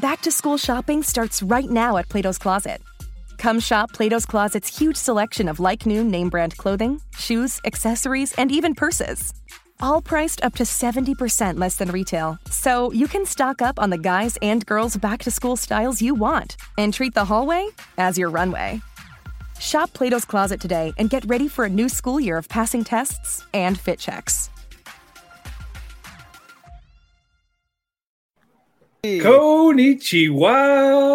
[0.00, 2.80] Back to school shopping starts right now at Plato's Closet.
[3.36, 8.52] Come shop Plato's Closet's huge selection of like new name brand clothing, shoes, accessories, and
[8.52, 9.34] even purses.
[9.80, 13.98] All priced up to 70% less than retail, so you can stock up on the
[13.98, 18.30] guys and girls back to school styles you want and treat the hallway as your
[18.30, 18.80] runway.
[19.58, 23.44] Shop Plato's Closet today and get ready for a new school year of passing tests
[23.52, 24.50] and fit checks.
[29.16, 30.56] Konnichiwa,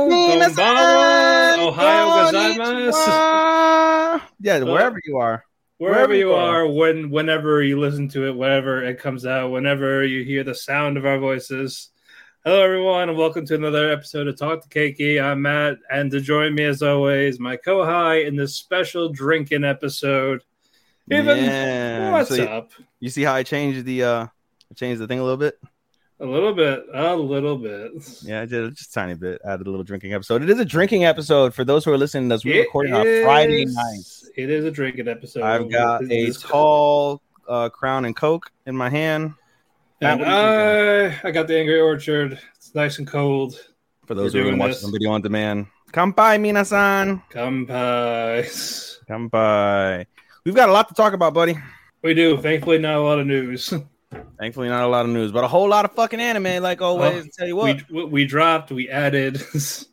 [0.09, 4.21] konbanwa, Ohayo gozaimasu.
[4.41, 5.43] Yeah, wherever you are.
[5.77, 10.23] Wherever you are, when whenever you listen to it, whenever it comes out, whenever you
[10.23, 11.89] hear the sound of our voices.
[12.43, 15.21] Hello, everyone, and welcome to another episode of Talk to Keki.
[15.23, 20.41] I'm Matt, and to join me, as always, my co-high in this special drinking episode.
[21.12, 22.71] Ethan Yeah, what's so you- up?
[22.99, 25.59] You see how I changed the uh I changed the thing a little bit?
[26.23, 27.91] A little bit, a little bit.
[28.23, 29.41] Yeah, I did just a tiny bit.
[29.44, 30.41] Added a little drinking episode.
[30.41, 32.46] It is a drinking episode for those who are listening to us.
[32.46, 34.32] We're It recording on Friday is- night.
[34.38, 35.43] It is a drinking episode.
[35.43, 39.34] I've got a tall uh, crown and coke in my hand.
[40.02, 42.40] Matt, And what are you I, I got the Angry Orchard.
[42.55, 43.60] It's nice and cold.
[44.08, 44.82] For those We're who are watching this.
[44.82, 45.68] the video on demand.
[45.91, 47.21] Kampai minasan.
[47.32, 48.48] Kampai.
[49.10, 50.05] Kampai.
[50.46, 51.58] We've got a lot to talk about, buddy.
[52.02, 52.37] We do.
[52.41, 53.74] Thankfully, not a lot of news.
[54.39, 57.25] Thankfully, not a lot of news, but a whole lot of fucking anime, like always.
[57.25, 57.89] Oh, tell you what.
[57.89, 59.41] we, we dropped, we added.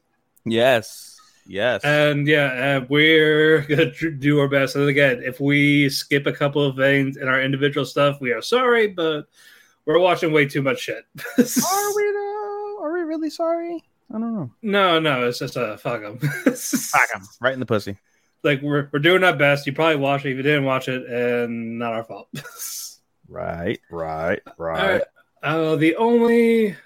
[0.44, 1.06] yes.
[1.46, 1.82] Yes.
[1.84, 4.76] and yeah, uh, we're going to do our best.
[4.76, 8.42] And again, if we skip a couple of things in our individual stuff, we are
[8.42, 9.26] sorry, but
[9.84, 11.04] we're watching way too much shit.
[11.38, 12.78] Are we though?
[12.82, 13.82] Are we really sorry?
[14.10, 14.50] I don't know.
[14.62, 16.18] No, no, it's just a uh, fuck them.
[16.18, 17.22] Fuck 'em.
[17.40, 17.96] Right in the pussy.
[18.44, 19.66] like, we're, we're doing our best.
[19.66, 22.28] You probably watched it if you didn't watch it, and not our fault.
[23.30, 25.02] Right, right, right.
[25.40, 26.76] Uh, the only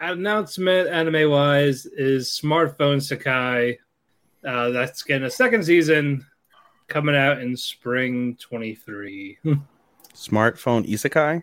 [0.00, 3.78] announcement anime wise is Smartphone Isekai.
[4.44, 6.26] Uh, that's getting a second season
[6.88, 9.38] coming out in spring 23.
[10.12, 11.42] Smartphone isekai.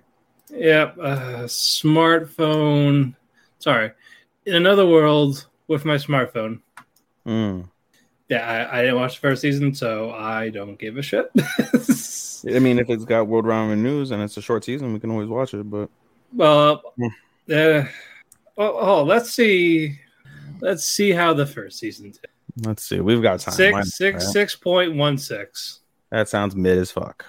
[0.50, 0.97] yep.
[1.01, 3.16] Uh, smartphone.
[3.59, 3.91] Sorry.
[4.46, 6.59] In another world with my smartphone.
[7.25, 7.69] Mm.
[8.33, 11.29] Yeah, I, I didn't watch the first season, so I don't give a shit.
[12.55, 15.11] I mean, if it's got world ramen news and it's a short season, we can
[15.11, 15.69] always watch it.
[15.69, 15.88] But
[16.33, 17.07] well, Hmm.
[17.51, 17.83] uh,
[18.57, 19.99] oh, oh, let's see.
[20.61, 22.27] Let's see how the first season did.
[22.66, 23.53] let's see, we've got time.
[23.55, 24.33] Why not, Six six right?
[24.33, 25.81] six point one six.
[26.09, 27.25] That sounds mid as fuck.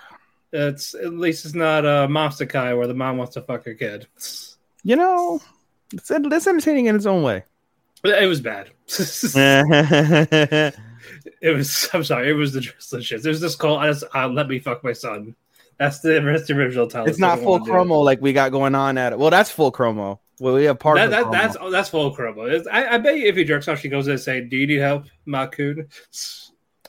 [0.53, 3.65] It's at least it's not a uh, Monster Kai where the mom wants to fuck
[3.67, 4.07] her kid.
[4.85, 5.41] You know,
[5.93, 7.45] it's, it's entertaining in its own way.
[8.05, 8.71] It was bad.
[11.41, 11.89] It was.
[11.93, 12.31] I'm sorry.
[12.31, 12.61] It was the
[12.91, 13.23] the shit.
[13.23, 13.79] There's this call.
[13.79, 15.35] I just uh, let me fuck my son.
[15.79, 17.09] That's the, that's the original title.
[17.09, 17.75] it's not full wanna do it.
[17.75, 19.19] chromo like we got going on at it.
[19.19, 20.21] Well, that's full chromo.
[20.41, 22.47] Well, we have part That, of that, that's oh, that's full chromo.
[22.47, 24.57] It's- I, I bet you if he jerks off, she goes in and say, "Do
[24.57, 25.89] you need help, Makun?"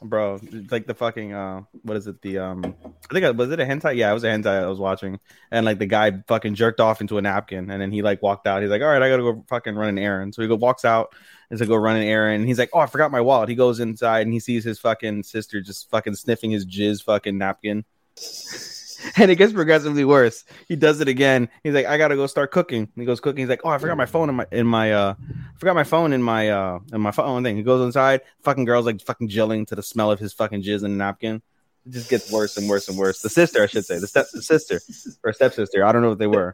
[0.01, 0.39] bro.
[0.41, 2.21] It's like the fucking uh, what is it?
[2.21, 3.95] The um, I think it was it a hentai?
[3.95, 5.19] Yeah, it was a hentai I was watching,
[5.51, 8.47] and like the guy fucking jerked off into a napkin, and then he like walked
[8.47, 8.61] out.
[8.61, 10.35] He's like, all right, I gotta go fucking run an errand.
[10.35, 11.13] So he go walks out
[11.49, 12.41] and to go run an errand.
[12.41, 13.49] And he's like, oh, I forgot my wallet.
[13.49, 17.37] He goes inside and he sees his fucking sister just fucking sniffing his jizz fucking
[17.37, 17.85] napkin.
[19.17, 20.43] And it gets progressively worse.
[20.67, 21.49] He does it again.
[21.63, 22.89] He's like, I gotta go start cooking.
[22.95, 23.39] He goes cooking.
[23.39, 25.83] He's like, Oh, I forgot my phone in my in my uh I forgot my
[25.83, 27.55] phone in my uh in my phone thing.
[27.55, 30.83] He goes inside, fucking girl's like fucking jilling to the smell of his fucking jizz
[30.83, 31.41] in a napkin.
[31.85, 33.21] It just gets worse and worse and worse.
[33.21, 34.81] The sister, I should say, the step the sister
[35.23, 35.85] or stepsister.
[35.85, 36.53] I don't know what they were.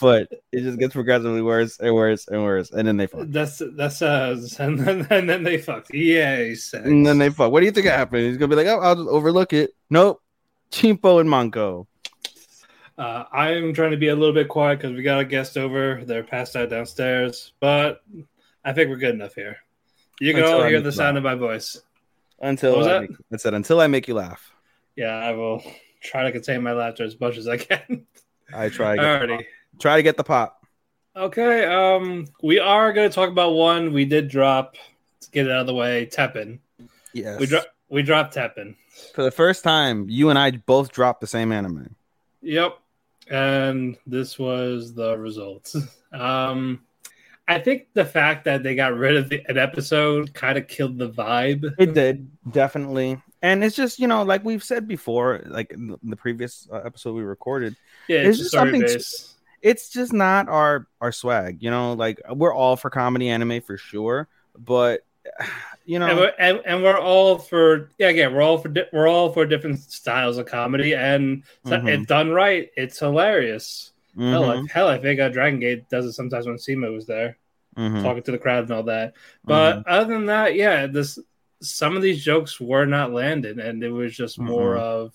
[0.00, 2.70] But it just gets progressively worse and worse and worse.
[2.70, 3.26] And then they fuck.
[3.28, 5.94] That's that's says, and then and then they fucked.
[5.94, 6.84] Yay, sex.
[6.84, 7.52] And then they fuck.
[7.52, 8.22] What do you think happened?
[8.22, 9.74] He's gonna be like, Oh, I'll just overlook it.
[9.90, 10.22] Nope.
[10.70, 11.86] Chimpo and Manco.
[12.98, 16.02] Uh, I'm trying to be a little bit quiet because we got a guest over.
[16.04, 18.02] They're passed out downstairs, but
[18.64, 19.58] I think we're good enough here.
[20.20, 21.80] You can all hear the sound of my voice.
[22.40, 24.52] Until I, make, I said until I make you laugh.
[24.96, 25.62] Yeah, I will
[26.00, 28.06] try to contain my laughter as much as I can.
[28.54, 29.36] I try to get the Alrighty.
[29.36, 29.46] pop.
[29.80, 30.66] try to get the pop.
[31.16, 31.64] Okay.
[31.64, 34.76] Um, we are going to talk about one we did drop
[35.20, 36.06] to get it out of the way.
[36.06, 36.60] Teppen.
[37.12, 37.40] Yes.
[37.40, 37.64] We drop.
[37.88, 38.76] We dropped Teppen.
[39.14, 41.94] For the first time, you and I both dropped the same anime.
[42.42, 42.78] Yep.
[43.30, 45.74] And this was the result.
[46.10, 46.80] Um,
[47.48, 50.98] I think the fact that they got rid of the, an episode kind of killed
[50.98, 51.64] the vibe.
[51.78, 56.16] It did definitely, and it's just you know, like we've said before, like in the
[56.16, 57.74] previous uh, episode we recorded,
[58.06, 58.82] Yeah, It's it's, just something
[59.62, 61.62] it's just not our our swag.
[61.62, 65.04] You know, like we're all for comedy anime for sure, but
[65.86, 68.88] you know, and we're, and, and we're all for yeah again we're all for di-
[68.92, 71.88] we're all for different styles of comedy and Mhm.
[71.88, 73.92] if done right it's hilarious
[74.30, 77.06] hell, mhm, I, hell I think uh, Dragon Gate does it sometimes when CIMA was
[77.06, 77.38] there
[77.76, 78.02] Mhm.
[78.02, 79.14] talking to the crowd and all that.
[79.46, 79.90] But Mm-hmm.
[79.90, 81.18] other than that, yeah, this
[81.60, 85.14] some of these jokes were not landed, and it was just more of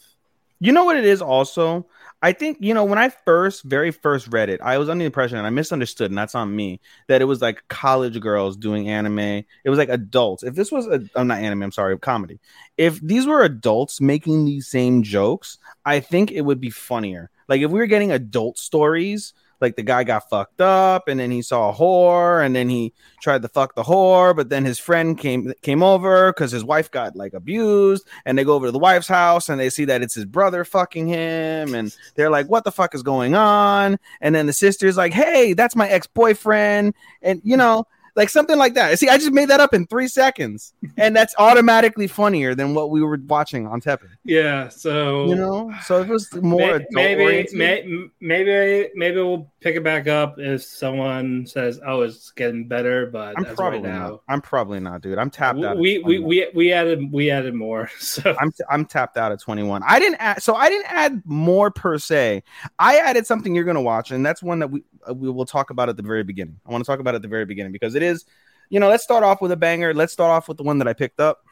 [0.59, 1.87] You know what it is also?
[2.23, 5.07] I think, you know, when I first, very first read it, I was under the
[5.07, 6.79] impression, and I misunderstood, and that's on me,
[7.09, 9.19] that it was like college girls doing anime.
[9.19, 10.41] It was like adults.
[10.41, 12.39] If this was, a, I'm not anime, I'm sorry, comedy.
[12.77, 17.29] If these were adults making these same jokes, I think it would be funnier.
[17.49, 21.31] Like if we were getting adult stories, like the guy got fucked up and then
[21.31, 24.77] he saw a whore and then he tried to fuck the whore, but then his
[24.77, 28.71] friend came came over because his wife got like abused and they go over to
[28.71, 32.47] the wife's house and they see that it's his brother fucking him and they're like
[32.47, 36.93] what the fuck is going on and then the sister's like hey that's my ex-boyfriend
[37.21, 40.07] and you know like something like that see i just made that up in three
[40.07, 44.09] seconds and that's automatically funnier than what we were watching on Teppen.
[44.23, 44.69] yeah.
[44.69, 50.07] So you know so it was more maybe may, maybe maybe we'll pick it back
[50.07, 54.41] up if someone says oh it's getting better but i'm probably right now not i'm
[54.41, 58.35] probably not dude i'm tapped out we, we we we added we added more so
[58.39, 59.81] I'm I'm tapped out at 21.
[59.85, 62.43] I didn't add so I didn't add more per se.
[62.79, 65.69] I added something you're gonna watch, and that's one that we uh, we will talk
[65.69, 66.59] about at the very beginning.
[66.65, 68.25] I want to talk about at the very beginning because it is,
[68.69, 69.93] you know, let's start off with a banger.
[69.93, 71.45] Let's start off with the one that I picked up,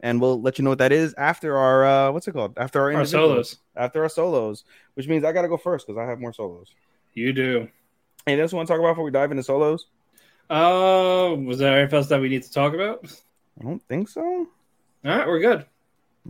[0.00, 2.54] and we'll let you know what that is after our uh what's it called?
[2.56, 4.64] After our, our solos After our solos,
[4.94, 6.74] which means I gotta go first because I have more solos.
[7.14, 7.68] You do
[8.26, 9.86] Hey, this want to talk about before we dive into solos?
[10.48, 13.04] uh was there anything else that we need to talk about
[13.60, 14.20] I don't think so.
[14.20, 14.46] all
[15.04, 15.64] right we're good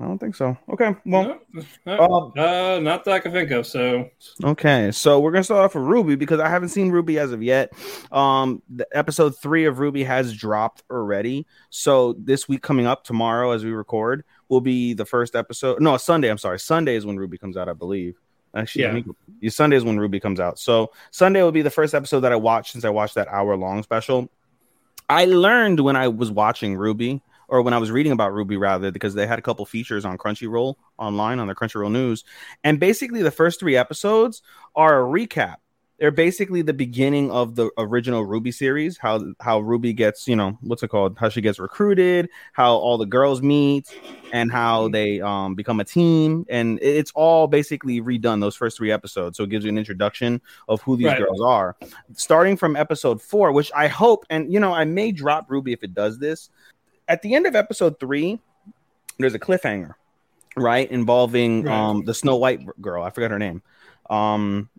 [0.00, 0.56] I don't think so.
[0.72, 1.40] Okay, well,
[1.84, 1.98] No?
[1.98, 4.08] Um, uh not that i can think of so
[4.44, 7.42] Okay, so we're gonna start off with RWBY because I haven't seen RWBY as of
[7.42, 7.72] yet.
[8.12, 11.44] Um, the episode three of RWBY has dropped already.
[11.70, 15.80] So this week coming up tomorrow, as we record, will be the first episode.
[15.82, 16.28] No, Sunday.
[16.30, 18.16] I'm sorry, Sunday is when RWBY comes out, I believe.
[18.54, 18.92] Actually, Yeah.
[19.40, 20.58] me- Sunday is when RWBY comes out.
[20.58, 23.56] So Sunday will be the first episode that I watched since I watched that hour
[23.56, 24.28] long special.
[25.08, 28.92] I learned when I was watching RWBY, or when I was reading about RWBY rather,
[28.92, 32.24] because they had a couple features on Crunchyroll online on their Crunchyroll news,
[32.62, 34.42] and basically the first three episodes
[34.76, 35.56] are a recap.
[36.00, 38.96] They're basically the beginning of the original RWBY series.
[38.96, 41.18] How how Ruby gets, you know, what's it called?
[41.18, 43.94] How she gets recruited, how all the girls meet,
[44.32, 46.46] and how they um, become a team.
[46.48, 49.36] And it's all basically redone those first three episodes.
[49.36, 51.18] So it gives you an introduction of who these Right.
[51.18, 51.76] girls are,
[52.14, 55.82] starting from episode four, which I hope, and you know, I may drop RWBY if
[55.84, 56.48] it does this.
[57.08, 58.40] At the end of episode three,
[59.18, 59.94] there's a cliffhanger,
[60.56, 61.74] right, involving Right.
[61.74, 63.02] um the Snow White girl.
[63.02, 63.62] I forgot her name.
[64.08, 64.70] Um,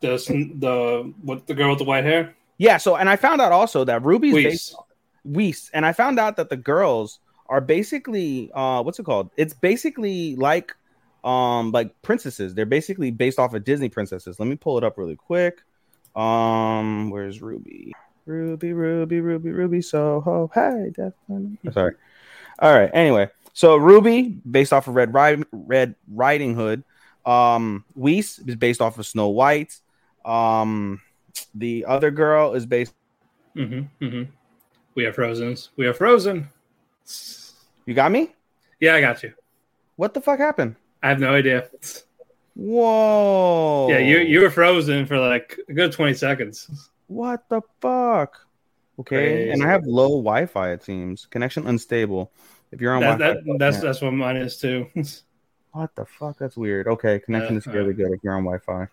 [0.00, 0.16] the
[0.58, 2.76] the what the girl with the white hair yeah.
[2.76, 4.44] So, and I found out also that Ruby's Weiss.
[4.44, 4.76] based
[5.24, 9.30] Weiss, and I found out that the girls are basically uh, what's it called?
[9.36, 10.74] It's basically like
[11.24, 12.54] um like princesses.
[12.54, 14.38] They're basically based off of Disney princesses.
[14.38, 15.62] Let me pull it up really quick.
[16.14, 17.94] Um, where's Ruby?
[18.26, 20.50] Ruby, Ruby, Ruby, Ruby, Soho.
[20.52, 21.58] Hey, definitely.
[21.72, 21.94] Sorry.
[22.58, 22.90] All right.
[22.92, 26.82] Anyway, so Ruby, based off of Red Riding Red Riding Hood.
[27.24, 29.78] Um, Weiss is based off of Snow White.
[30.28, 31.00] Um,
[31.54, 32.94] the other girl is based.
[33.56, 34.30] Mm-hmm, mm-hmm.
[34.94, 35.56] We are frozen.
[35.76, 36.48] We are frozen.
[37.86, 38.34] You got me?
[38.80, 39.32] Yeah, I got you.
[39.96, 40.76] What the fuck happened?
[41.02, 41.68] I have no idea.
[42.54, 43.88] Whoa!
[43.88, 46.90] Yeah, you you were frozen for like a good twenty seconds.
[47.06, 48.36] What the fuck?
[48.98, 50.72] Okay, and I have low Wi-Fi.
[50.72, 52.32] It seems connection unstable.
[52.72, 54.88] If you're on That, Wi-Fi, that, that's that's what mine is too.
[55.72, 56.36] what the fuck?
[56.38, 56.88] That's weird.
[56.88, 58.88] Okay, connection Yeah, is really uh, good if you're on Wi-Fi.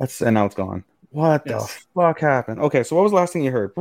[0.00, 0.82] That's and now it's gone.
[1.10, 1.60] What the
[1.94, 2.60] fuck happened?
[2.60, 3.72] Okay, so what was the last thing you heard?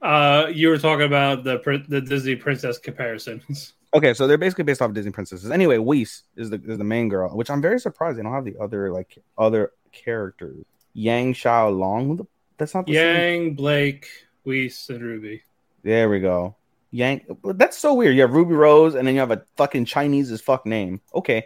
[0.00, 3.74] Uh, you were talking about the the Disney princess comparisons.
[3.94, 5.50] Okay, so they're basically based off of Disney princesses.
[5.50, 8.46] Anyway, Weiss is the is the main girl, which I'm very surprised they don't have
[8.46, 10.64] the other like other characters.
[10.94, 12.26] Yang Xiao Long.
[12.56, 13.42] That's not the same.
[13.42, 14.08] Yang, Blake,
[14.46, 15.42] Weiss, and Ruby.
[15.82, 16.56] There we go.
[16.90, 17.36] Yang.
[17.44, 18.14] That's so weird.
[18.14, 21.02] You have Ruby Rose, and then you have a fucking Chinese as fuck name.
[21.14, 21.44] Okay,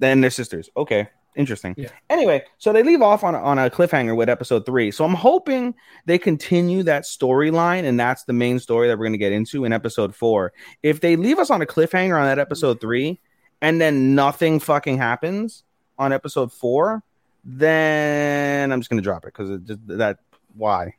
[0.00, 0.68] then they're sisters.
[0.76, 1.74] Okay, interesting.
[1.76, 1.90] Yeah.
[2.10, 4.90] Anyway, so they leave off on a, on a cliffhanger with episode three.
[4.90, 5.74] So I'm hoping
[6.06, 9.72] they continue that storyline, and that's the main story that we're gonna get into in
[9.72, 10.52] episode four.
[10.82, 13.20] If they leave us on a cliffhanger on that episode three,
[13.62, 15.64] and then nothing fucking happens
[15.98, 17.02] on episode four,
[17.44, 20.18] then I'm just gonna drop it because just that
[20.54, 20.94] why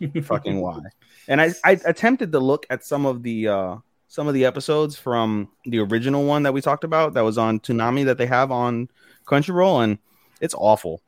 [0.22, 0.80] fucking why.
[1.26, 3.76] And I, I attempted to look at some of the uh
[4.08, 7.60] some of the episodes from the original one that we talked about that was on
[7.60, 8.88] Toonami that they have on
[9.26, 9.98] Crunchyroll, and
[10.40, 11.02] it's awful.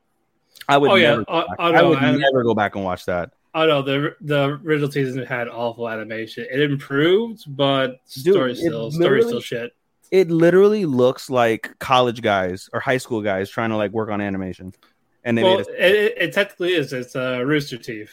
[0.69, 1.57] I would Oh, never, go Oh, back.
[1.59, 3.31] oh, I would I- never go back and watch that.
[3.53, 6.47] Oh no, the the original season had awful animation.
[6.49, 9.73] It improved, but Dude, story still story still shit.
[10.13, 14.21] It literally looks like college guys or high school guys trying to like work on
[14.21, 14.73] animation,
[15.25, 16.33] and they Well, made it, it.
[16.33, 16.93] technically is.
[16.93, 18.13] It's uh, Rooster Teeth.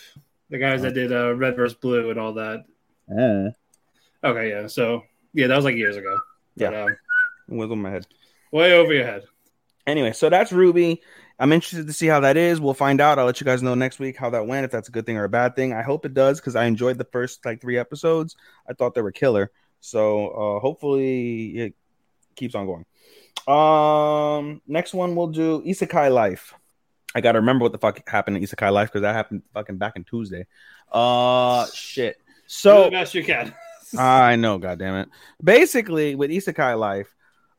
[0.49, 1.77] The guys that did uh, Red vs.
[1.77, 2.63] Blue and all that.
[3.11, 3.51] Uh,
[4.23, 4.67] Okay, yeah.
[4.67, 6.17] So yeah, that was like years ago.
[6.55, 6.83] But, Yeah.
[6.85, 6.97] um,
[7.47, 8.07] wiggle my head.
[8.51, 9.23] way over your head.
[9.85, 10.99] Anyway, so that's RWBY.
[11.39, 12.59] I'm interested to see how that is.
[12.59, 13.19] We'll find out.
[13.19, 15.17] I'll let you guys know next week how that went, if that's a good thing
[15.17, 15.71] or a bad thing.
[15.71, 18.35] I hope it does because I enjoyed the first like three episodes.
[18.67, 19.51] I thought they were killer.
[19.79, 21.75] So uh, hopefully it
[22.35, 22.85] keeps on going.
[23.47, 26.53] Um, next one we'll do Isekai Life.
[27.15, 29.95] I gotta remember what the fuck happened in Isekai Life because that happened fucking back
[29.95, 30.45] in Tuesday.
[30.91, 32.17] Uh, shit.
[32.17, 33.53] Do So the best you can.
[33.95, 35.09] I know, goddamn it.
[35.43, 37.13] Basically, with Isekai Life,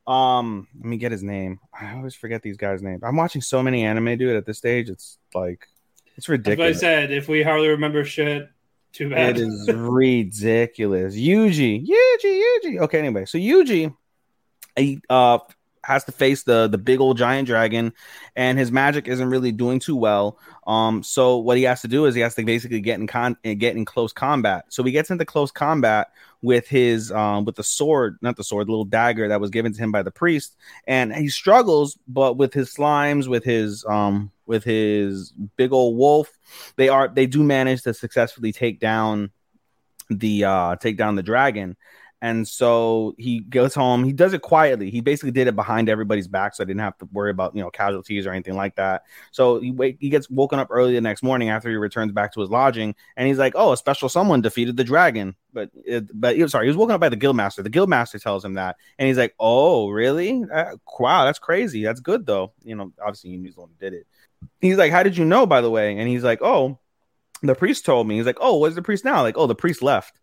[0.05, 1.59] um, let me get his name.
[1.73, 3.03] I always forget these guys' names.
[3.03, 4.35] I'm watching so many anime, dude.
[4.35, 5.67] At this stage, it's like
[6.15, 6.77] it's ridiculous.
[6.77, 7.11] what I said.
[7.11, 8.49] If we hardly remember shit,
[8.91, 9.37] too bad.
[9.37, 11.15] It is ridiculous.
[11.15, 12.79] Yuji, Yuji, Yuji.
[12.79, 13.95] Okay, anyway, so Yuji,
[14.75, 15.39] he uh
[15.89, 17.91] has to face the the big old giant dragon,
[18.35, 20.37] and his magic isn't really doing too well.
[20.67, 23.35] Um, so what he has to do is he has to basically get in con
[23.43, 24.65] get in close combat.
[24.69, 26.11] So he gets into close combat
[26.43, 29.73] with his um with the sword, not the sword, the little dagger that was given
[29.73, 30.55] to him by the priest,
[30.85, 36.37] and he struggles, but with his slimes, with his um with his big old wolf,
[36.75, 39.31] they are they do manage to successfully take down
[40.11, 41.75] the uh take down the dragon
[42.21, 44.03] and so he goes home.
[44.03, 44.89] He does it quietly.
[44.89, 47.61] He basically did it behind everybody's back so i didn't have to worry about you
[47.61, 49.03] know casualties or anything like that.
[49.31, 52.33] So he wake, he gets woken up early the next morning after he returns back
[52.33, 55.35] to his lodging and he's like oh a special someone defeated the dragon.
[55.53, 57.63] But it, but he was sorry he was woken up by the guildmaster.
[57.63, 60.43] The guildmaster tells him that and he's like oh really?
[60.53, 61.83] Uh, wow that's crazy.
[61.83, 62.51] That's good though.
[62.63, 64.07] You know obviously he's the one who did it.
[64.59, 65.97] He's like how did you know by the way?
[65.97, 66.79] And he's like oh
[67.41, 68.17] the priest told me.
[68.17, 69.21] He's like oh where's the priest now?
[69.21, 70.19] Like oh the priest left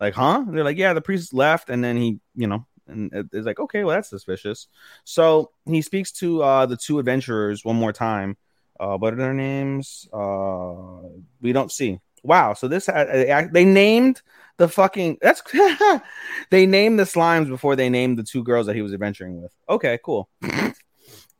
[0.00, 0.44] like huh?
[0.48, 3.84] They're like yeah the priest left and then he you know and it's like okay
[3.84, 4.68] well that's suspicious.
[5.04, 8.36] So he speaks to uh the two adventurers one more time.
[8.78, 10.08] Uh what are their names?
[10.12, 11.08] Uh
[11.40, 12.00] we don't see.
[12.22, 14.22] Wow so this had, they named
[14.56, 15.42] the fucking that's
[16.50, 19.52] they named the slimes before they named the two girls that he was adventuring with.
[19.68, 20.28] Okay cool.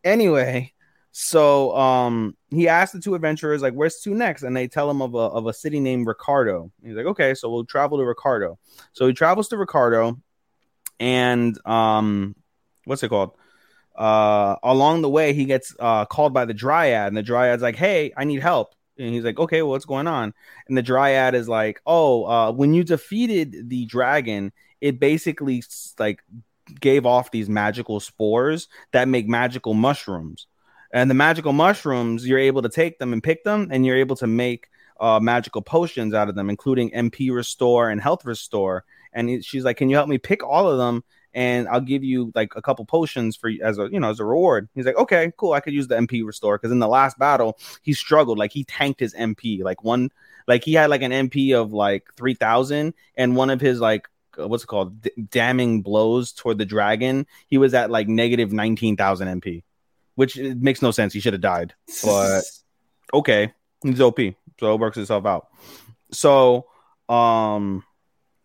[0.04, 0.72] Anyway
[1.18, 4.42] so um he asked the two adventurers like where's to next?
[4.42, 6.70] And they tell him of a of a city named ricardo.
[6.85, 8.58] He's like okay so we'll travel to ricardo.
[8.92, 10.20] So he travels to ricardo
[11.00, 12.37] and um
[12.85, 13.30] what's it called?
[13.96, 17.76] Uh along the way he gets uh called by the dryad and the dryad's like
[17.76, 18.75] hey i need help.
[18.99, 20.35] And he's like okay well, what's going on?
[20.68, 25.62] And the dryad is like oh uh when you defeated the dragon it basically
[25.99, 26.23] like
[26.78, 30.46] gave off these magical spores that make magical mushrooms
[30.96, 34.16] and the magical mushrooms you're able to take them and pick them and you're able
[34.16, 38.84] to make uh, magical potions out of them including mp restore and health restore.
[39.12, 41.04] And she's like can you help me pick all of them?
[41.34, 44.24] And i'll give you like a couple potions for as a you know as a
[44.24, 44.70] reward.
[44.74, 45.52] He's like okay cool.
[45.52, 46.56] I could use the mp restore.
[46.56, 48.38] Because in the last battle he struggled.
[48.38, 50.10] Like he tanked his mp like one
[50.48, 54.48] like he had like an mp of like 3000 and one of his like uh,
[54.48, 55.02] what's it called?
[55.02, 57.26] D- damning blows toward the dragon.
[57.48, 59.62] He was at like negative 19000 mp
[60.16, 61.12] which makes no sense.
[61.12, 61.75] He should have died.
[62.04, 62.42] But
[63.14, 64.18] okay, he's OP,
[64.58, 65.49] so it works itself out.
[66.11, 66.66] So,
[67.08, 67.85] um,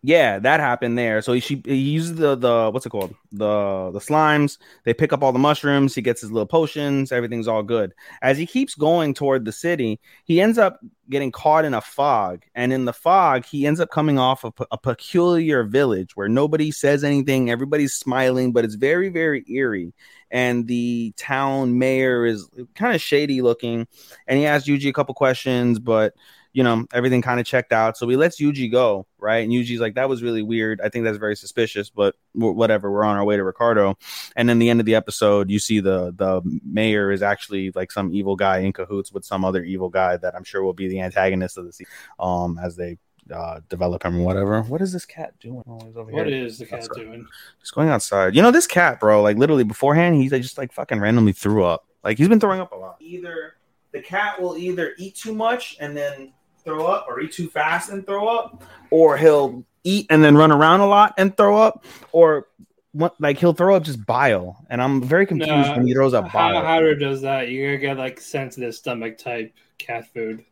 [0.04, 1.22] yeah, that happened there.
[1.22, 4.58] So he she he uses the the what's it called the the slimes.
[4.84, 5.94] They pick up all the mushrooms.
[5.94, 7.12] He gets his little potions.
[7.12, 7.94] Everything's all good.
[8.20, 12.42] As he keeps going toward the city, he ends up getting caught in a fog,
[12.56, 16.72] and in the fog, he ends up coming off of a peculiar village where nobody
[16.72, 17.48] says anything.
[17.48, 19.94] Everybody's smiling, but it's very very eerie
[20.32, 23.86] and the town mayor is kind of shady looking
[24.26, 26.14] and he asked Yuji a couple questions but
[26.54, 29.80] you know everything kind of checked out so he lets Yuji go right and Yuji's
[29.80, 33.16] like that was really weird I think that's very suspicious but w- whatever we're on
[33.16, 33.96] our way to Ricardo
[34.36, 37.90] and then the end of the episode you see the the mayor is actually like
[37.90, 40.88] some evil guy in cahoots with some other evil guy that I'm sure will be
[40.88, 42.98] the antagonist of the season um as they
[43.32, 46.44] uh develop him or whatever what is this cat doing oh, he's over What here
[46.44, 47.00] is the cat Outside.
[47.00, 47.26] doing?
[47.60, 48.34] just going outside.
[48.34, 51.62] You know, this cat, bro, like literally beforehand, he's like, just like fucking randomly threw
[51.64, 51.86] up.
[52.02, 52.96] Like he's been throwing up a lot.
[53.00, 53.54] Either
[53.92, 56.32] the cat will either eat too much and then
[56.64, 60.52] throw up, or eat too fast and throw up, or he'll eat and then run
[60.52, 62.46] around a lot and throw up, or
[62.92, 64.64] what, like he'll throw up just bile.
[64.70, 66.64] And I'm very confused No, when he throws up How bile.
[66.64, 67.50] Howard does that?
[67.50, 70.44] You're gonna get like sensitive stomach type cat food.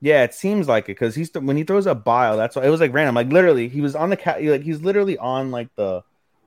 [0.00, 2.36] Yeah, it seems like it because he's when he throws up bile.
[2.36, 3.14] That's why it was like random.
[3.14, 4.42] Like literally, he was on the cat.
[4.42, 6.02] Like he's literally on like the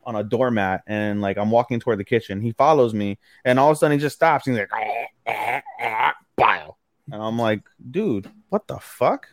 [0.05, 2.41] on a doormat, and like I'm walking toward the kitchen.
[2.41, 4.48] He follows me, and all of a sudden he just stops.
[4.48, 6.77] And he's like "Eh, eh, eh, bile,
[7.12, 9.27] and I'm like, dude, what the fuck?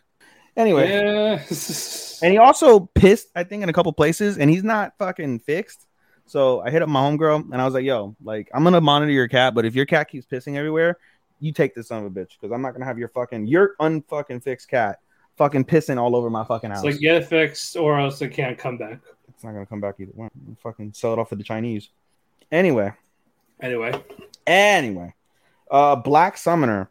[0.57, 1.33] Anyway, Yeah.
[2.23, 5.87] and he also pissed, I think, in a couple places, and he's not fucking fixed.
[6.25, 9.11] So I hit up my homegirl, and I was like, "Yo, like, I'm gonna monitor
[9.11, 10.97] your cat, but if your cat keeps pissing everywhere,
[11.39, 13.75] you take this son of a bitch, because I'm not gonna have your fucking your
[13.79, 14.99] unfucking fixed cat
[15.37, 16.83] fucking pissing all over my fucking house.
[16.83, 18.99] Like get it fixed, or else it can't come back.
[19.29, 20.11] It's not gonna come back either.
[20.15, 20.29] Well,
[20.63, 21.89] fucking sell it off to the Chinese.
[22.51, 22.91] Anyway,
[23.61, 23.93] Anyway,
[24.47, 25.13] anyway,
[25.69, 26.89] uh, Black Summoner.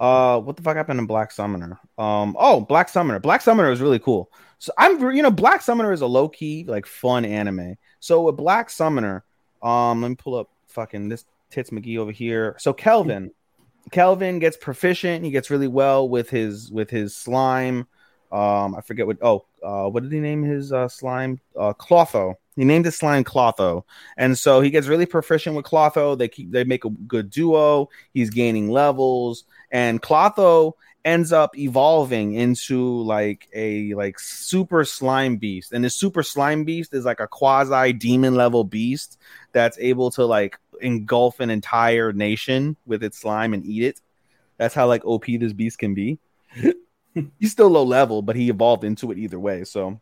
[0.00, 1.78] Uh, what the fuck happened in Black Summoner?
[1.98, 3.20] Um, oh, Black Summoner.
[3.20, 4.30] Black Summoner is really cool.
[4.58, 7.76] So I'm, you know, Black Summoner is a low key like fun anime.
[8.00, 9.24] So with Black Summoner,
[9.62, 12.56] um, let me pull up fucking this tits McGee over here.
[12.58, 13.32] So Kelvin,
[13.90, 15.24] Kelvin gets proficient.
[15.24, 17.86] He gets really well with his with his slime.
[18.30, 19.18] Um, I forget what.
[19.20, 21.40] Oh, uh, what did he name his uh, slime?
[21.58, 22.36] Uh, Clotho.
[22.56, 23.84] He named his slime Clotho,
[24.16, 26.18] and so he gets really proficient with Clotho.
[26.18, 27.88] They keep they make a good duo.
[28.12, 35.72] He's gaining levels, and Clotho ends up evolving into like a like super slime beast.
[35.72, 39.18] And this super slime beast is like a quasi demon level beast
[39.52, 44.00] that's able to like engulf an entire nation with its slime and eat it.
[44.58, 46.18] That's how like op this beast can be.
[47.38, 49.64] He's still low level but he evolved into it either way.
[49.64, 50.00] So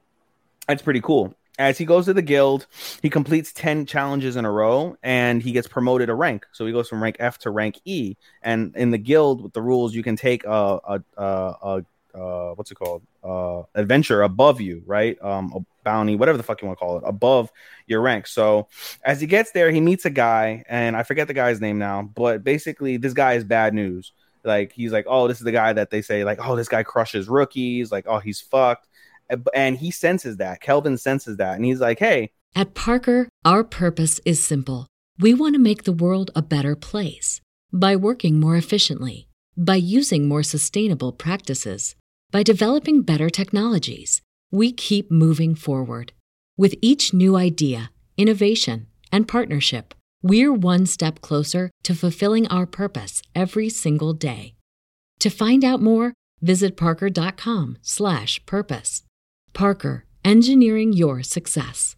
[0.66, 2.66] that's pretty cool as he goes to the guild,
[3.02, 6.46] he completes 10 challenges in a row and he gets promoted a rank.
[6.52, 8.16] So he goes from rank F to rank E.
[8.42, 12.70] And in the guild, with the rules, you can take a, a, a, a what's
[12.70, 13.02] it called?
[13.22, 15.20] Uh, adventure above you, right?
[15.22, 17.50] Um, a bounty, whatever the fuck you want to call it, above
[17.86, 18.26] your rank.
[18.26, 18.68] So
[19.04, 22.02] as he gets there, he meets a guy, and I forget the guy's name now,
[22.02, 24.12] but basically, this guy is bad news.
[24.42, 26.82] Like he's like, oh, this is the guy that they say like, oh, this guy
[26.82, 27.92] crushes rookies.
[27.92, 28.88] Like, oh, he's fucked
[29.30, 30.60] Uh, and he senses that.
[30.60, 34.86] Kelvin senses that, and he's like, "Hey." At Parker, our purpose is simple.
[35.18, 37.40] We want to make the world a better place
[37.72, 41.94] by working more efficiently, by using more sustainable practices,
[42.30, 44.20] by developing better technologies.
[44.50, 46.12] We keep moving forward.
[46.56, 53.22] With each new idea, innovation, and partnership, we're one step closer to fulfilling our purpose
[53.34, 54.54] every single day.
[55.20, 59.02] To find out more, visit parker.com/purpose.
[59.52, 61.96] Parker, engineering your success.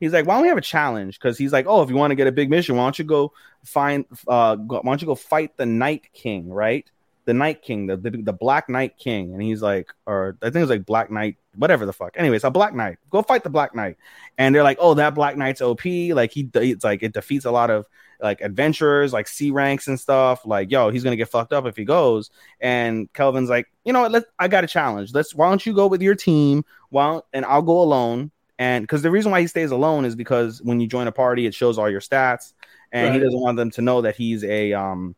[0.00, 1.18] He's like, why don't we have a challenge?
[1.18, 3.04] Because he's like, oh, if you want to get a big mission, why don't you
[3.04, 3.32] go
[3.64, 6.90] find, uh, go, why don't you go fight the Night King, right?
[7.24, 10.62] The Night King, the, the, the Black Knight King, and he's like, or I think
[10.62, 12.14] it's like Black Knight, whatever the fuck.
[12.16, 13.96] Anyways, a Black Knight, go fight the Black Knight,
[14.36, 17.50] and they're like, oh, that Black Knight's OP, like he, it's like it defeats a
[17.50, 17.86] lot of
[18.20, 20.44] like adventurers, like C ranks and stuff.
[20.46, 22.30] Like, yo, he's gonna get fucked up if he goes.
[22.60, 24.12] And Kelvin's like, you know what?
[24.12, 25.12] Let I got a challenge.
[25.12, 26.64] Let's why don't you go with your team?
[26.90, 28.30] Well, and I'll go alone.
[28.58, 31.46] And because the reason why he stays alone is because when you join a party,
[31.46, 32.54] it shows all your stats,
[32.92, 33.14] and right.
[33.14, 35.14] he doesn't want them to know that he's a um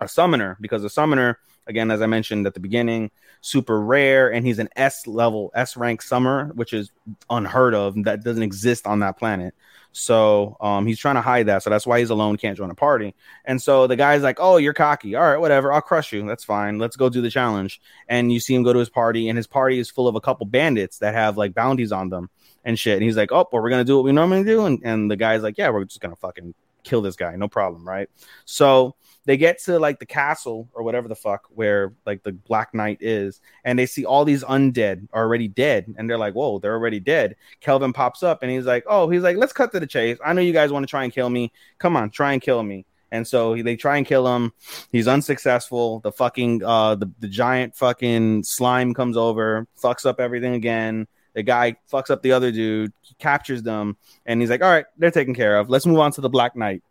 [0.00, 4.46] a summoner because a summoner, again, as I mentioned at the beginning, super rare, and
[4.46, 6.90] he's an S level, S rank summoner, which is
[7.30, 8.02] unheard of.
[8.04, 9.54] That doesn't exist on that planet.
[9.92, 11.62] So um, he's trying to hide that.
[11.62, 13.14] So that's why he's alone, can't join a party.
[13.44, 15.14] And so the guy's like, "Oh, you're cocky.
[15.14, 15.72] All right, whatever.
[15.72, 16.26] I'll crush you.
[16.26, 16.78] That's fine.
[16.78, 19.46] Let's go do the challenge." And you see him go to his party, and his
[19.46, 22.28] party is full of a couple bandits that have like bounties on them
[22.64, 22.94] and shit.
[22.94, 25.16] And he's like, "Oh, well, we're gonna do what we normally do." And and the
[25.16, 28.10] guy's like, "Yeah, we're just gonna fucking kill this guy, no problem, right?"
[28.46, 28.96] So
[29.26, 32.98] they get to like the castle or whatever the fuck where like the Black Knight
[33.00, 36.74] is, and they see all these undead are already dead, and they're like, "Whoa, they're
[36.74, 39.86] already dead." Kelvin pops up and he's like, "Oh, he's like, let's cut to the
[39.86, 40.18] chase.
[40.24, 41.52] I know you guys want to try and kill me.
[41.78, 44.52] Come on, try and kill me." And so they try and kill him.
[44.90, 46.00] He's unsuccessful.
[46.00, 51.06] The fucking uh the, the giant fucking slime comes over, fucks up everything again.
[51.34, 55.10] The guy fucks up the other dude, captures them, and he's like, "All right, they're
[55.10, 55.70] taken care of.
[55.70, 56.82] Let's move on to the Black Knight."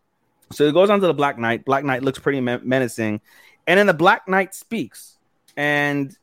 [0.51, 1.65] So it goes on to the Black Knight.
[1.65, 3.21] Black Knight looks pretty menacing,
[3.65, 5.17] and then the Black Knight speaks,
[5.58, 6.15] and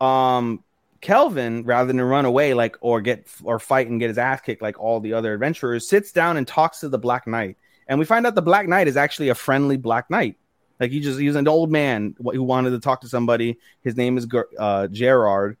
[0.00, 0.62] um,
[1.00, 4.62] Kelvin, rather than run away like or get or fight and get his ass kicked
[4.62, 7.56] like all the other adventurers, sits down and talks to the Black Knight,
[7.88, 10.36] and we find out the Black Knight is actually a friendly Black Knight.
[10.80, 13.58] Like he just he's an old man who wanted to talk to somebody.
[13.82, 14.26] His name is
[14.58, 15.56] uh, Gerard,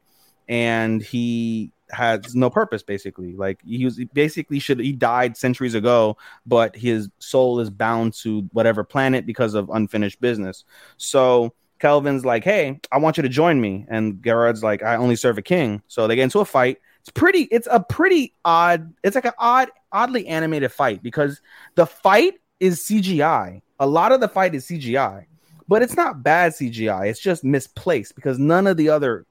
[0.48, 3.34] and he has no purpose basically.
[3.34, 8.48] Like he was basically should he died centuries ago but his soul is bound to
[8.52, 10.64] whatever planet because of unfinished business.
[10.96, 13.86] So kelvin's like hey i want you to join me.
[13.88, 15.82] And gerard's like i only serve a king.
[15.88, 16.78] So they get into a fight.
[17.00, 21.40] It's pretty it's a pretty odd it's like an odd oddly animated fight because
[21.74, 25.26] the fight is cgi a lot of the fight is cgi
[25.68, 29.26] but it's not bad cgi it's just misplaced because none of the other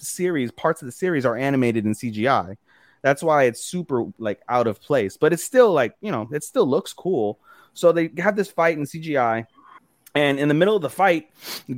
[0.00, 2.56] series, parts of the series are animated in CGI.
[3.02, 6.42] That's why it's super like out of place, but it's still like, you know, it
[6.42, 7.38] still looks cool.
[7.74, 9.46] So they have this fight in CGI,
[10.14, 11.30] and in the middle of the fight,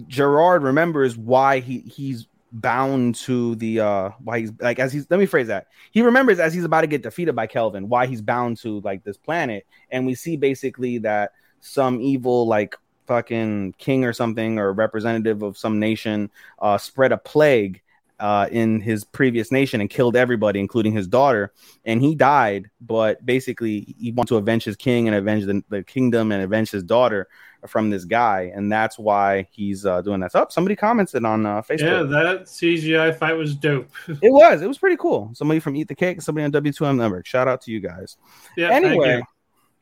[0.08, 5.20] Gerard remembers why he he's bound to the uh why he's like as he's let
[5.20, 8.20] me phrase that he remembers as he's about to get defeated by kelvin why he's
[8.20, 12.74] bound to like this planet and we see basically that some evil like
[13.06, 16.28] fucking king or something or representative of some nation
[16.58, 17.80] uh spread a plague
[18.20, 21.52] uh, in his previous nation and killed everybody, including his daughter.
[21.84, 25.82] And he died, but basically he wanted to avenge his king and avenge the, the
[25.82, 27.28] kingdom and avenge his daughter
[27.66, 30.32] from this guy, and that's why he's uh, doing that.
[30.32, 31.80] So, oh, somebody commented on uh, Facebook.
[31.80, 33.90] Yeah, that CGI fight was dope.
[34.08, 34.62] it was.
[34.62, 35.30] It was pretty cool.
[35.34, 37.26] Somebody from Eat the Cake, somebody on W2M Network.
[37.26, 38.16] Shout out to you guys.
[38.56, 38.70] Yeah.
[38.70, 39.22] Anyway,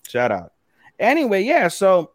[0.08, 0.52] shout out.
[0.98, 1.68] Anyway, yeah.
[1.68, 2.12] So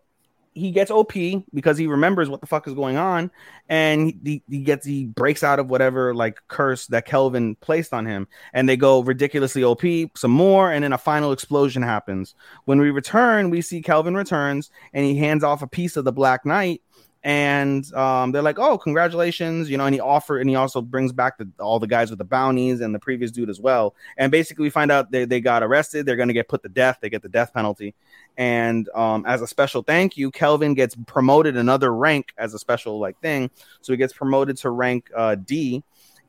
[0.53, 1.13] he gets OP
[1.53, 3.31] because he remembers what the fuck is going on,
[3.69, 8.05] and he, he gets he breaks out of whatever like curse that Kelvin placed on
[8.05, 9.83] him, and they go ridiculously OP
[10.15, 12.35] some more, and then a final explosion happens.
[12.65, 16.11] When we return, we see Kelvin returns, and he hands off a piece of the
[16.11, 16.81] Black Knight,
[17.23, 21.13] and um, they're like, "Oh, congratulations!" You know, and he offer and he also brings
[21.13, 23.95] back the, all the guys with the bounties and the previous dude as well.
[24.17, 26.05] And basically, we find out they, they got arrested.
[26.05, 26.97] They're going to get put to death.
[27.01, 27.95] They get the death penalty.
[28.37, 32.99] And um, as a special thank you, Kelvin gets promoted another rank as a special
[32.99, 33.49] like thing.
[33.81, 35.81] So he gets promoted to rank uh, D,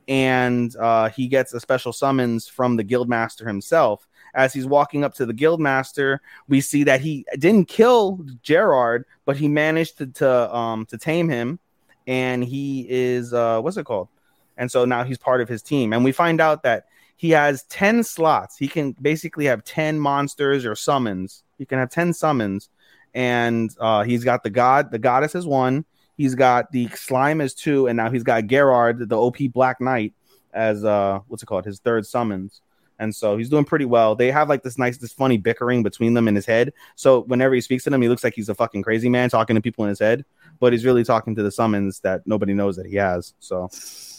[0.07, 5.15] and uh, he gets a special summons from the guildmaster himself as he's walking up
[5.15, 10.55] to the guildmaster, we see that he didn't kill Gerard, but he managed to to,
[10.55, 11.59] um, to tame him,
[12.05, 14.09] and he is uh, what's it called?
[14.57, 16.85] And so now he's part of his team, and we find out that
[17.17, 18.57] he has 10 slots.
[18.57, 21.43] He can basically have 10 monsters or summons.
[21.57, 22.69] He can have 10 summons.
[23.13, 25.85] And uh, he's got the god, the goddess is one.
[26.17, 27.87] He's got the slime as two.
[27.87, 30.13] And now he's got Gerard, the OP Black Knight,
[30.53, 31.63] as uh, what's it called?
[31.63, 32.61] His third summons
[32.99, 34.15] and so he's doing pretty well.
[34.15, 36.73] They have like this nice, this funny bickering between them in his head.
[36.95, 39.55] So whenever he speaks to them, he looks like he's a fucking crazy man talking
[39.55, 40.25] to people in his head,
[40.59, 43.33] but he's really talking to the summons that nobody knows that he has.
[43.39, 43.69] So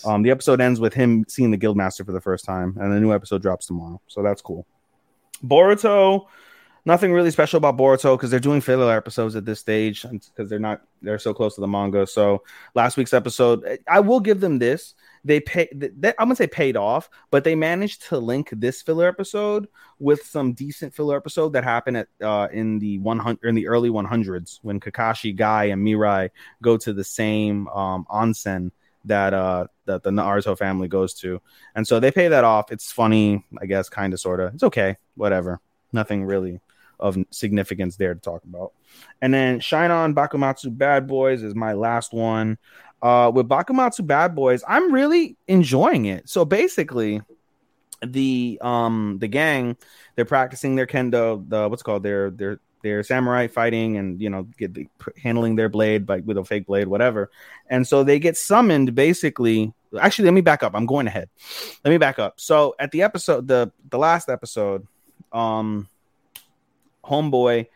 [0.05, 3.01] um, the episode ends with him seeing the guildmaster for the first time, and the
[3.01, 4.01] new episode drops tomorrow.
[4.07, 4.67] So that's cool.
[5.45, 6.27] Boruto,
[6.85, 10.59] nothing really special about Boruto because they're doing filler episodes at this stage because they're
[10.59, 12.07] not they're so close to the manga.
[12.07, 12.43] So
[12.75, 14.95] last week's episode, I will give them this
[15.27, 19.09] they pay they, i'm gonna say paid off but they managed to link this filler
[19.09, 19.67] episode
[19.99, 23.91] with some decent filler episode that happened at uh, in the 100 in the early
[23.91, 26.31] 100s when kakashi guy and mirai
[26.63, 28.71] go to the same um, onsen
[29.07, 31.41] that uh that the naruto family goes to.
[31.75, 32.71] And so they pay that off.
[32.71, 34.97] It's funny i guess kind of sort of it's okay.
[35.15, 35.61] Whatever.
[35.93, 36.61] Nothing really
[36.99, 38.73] of significance there to talk about.
[39.21, 42.59] And then Shine On Bakumatsu Bad Boys is my last one.
[43.03, 46.29] Uh, with Bakumatsu Bad Boys, I'm really enjoying it.
[46.29, 47.21] So basically,
[48.05, 49.77] the um the gang
[50.15, 54.45] they're practicing their kendo, the what's called their their their samurai fighting, and you know
[54.59, 54.89] get the,
[55.23, 57.31] handling their blade by with a fake blade, whatever.
[57.69, 59.73] And so they get summoned basically.
[59.99, 60.75] Actually, let me back up.
[60.75, 61.29] I'm going ahead.
[61.85, 62.41] Let me back up.
[62.41, 64.87] So at the episode, the the last episode,
[65.33, 65.89] um,
[67.05, 67.67] homeboy,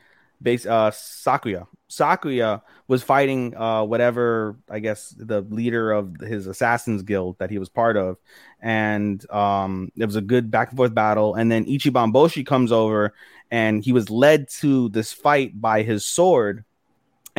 [0.42, 7.02] base uh Sakuya Sakuya was fighting uh, whatever I guess the leader of his assassins
[7.02, 8.16] guild that he was part of,
[8.60, 11.34] and um, it was a good back and forth battle.
[11.34, 13.12] And then Ichiban Boshi comes over,
[13.50, 16.64] and he was led to this fight by his sword,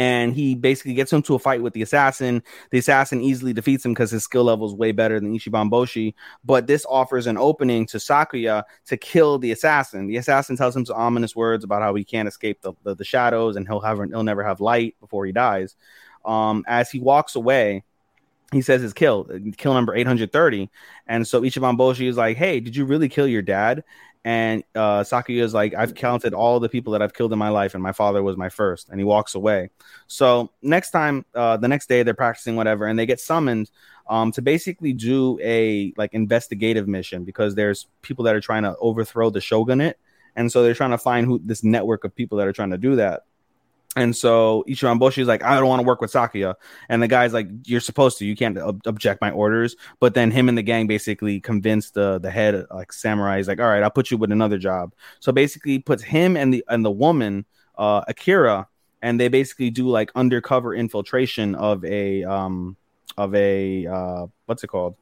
[0.02, 2.42] and he basically gets into a fight with the assassin.
[2.72, 6.16] The assassin easily defeats him because his skill level is way better than Ichiban Boshi.
[6.44, 10.08] But this offers an opening to Sakuya to kill the assassin.
[10.08, 13.04] The assassin tells him some ominous words about how he can't escape the, the, the
[13.04, 15.76] shadows and he'll have he'll never have light before he dies.
[16.26, 17.84] Um, as he walks away,
[18.52, 20.68] he says his kill, kill number 830.
[21.06, 23.84] And so Ichiban Boshi is like, Hey, did you really kill your dad?
[24.24, 27.50] And uh, Sakuya is like, I've counted all the people that I've killed in my
[27.50, 28.90] life, and my father was my first.
[28.90, 29.72] And he walks away.
[30.08, 33.72] So next time, uh, the next day, they're practicing whatever, and they get summoned
[34.08, 38.76] um, to basically do a like investigative mission because there's people that are trying to
[38.78, 39.98] overthrow the shogunate,
[40.36, 42.78] and so they're trying to find who this network of people that are trying to
[42.78, 43.24] do that.
[43.98, 46.56] And so Ichiban is like, I don't want to work with Sakuya.
[46.88, 48.26] And the guy's like, You're supposed to.
[48.26, 49.76] You can't ob- object my orders.
[50.00, 53.38] But then him and the gang basically convinced the the head like samurai.
[53.38, 54.94] He's like, All right, I'll put you with another job.
[55.20, 57.46] So basically, puts him and the and the woman
[57.78, 58.68] uh, Akira,
[59.02, 62.78] and they basically do like undercover infiltration of a um
[63.18, 64.96] of a uh what's it called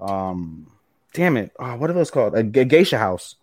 [0.00, 0.70] um
[1.12, 3.36] damn it oh, what are those called a, a geisha house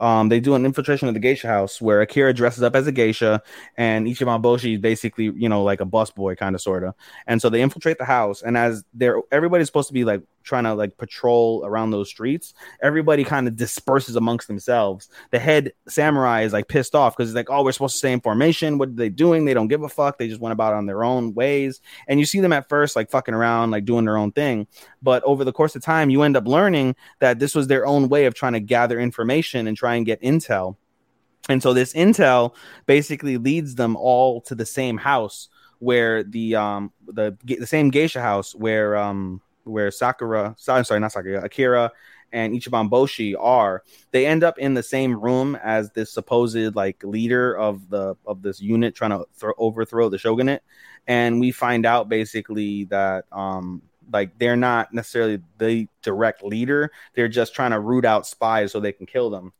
[0.00, 2.92] um, they do an infiltration of the geisha house where Akira dresses up as a
[2.92, 3.42] geisha
[3.76, 6.94] and Ichiban Boshi is basically, you know, like a busboy kind of sort of.
[7.26, 8.42] And so they infiltrate the house.
[8.42, 12.54] And as they're everybody's supposed to be like trying to like patrol around those streets,
[12.82, 15.10] everybody kind of disperses amongst themselves.
[15.32, 18.12] The head samurai is like pissed off because he's like, oh, we're supposed to stay
[18.12, 18.78] in formation.
[18.78, 19.44] What are they doing?
[19.44, 20.16] They don't give a fuck.
[20.16, 21.80] They just went about on their own ways.
[22.08, 24.66] And you see them at first like fucking around, like doing their own thing.
[25.02, 28.08] But over the course of time, you end up learning that this was their own
[28.08, 30.76] way of trying to gather information and try and get intel.
[31.48, 32.54] And so this intel
[32.86, 38.20] basically leads them all to the same house where the um the the same geisha
[38.20, 41.90] house where um where Sakura, sorry, not Sakura, Akira
[42.32, 43.82] and Ichiban Boshi are.
[44.10, 48.42] They end up in the same room as this supposed like leader of the of
[48.42, 50.62] this unit trying to throw, overthrow the shogunate,
[51.06, 53.82] and we find out basically that um
[54.12, 58.80] like they're not necessarily the direct leader; they're just trying to root out spies so
[58.80, 59.52] they can kill them.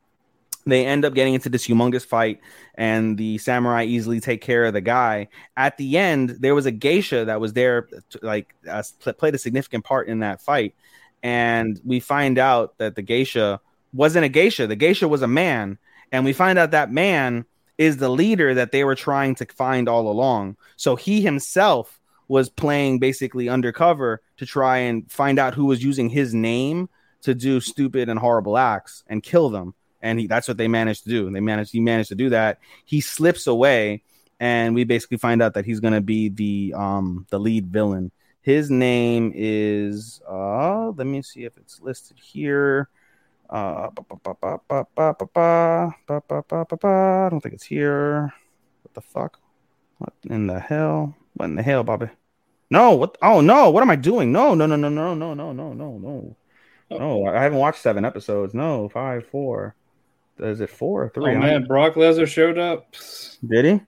[0.65, 2.39] They end up getting into this humongous fight
[2.75, 5.29] and the samurai easily take care of the guy.
[5.57, 8.83] At the end there was a geisha that was there to, like uh,
[9.17, 10.75] played a significant part in that fight.
[11.23, 13.59] And we find out that the geisha
[13.93, 14.67] wasn't a geisha.
[14.67, 15.77] The geisha was a man.
[16.11, 17.45] And we find out that man
[17.77, 20.57] is the leader that they were trying to find all along.
[20.75, 21.99] So he himself
[22.31, 26.89] was playing basically undercover to try and find out who was using his name
[27.21, 31.03] to do stupid and horrible acts and kill them and he, that's what they managed
[31.03, 31.29] to do.
[31.29, 32.59] They managed he managed to do that.
[32.85, 34.03] He slips away,
[34.39, 38.11] and we basically find out that he's going to be the um the lead villain.
[38.41, 42.89] His name is uh let me see if it's listed here.
[43.49, 44.01] Uh, I
[47.29, 48.33] don't think it's here.
[48.83, 49.39] What the fuck?
[49.97, 51.15] What in the hell?
[51.33, 52.07] What in the hell, Bobby?
[52.71, 53.17] No, what?
[53.21, 53.69] Oh no!
[53.69, 54.31] What am I doing?
[54.31, 56.35] No, no, no, no, no, no, no, no, no, no.
[56.89, 58.53] No, I haven't watched seven episodes.
[58.53, 59.75] No, five, four
[60.41, 61.35] is it four or three?
[61.35, 62.95] Oh man, Brock Lesnar showed up.
[63.47, 63.81] Did he?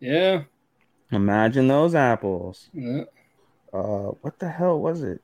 [0.00, 0.44] Yeah.
[1.10, 2.68] Imagine those apples.
[2.72, 3.04] Yeah.
[3.72, 5.20] Uh, what the hell was it?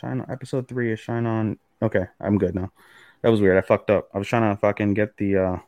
[0.00, 1.58] Shine on episode three is Shine on.
[1.80, 2.70] Okay, I'm good now.
[3.22, 3.58] That was weird.
[3.58, 4.08] I fucked up.
[4.14, 5.58] I was trying to fucking get the uh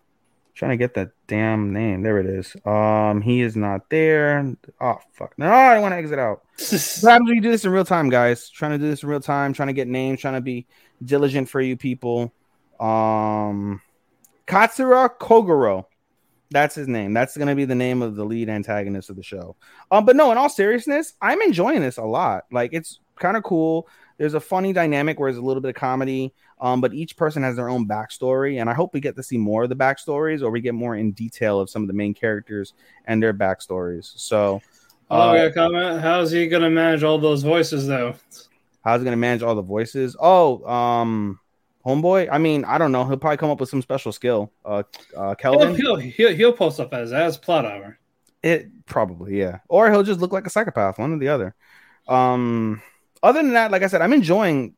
[0.54, 2.02] trying to get that damn name.
[2.02, 2.56] There it is.
[2.64, 4.54] Um, he is not there.
[4.80, 5.34] Oh fuck.
[5.38, 6.42] No, I want to exit out.
[6.58, 8.48] happens when you do this in real time, guys?
[8.50, 10.66] Trying to do this in real time, trying to get names, trying to be
[11.04, 12.32] diligent for you people.
[12.80, 13.80] Um
[14.46, 15.86] Katsura Kogoro.
[16.50, 17.14] That's his name.
[17.14, 19.56] That's going to be the name of the lead antagonist of the show.
[19.90, 22.44] Um, but no, in all seriousness, I'm enjoying this a lot.
[22.52, 23.88] Like it's kind of cool.
[24.18, 27.42] There's a funny dynamic where there's a little bit of comedy, um, but each person
[27.42, 30.42] has their own backstory, and I hope we get to see more of the backstories,
[30.42, 32.74] or we get more in detail of some of the main characters
[33.06, 34.12] and their backstories.
[34.16, 34.62] So,
[35.10, 36.00] oh, uh, comment.
[36.00, 38.14] How's he gonna manage all those voices though?
[38.82, 40.16] How's he gonna manage all the voices?
[40.18, 41.40] Oh, um,
[41.84, 43.04] Homeboy, I mean, I don't know.
[43.04, 44.50] He'll probably come up with some special skill.
[44.64, 47.98] Uh, uh Kelvin, he'll, he'll, he'll, he'll post up as as plot armor.
[48.42, 49.58] It probably, yeah.
[49.68, 51.54] Or he'll just look like a psychopath, one or the other.
[52.08, 52.82] Um,
[53.24, 54.74] other than that, like I said, I'm enjoying,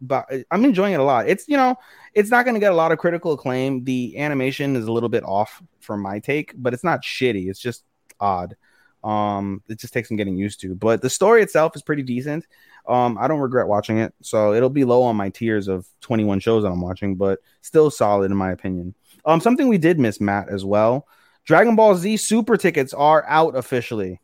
[0.51, 1.29] I'm enjoying it a lot.
[1.29, 1.75] It's you know,
[2.15, 3.85] it's not going to get a lot of critical acclaim.
[3.85, 7.49] The animation is a little bit off from my take, but it's not shitty.
[7.49, 7.85] It's just
[8.21, 8.57] odd.
[9.03, 10.75] Um, it just takes some getting used to.
[10.75, 12.47] But the story itself is pretty decent.
[12.89, 16.39] Um, I don't regret watching it, so it'll be low on my tiers of 21
[16.39, 18.95] shows that I'm watching, but still solid in my opinion.
[19.25, 21.09] Um, something we did miss, Matt, as well.
[21.45, 24.21] Dragon Ball Z super tickets are out officially.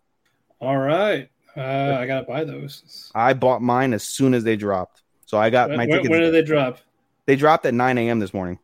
[0.60, 3.10] All right, uh, I gotta buy those.
[3.14, 6.08] I bought mine as soon as they dropped, so I got when, my tickets.
[6.08, 6.78] When did they drop?
[7.26, 8.18] They dropped at 9 a.m.
[8.18, 8.58] this morning,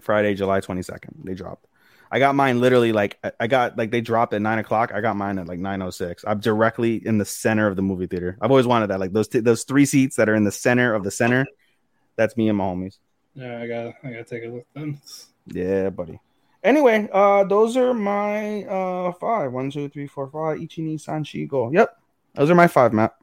[0.00, 1.24] Friday, July 22nd.
[1.24, 1.66] They dropped.
[2.14, 4.92] I got mine literally like I got like they dropped at nine o'clock.
[4.94, 6.24] I got mine at like nine oh six.
[6.24, 8.38] I'm directly in the center of the movie theater.
[8.40, 9.00] I've always wanted that.
[9.00, 11.44] Like those t- those three seats that are in the center of the center.
[12.14, 12.98] That's me and my homies.
[13.34, 15.00] Yeah, I got I gotta take a look then.
[15.48, 16.20] Yeah, buddy.
[16.62, 19.52] Anyway, uh, those are my uh five.
[19.52, 20.58] One, two, three, four, five.
[20.58, 21.72] Ichini Sanshi go.
[21.72, 21.98] Yep,
[22.34, 23.14] those are my five, Matt.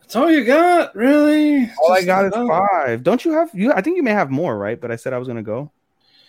[0.00, 1.70] That's all you got, really?
[1.82, 3.02] All Just I got is five.
[3.02, 3.72] Don't you have you?
[3.72, 4.80] I think you may have more, right?
[4.80, 5.70] But I said I was gonna go.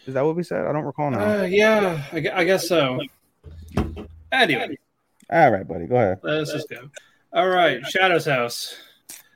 [0.06, 0.66] Is that what we said?
[0.66, 1.42] I don't recall now.
[1.42, 3.00] Uh, yeah, I, I, guess so.
[4.32, 4.78] Anyway.
[5.32, 5.88] All right, buddy.
[5.88, 6.20] Go ahead.
[6.22, 6.90] Let's just go.
[7.34, 8.76] All right, Shadow's House.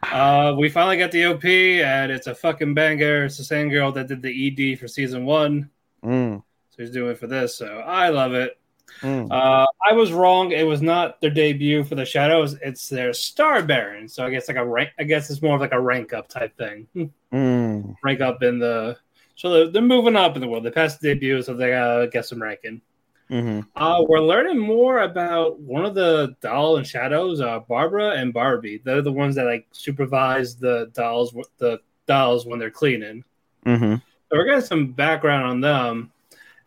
[0.03, 3.25] Uh, we finally got the OP, and it's a fucking banger.
[3.25, 5.69] It's the same girl that did the ED for season one.
[6.03, 6.43] Mm.
[6.69, 7.55] So he's doing it for this.
[7.55, 8.59] So I love it.
[9.02, 9.32] Mm.
[9.32, 10.52] Uh, I was wrong.
[10.52, 12.56] It was not their debut for the Shadows.
[12.62, 14.08] It's their Star Bearer.
[14.08, 14.89] So I guess like a rank.
[14.99, 16.88] I guess it's more of like a rank up type thing.
[17.32, 17.95] Mm.
[18.04, 18.97] Rank up in the
[19.39, 20.65] so they're, they're moving up in the world.
[20.65, 22.82] They passed the debut, so they gotta get some ranking.
[23.32, 23.62] Mm-hmm.
[23.82, 28.82] Uh, we're learning more about one of the doll and shadows, uh, Barbara and Barbie.
[28.84, 33.23] They're the ones that like supervise the dolls, the dolls when they're cleaning.
[33.65, 33.95] Mm-hmm.
[33.95, 36.12] So we're getting some background on them,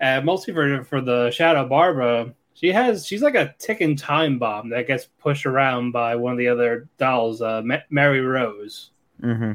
[0.03, 2.35] and mostly for for the shadow Barbara.
[2.55, 6.39] She has she's like a ticking time bomb that gets pushed around by one of
[6.39, 8.91] the other dolls, uh, Mary Rose.
[9.23, 9.53] Mm-hmm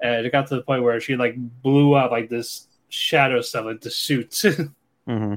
[0.00, 3.66] and it got to the point where she like blew up like this shadow stuff
[3.66, 4.42] into suits.
[5.08, 5.34] mm-hmm.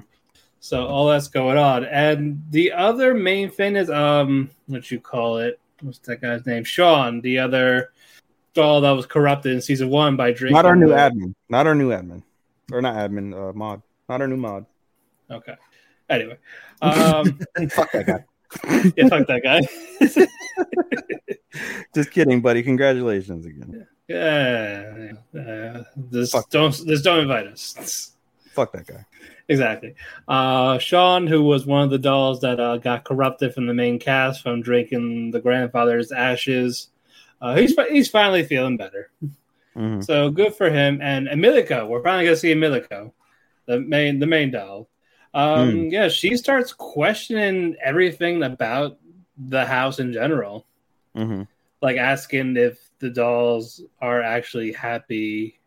[0.60, 5.38] So all that's going on, and the other main thing is um, what you call
[5.38, 5.60] it?
[5.82, 6.66] What's that guy's name?
[6.66, 7.94] Shaun, the other
[8.54, 10.56] doll that was corrupted in season one by drinking.
[10.56, 11.34] Not our new admin.
[11.48, 12.24] Not our new admin,
[12.74, 13.34] or not admin.
[13.34, 13.82] Uh, mod.
[14.10, 14.66] Not our new mod.
[15.30, 15.56] Okay.
[16.10, 16.38] Anyway,
[16.82, 18.26] um, fuck that guy.
[18.98, 19.62] yeah, fuck that guy.
[21.94, 22.64] Just kidding, buddy.
[22.64, 23.88] Congratulations again.
[24.08, 25.12] Yeah.
[25.36, 26.50] Uh, just Fuck.
[26.50, 28.14] don't just don't invite us.
[28.52, 29.06] Fuck that guy.
[29.48, 29.94] Exactly.
[30.28, 34.00] Uh, Shaun, who was one of the dolls that uh, got corrupted from the main
[34.00, 36.90] cast from drinking the grandfather's ashes,
[37.42, 39.12] uh, he's he's finally feeling better.
[39.76, 40.04] Mhm.
[40.04, 41.00] So good for him.
[41.02, 43.12] And Emilico, we're finally gonna see Emilico,
[43.70, 44.90] the main the main doll.
[45.34, 48.98] Um, Yeah, she starts questioning everything about
[49.38, 50.66] the house in general,
[51.16, 51.48] Mhm.
[51.82, 55.60] like asking if the dolls are actually happy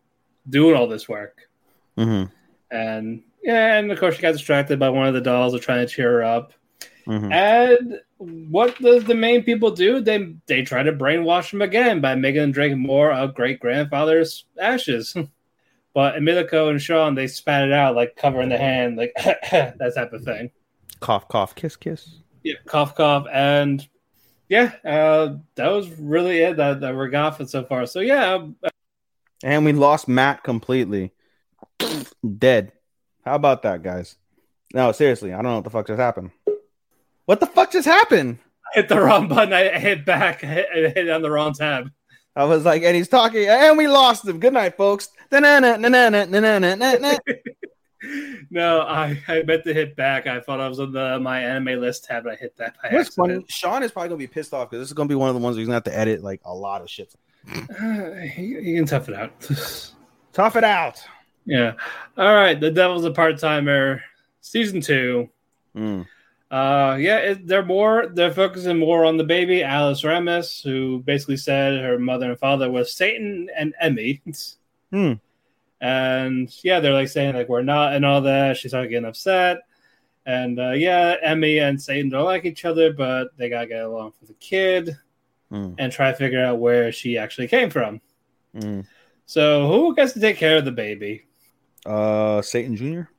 [0.49, 1.49] doing all this work.
[1.97, 2.29] Mhm.
[2.69, 5.87] And yeah, and of course she got distracted by one of the dolls are trying
[5.87, 6.51] to cheer her up.
[7.07, 7.31] Mhm.
[7.31, 10.01] And what does the main people do?
[10.01, 14.43] They they try to brainwash him again by making him drink more of great grandfather's
[14.59, 15.15] ashes.
[15.93, 20.13] but Emilico and Shaun they spat it out like covering the hand, like that type
[20.13, 20.51] of thing.
[20.99, 22.15] Cough, cough, kiss, kiss.
[22.43, 23.87] Yeah, cough cough, and
[24.49, 27.85] yeah, uh, that was really it that, that we got for so far.
[27.85, 28.45] So yeah,
[29.43, 31.11] And we lost Matt completely.
[32.37, 32.71] Dead.
[33.25, 34.15] How about that, guys?
[34.73, 36.31] No, seriously, I don't know what the fuck just happened.
[37.25, 38.39] What the fuck just happened?
[38.65, 39.53] I hit the wrong button.
[39.53, 40.43] I hit back.
[40.43, 41.89] I hit, I hit on the wrong tab.
[42.35, 44.39] I was like, and he's talking, and we lost him.
[44.39, 45.09] Good night, folks.
[48.49, 50.25] no, I, I meant to hit back.
[50.25, 52.75] I thought I was on the MyAnimeList tab, but I hit that.
[52.91, 53.45] That's funny?
[53.49, 55.41] Sean is probably gonna be pissed off because this is gonna be one of the
[55.41, 57.13] ones he's gonna have to edit like a lot of shit.
[57.51, 59.31] Uh, he, he can tough it out.
[60.33, 61.03] tough it out.
[61.45, 61.73] Yeah.
[62.17, 62.59] All right.
[62.59, 64.01] The Devil's a Part Timer,
[64.41, 65.29] season two.
[65.75, 66.05] Mm.
[66.53, 71.37] Uh, yeah, it, they're more they're focusing more on the baby Alas Ramus, who basically
[71.37, 74.21] said her mother and father was Satan and Emmy.
[74.91, 75.13] Hmm.
[75.81, 78.57] And yeah, they're like saying like we're not and all that.
[78.57, 79.61] She's started getting upset.
[80.27, 84.11] And uh, yeah, Emmy and Satan don't like each other, but they gotta get along
[84.11, 84.95] for the kid
[85.51, 85.75] Mm.
[85.77, 88.01] and try to figure out where she actually came from.
[88.55, 88.87] Mm.
[89.27, 91.25] So who gets to take care of the baby?
[91.85, 93.09] Uh, Satan Junior.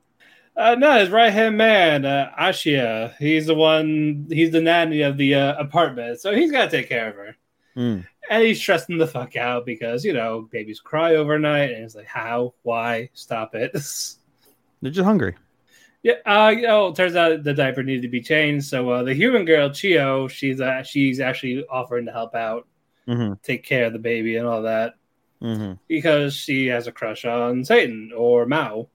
[0.57, 3.15] Uh, no, his right hand man, uh, Ashiya.
[3.17, 4.27] He's the one.
[4.29, 7.35] He's the nanny of the uh, apartment, so he's got to take care of her.
[7.75, 8.05] Mm.
[8.29, 12.07] And he's stressing the fuck out because you know babies cry overnight, and it's like,
[12.07, 13.73] how, why, stop it.
[14.81, 15.35] They're just hungry.
[16.03, 18.67] yeah, uh, you know, it turns out the diaper needed to be changed.
[18.67, 22.65] So uh, the human girl Chiho, she's uh, she's actually offering to help out,
[23.07, 23.33] Mm-hmm.
[23.43, 24.95] take care of the baby and all that
[25.43, 25.73] Mm-hmm.
[25.87, 28.87] because she has a crush on Satan or Mao.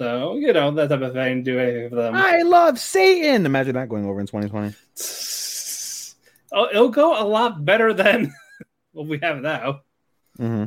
[0.00, 1.42] So you know that type of thing.
[1.42, 2.14] Do anything for them.
[2.16, 3.44] I love Satan.
[3.44, 4.74] Imagine that going over in 2020.
[6.52, 8.34] Oh, it'll go a lot better than
[8.92, 9.82] what we have now.
[10.36, 10.64] Mm-hmm.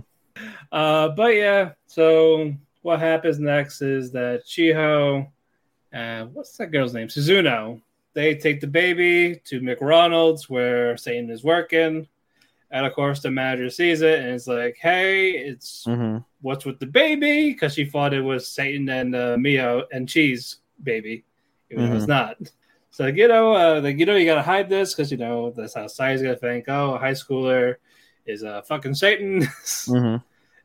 [0.71, 5.27] Uh, but yeah, so what happens next is that Chiho,
[5.93, 7.09] uh, what's that girl's name?
[7.09, 7.81] Suzuno.
[8.13, 12.07] They take the baby to McRonald's where Satan is working.
[12.73, 16.17] And of course, the manager sees it and is like, hey, it's Mm-hmm.
[16.41, 17.53] what's with the baby?
[17.53, 21.23] Because she thought it was Satan and uh, Mio and Cheese baby,
[21.69, 22.37] even though it's not.
[22.89, 25.75] So you know, uh, like you know, you gotta hide this because you know that's
[25.75, 26.65] how society's gonna think.
[26.67, 27.75] Oh, a high schooler
[28.25, 29.41] is a fucking Satan,
[29.87, 30.17] Mm-hmm.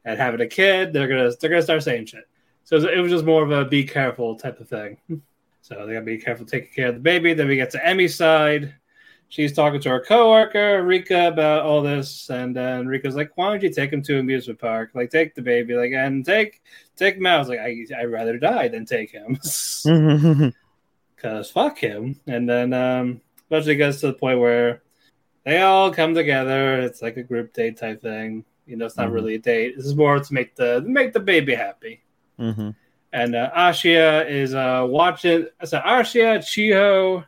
[0.04, 2.26] and having a kid, they're gonna they're gonna start saying shit.
[2.64, 4.96] So it was just more of a be careful type of thing.
[5.62, 7.32] So they gotta be careful taking care of the baby.
[7.34, 8.74] Then we get to Emmy's side.
[9.30, 13.62] She's talking to her coworker Rika about all this, and then Rika's like, "Why don't
[13.62, 14.90] you take him to amusement park?
[14.94, 16.62] Like, take the baby, like, and take
[16.96, 20.48] take him out." I was like, I, "I'd rather die than take him." Mm-hmm.
[21.16, 22.18] because fuck him.
[22.26, 24.82] And then um, eventually gets to the point where
[25.44, 26.80] they all come together.
[26.80, 28.44] It's like a group date type thing.
[28.66, 29.14] You know, it's not Mhm.
[29.14, 29.76] really a date.
[29.76, 32.02] This is more to make the make the baby happy.
[32.38, 32.70] Mm-hmm.
[33.12, 35.46] And uh, Ashiya is uh, watching.
[35.64, 37.24] So Ashiya, Chiho,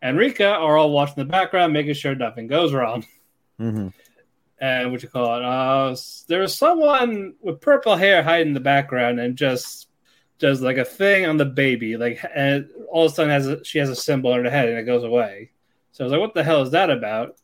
[0.00, 3.04] and Rika are all watching the background, making sure nothing goes wrong.
[3.60, 3.88] Mm-hmm.
[4.60, 5.44] And what you call it?
[5.44, 9.88] Uh, there was someone with purple hair hiding in the background and just
[10.38, 13.64] does like a thing on the baby, like and all of a sudden has a,
[13.64, 15.50] she has a symbol on her head and it goes away.
[15.92, 17.36] So I was like, "What the hell is that about?"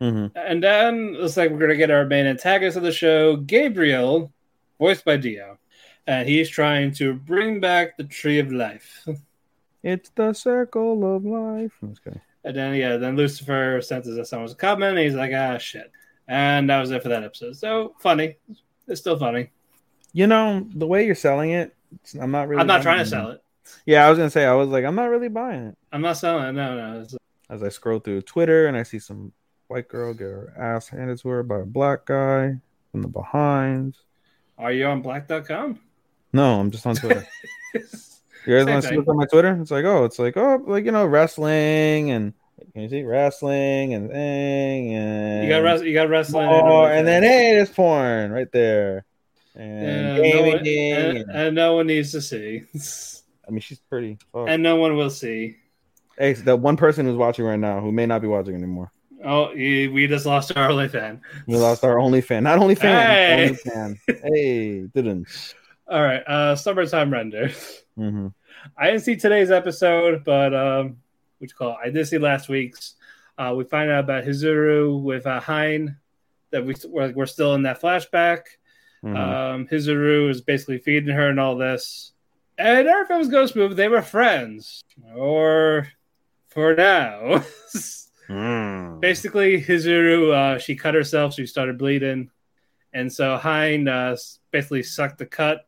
[0.00, 0.36] Mm-hmm.
[0.36, 4.32] And then it looks like we're gonna get our main antagonist of the show, Gabriel,
[4.78, 5.58] voiced by Dio,
[6.06, 9.06] and he's trying to bring back the Tree of Life.
[9.86, 11.72] It's the circle of life.
[11.84, 12.20] Okay.
[12.42, 14.88] And then yeah, then Lucifer senses that someone's coming.
[14.88, 15.92] And he's like, "Ah, shit!"
[16.26, 17.54] And that was it for that episode.
[17.56, 18.36] So funny,
[18.88, 19.50] it's still funny.
[20.12, 21.72] You know the way you're selling it.
[21.92, 22.60] it's- I'm not really.
[22.60, 23.42] I'm not trying to sell it.
[23.84, 25.78] Yeah, I was gonna say I was like I'm not really buying it.
[25.92, 26.52] I'm not selling it.
[26.52, 27.06] No, no.
[27.48, 29.32] As I scroll through Twitter and I see some
[29.68, 32.56] white girl get her ass handed to her by a black guy
[32.90, 33.96] from the behind.
[34.58, 35.78] are you on black.com?
[36.32, 37.24] No, I'm just on Twitter.
[38.46, 39.58] You guys want to see what's on my Twitter?
[39.60, 42.32] It's like, oh, it's like, oh, like you know, wrestling and
[42.72, 47.06] Can you see wrestling and thing and You got res- you got wrestling, Oh, and
[47.06, 49.04] then hey, there's porn right there.
[49.54, 49.82] And
[50.24, 50.66] Yeah, no one, and,
[51.18, 52.62] and- and no one needs to see,
[53.48, 54.18] I mean, she's pretty.
[54.32, 54.48] Fuck.
[54.48, 55.56] and no one will see.
[56.18, 58.92] hey, so the one person who's watching right now who may not be watching anymore.
[59.24, 61.20] Oh, we just lost our only fan.
[61.48, 62.44] We lost our only fan.
[62.44, 63.06] Not only fan.
[63.06, 63.44] Hey.
[63.44, 63.98] Only fan.
[64.22, 65.26] hey, didn't.
[65.88, 67.50] All right, uh, summertime render.
[67.96, 68.28] hmm
[68.76, 70.96] I didn't see today's episode, but um,
[71.38, 71.78] you call it?
[71.84, 72.94] I did see last week's.
[73.38, 75.96] Uh, we find out about Hizuru with uh, Haine
[76.50, 78.42] that we we're, we're still in that flashback.
[79.04, 79.16] Mm-hmm.
[79.16, 82.12] Um, Hizuru is basically feeding her and all this,
[82.58, 83.76] and everything was Ghost smooth.
[83.76, 84.82] They were friends,
[85.14, 85.88] or
[86.48, 87.44] for now.
[88.28, 88.98] Mm.
[89.00, 92.28] basically, Hizuru uh, she cut herself, she started bleeding,
[92.92, 94.16] and so Haine uh,
[94.50, 95.64] basically sucked the cut,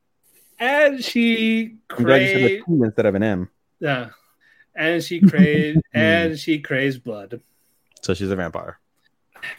[0.59, 2.83] and she I'm glad you said a craved.
[2.85, 3.51] Instead of an M.
[3.81, 4.11] Yeah.
[4.75, 7.41] And she craved and she craves blood.
[8.03, 8.79] So she's a vampire.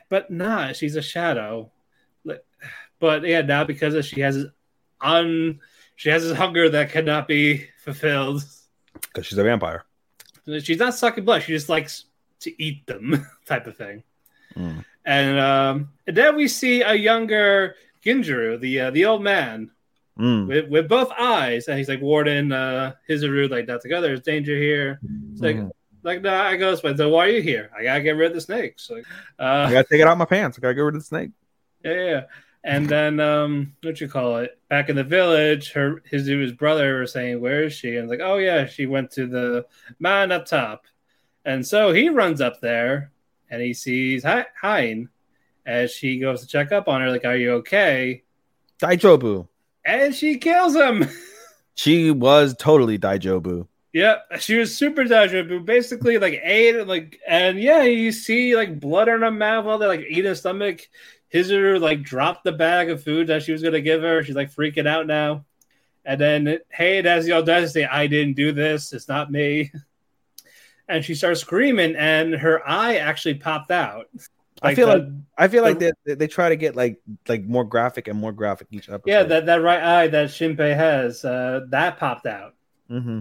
[0.10, 1.72] But nah, she's a shadow.
[3.00, 4.48] But yeah, now because of she has this
[5.02, 5.60] un
[5.96, 8.44] she has this hunger that cannot be fulfilled.
[8.94, 9.86] Because she's a vampire.
[10.62, 12.06] She's not sucking blood, she just likes
[12.42, 14.04] to eat them, type of thing.
[14.56, 14.84] Mm.
[15.06, 19.72] And um and then we see a younger Ginjuru, the uh, the old man,
[20.20, 20.48] Mm.
[20.48, 24.56] with, with both eyes, and he's like warning uh Hizuru like not together, there's danger
[24.58, 25.00] here.
[25.32, 25.72] It's like Mhm.
[26.04, 27.70] like no, I goes, but then why are you here?
[27.78, 28.90] I gotta get rid of the snakes.
[28.90, 29.06] Like,
[29.40, 30.58] I uh, gotta take it out of my pants.
[30.58, 31.32] I gotta get rid of the snake.
[31.86, 32.22] yeah, yeah.
[32.62, 34.60] And then um, what you call it?
[34.68, 38.20] Back in the village, her his his brother was saying, "Where is she?" And like,
[38.22, 39.66] "Oh yeah, she went to the
[40.00, 40.84] man up top."
[41.46, 43.12] And so he runs up there,
[43.50, 44.26] and he sees
[44.62, 45.08] Haine
[45.66, 48.24] as she goes to check up on her, like, "Are you okay?"
[48.82, 49.48] Daijobu.
[49.86, 51.08] And she kills him.
[51.76, 53.66] She was totally Daijobu.
[53.94, 59.08] Yep, she was super Daijoubu, basically like ate like and yeah, you see like blood
[59.08, 60.88] in her mouth, all that like eating her stomach.
[61.34, 64.24] Hizuru like dropped the bag of food that she was gonna give her.
[64.24, 65.46] She's like freaking out now.
[66.06, 69.72] And then hey, it has the audacity, I didn't do this, it's not me.
[70.88, 74.08] And she starts screaming, and her eye actually popped out.
[74.62, 75.08] I feel the- like
[75.38, 78.68] I feel like they, they try to get like like more graphic and more graphic
[78.72, 79.04] each episode.
[79.10, 82.56] yeah, that, that right eye that Shinpei has, uh, that popped out.
[82.88, 83.20] hmm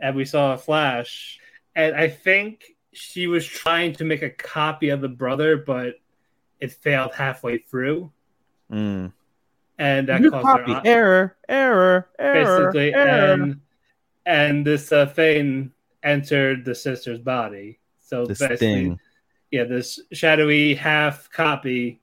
[0.00, 1.40] and we saw a flash.
[1.74, 5.94] And I think she was trying to make a copy of the brother, but
[6.60, 8.12] it failed halfway through,
[8.70, 9.12] Mm.
[9.78, 10.72] and that New caused her copy.
[10.72, 12.94] eye- error, error, error, basically.
[12.94, 13.32] error.
[13.32, 13.60] And
[14.26, 15.72] and this uh, Fane
[16.02, 17.78] entered the sister's body.
[18.00, 19.00] So This basically, thing.
[19.50, 22.00] Yeah, this shadowy half copy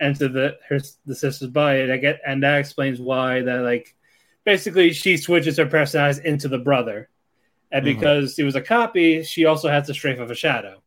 [0.00, 3.94] entered the her the sister's body, and I get and that explains why that like
[4.44, 7.08] basically she switches her personality into the brother,
[7.72, 7.94] and Mhm.
[7.94, 10.82] because it was a copy, she also has the strength of a shadow.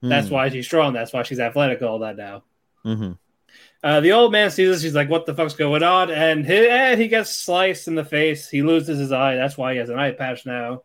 [0.00, 0.32] That's Mm.
[0.32, 0.92] why she's strong.
[0.92, 1.80] That's why she's athletic.
[1.82, 2.42] All that now.
[2.84, 3.18] Mhm.
[3.84, 4.82] Uh, the old man sees this.
[4.82, 8.04] He's like, "What the fuck's going on?" And he, and he gets sliced in the
[8.04, 8.48] face.
[8.48, 9.34] He loses his eye.
[9.36, 10.82] That's why he has an eye patch now.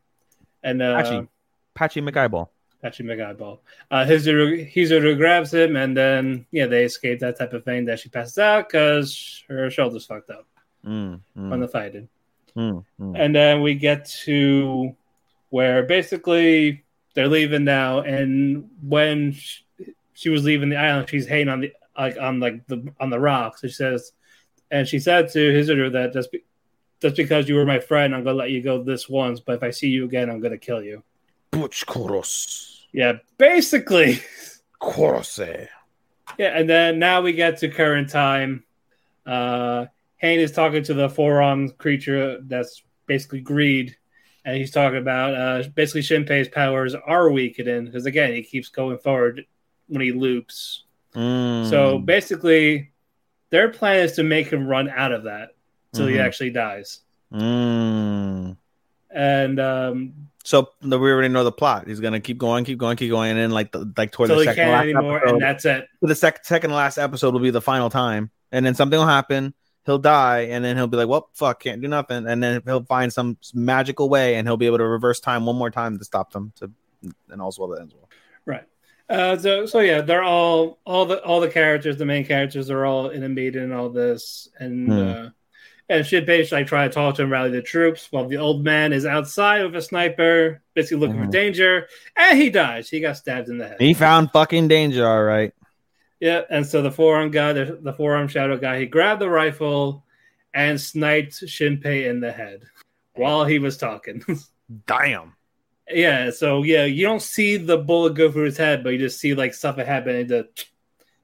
[0.64, 1.28] And uh, Patchy.
[1.76, 2.50] Patchy McEyeball.
[2.88, 3.60] Patchy McEyeball.
[3.92, 7.86] Uh, Hizuru, Hizuru grabs him, and then yeah, they escape that type of thing.
[7.86, 10.46] That she passes out because her shoulder's fucked up
[10.86, 12.08] Mm, from mm, the fighting.
[12.56, 13.20] mm, mm.
[13.20, 14.96] And then we get to
[15.50, 16.84] where basically
[17.14, 19.64] they're leaving now, and when she,
[20.14, 23.20] she was leaving the island, she's hanging on the like on like the on the
[23.20, 23.60] rocks.
[23.62, 24.14] She says,
[24.72, 26.44] and she said to Hizuru that just be,
[27.02, 29.64] just because you were my friend, I'm gonna let you go this once, but if
[29.64, 31.04] I see you again, I'm gonna kill you.
[31.52, 32.77] Butch Koros.
[32.92, 34.20] Yeah, basically.
[34.82, 35.68] Korose.
[36.38, 38.64] Yeah, and then now we get to current time.
[39.26, 39.86] Uh
[40.18, 43.96] Haine is talking to the four-armed creature that's basically greed,
[44.46, 48.98] and he's talking about uh basically Shinpei's powers are weakening because again he keeps going
[49.00, 49.46] forward
[49.88, 50.84] when he loops.
[51.16, 51.70] Mm.
[51.70, 52.92] So basically,
[53.50, 55.50] their plan is to make him run out of that
[55.94, 56.26] till he Mhm.
[56.26, 57.00] actually dies.
[57.34, 58.58] Mm.
[59.10, 60.14] And um
[60.48, 61.88] So the, we already know the plot.
[61.88, 64.38] He's gonna keep going, keep going, keep going, and then like the, like toward till
[64.38, 65.88] the he second can't last anymore, episode, and that's it.
[66.02, 69.54] the sec- second last episode will be the final time, and then something will happen.
[69.86, 72.86] He'll die, and then he'll be like, "Well, fuck, can't do nothing," and then he'll
[72.86, 76.06] find some magical way, and he'll be able to reverse time one more time to
[76.06, 76.54] stop them.
[76.62, 76.72] To
[77.30, 78.10] and also well that ends well.
[78.46, 78.64] Right.
[79.10, 82.86] Uh, so so yeah, they're all all the all the characters, the main characters are
[82.86, 84.98] all in a meeting and all this, and Hmm.
[84.98, 85.30] uh,
[85.90, 88.92] and Shinpei like try to talk to him, rally the troops, while the old man
[88.94, 91.32] is outside with a sniper, basically looking for Mhm.
[91.32, 92.90] danger, and he dies.
[92.90, 93.78] He got stabbed in the head.
[93.80, 95.54] He found fucking danger, all right.
[96.20, 100.04] Yeah, and so the forearm guy, the, the forearm shadow guy, he grabbed the rifle
[100.54, 102.64] and sniped Shinpei in the head
[103.14, 104.24] while he was talking.
[104.88, 105.34] Damn.
[105.90, 109.20] Yeah, so yeah, you don't see the bullet go through his head, but you just
[109.20, 110.18] see like stuff that happened.
[110.18, 110.50] And, the,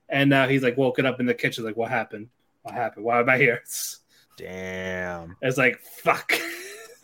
[0.08, 2.30] and now he's like woken up in the kitchen, like, what happened?
[2.62, 3.04] What happened?
[3.04, 3.62] Why am I here?
[4.38, 5.36] Damn.
[5.42, 6.34] it's like fuck.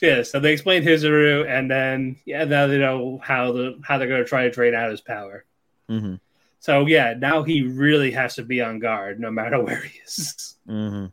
[0.00, 4.08] yeah, so they explained Hizuru, and then yeah, now they know how the how they're
[4.08, 5.44] gonna try to drain out his power.
[5.88, 6.16] Mm-hmm.
[6.58, 10.56] So yeah, now he really has to be on guard no matter where he is.
[10.68, 11.06] Mm-hmm.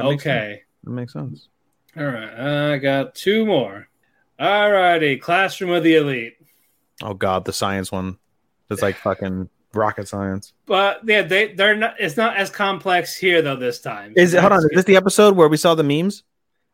[0.00, 0.62] okay.
[0.84, 1.48] That makes sense.
[1.96, 2.72] All right.
[2.72, 3.88] I got two more.
[4.38, 5.18] All righty.
[5.18, 6.34] Classroom of the Elite.
[7.02, 8.18] Oh god, the science one.
[8.70, 10.52] It's like fucking rocket science.
[10.66, 14.14] But yeah, they they're not it's not as complex here though this time.
[14.16, 16.24] Is it hold on, is this the episode where we saw the memes?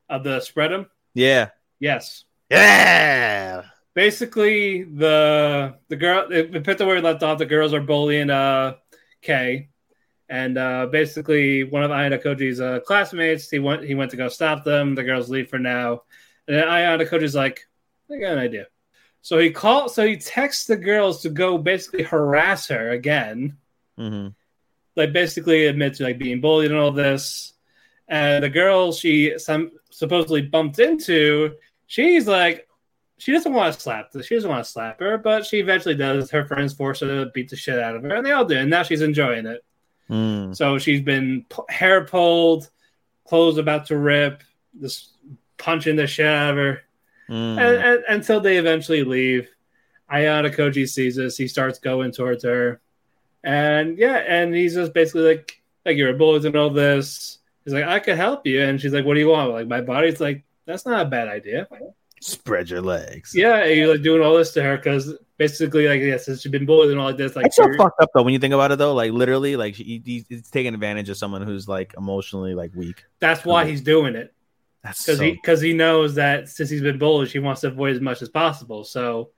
[0.08, 0.86] of the spread 'em?
[1.14, 1.50] Yeah.
[1.80, 2.24] Yes.
[2.50, 3.64] Yeah.
[3.94, 8.30] Basically the the girl they put the where we left off, the girls are bullying
[8.30, 8.74] uh
[9.22, 9.68] Kay.
[10.30, 14.62] And uh, basically, one of Ayanokoji's uh, classmates, he went he went to go stop
[14.62, 14.94] them.
[14.94, 16.02] The girls leave for now,
[16.46, 17.66] and then Ayanokoji's like,
[18.10, 18.66] "I got an idea."
[19.22, 19.90] So he called.
[19.92, 23.56] So he texts the girls to go basically harass her again,
[23.98, 24.28] Mm-hmm.
[24.94, 27.54] like basically admit to like being bullied and all this.
[28.06, 31.54] And the girl she some supposedly bumped into,
[31.86, 32.66] she's like,
[33.18, 34.10] she doesn't want to slap.
[34.22, 36.30] She doesn't want to slap her, but she eventually does.
[36.30, 38.56] Her friends force her to beat the shit out of her, and they all do.
[38.56, 39.64] And now she's enjoying it.
[40.08, 40.56] Mm.
[40.56, 42.70] So she's been p- hair pulled,
[43.26, 44.44] clothes about to rip,
[44.80, 45.10] just
[45.58, 46.82] punching the shit out of her,
[47.28, 47.58] Mm.
[47.58, 49.48] and, and, until they eventually leave.
[50.10, 51.36] Ayanokoji sees this.
[51.36, 52.80] He starts going towards her,
[53.44, 57.38] and yeah, and he's just basically like, like you're a bullet and all this.
[57.64, 59.50] He's like, I could help you, and she's like, What do you want?
[59.52, 61.68] Like my body's like, that's not a bad idea.
[62.20, 63.32] Spread your legs.
[63.34, 66.64] Yeah, you're like doing all this to her because basically, like, yeah, since she's been
[66.66, 68.78] bullied and all this, like, It's so fucked up though when you think about it
[68.78, 68.94] though.
[68.94, 73.04] Like literally, like he, he- he's taking advantage of someone who's like emotionally like weak.
[73.20, 74.32] that's why he's doing it.
[74.82, 77.68] That's because so, he because he knows that since he's been bullied, she wants to
[77.68, 78.84] avoid as much as possible.
[78.84, 79.30] So,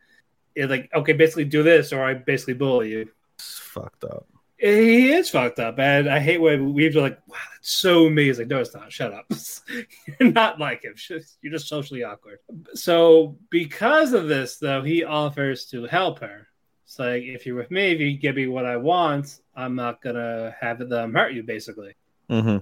[0.55, 3.11] it's like, okay, basically do this, or I basically bully you.
[3.39, 4.27] fucked up.
[4.59, 8.29] He is fucked up, and I hate when we've like, wow, that's so me.
[8.29, 8.93] It's like, no, it's not.
[8.93, 9.25] Shut up.
[10.21, 10.95] You're not like him.
[11.41, 12.41] You're just socially awkward.
[12.75, 16.47] So, because of this, though, he offers to help her.
[16.85, 20.03] It's like, if you're with me, if you give me what I want, I'm not
[20.03, 21.95] gonna have them hurt you, basically.
[22.29, 22.59] Mm-hmm.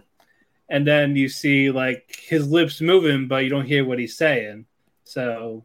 [0.69, 4.67] And then you see like his lips moving, but you don't hear what he's saying.
[5.05, 5.65] So,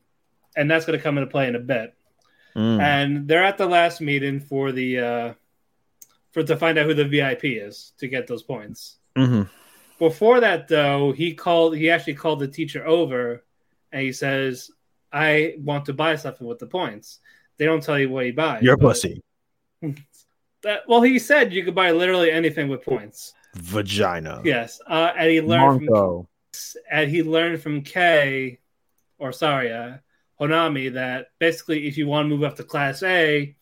[0.56, 1.94] and that's going to come into play in a bit.
[2.56, 2.82] Mm.
[2.82, 5.34] And they're at the last meeting for the uh
[6.32, 8.98] for to find out who the VIP is to get those points.
[9.16, 9.44] Mm-hmm.
[10.00, 11.78] Before that, though, he called.
[11.78, 13.44] He actually called the teacher over,
[13.92, 14.72] and he says,
[15.12, 17.20] "I want to buy something with the points."
[17.58, 18.64] They don't tell you what he buys.
[18.64, 19.24] Your but pussy,
[20.64, 23.34] That, well, he said you could buy literally anything with points.
[23.56, 26.28] Vagina, Yes, uh, and he learned from Monko.
[26.92, 28.60] and he learned from Kay,
[29.18, 29.98] or sorry, uh,
[30.40, 33.56] Honami, that basically if you want to move up to Class A,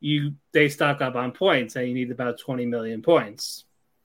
[0.00, 3.64] you they stock up on points, and you need about twenty million points.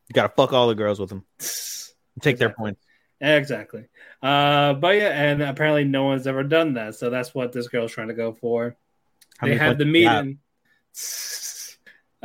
[0.09, 1.23] You gotta fuck all the girls with them.
[2.21, 2.81] Take their points.
[3.21, 3.85] Exactly.
[4.21, 7.91] Uh, but yeah, and apparently no one's ever done that, so that's what this girl's
[7.91, 8.75] trying to go for.
[9.37, 10.25] How they many had the do you have?
[10.25, 10.39] meeting.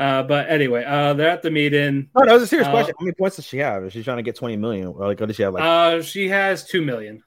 [0.01, 2.09] Uh, but anyway, uh, they're at the meeting.
[2.16, 2.94] No, that was a serious Uh, question.
[2.98, 3.84] How many points does she have?
[3.84, 4.86] Is she trying to get twenty million?
[4.86, 5.53] Or like, what does she have?
[5.53, 7.22] Like, Uh, she has two million.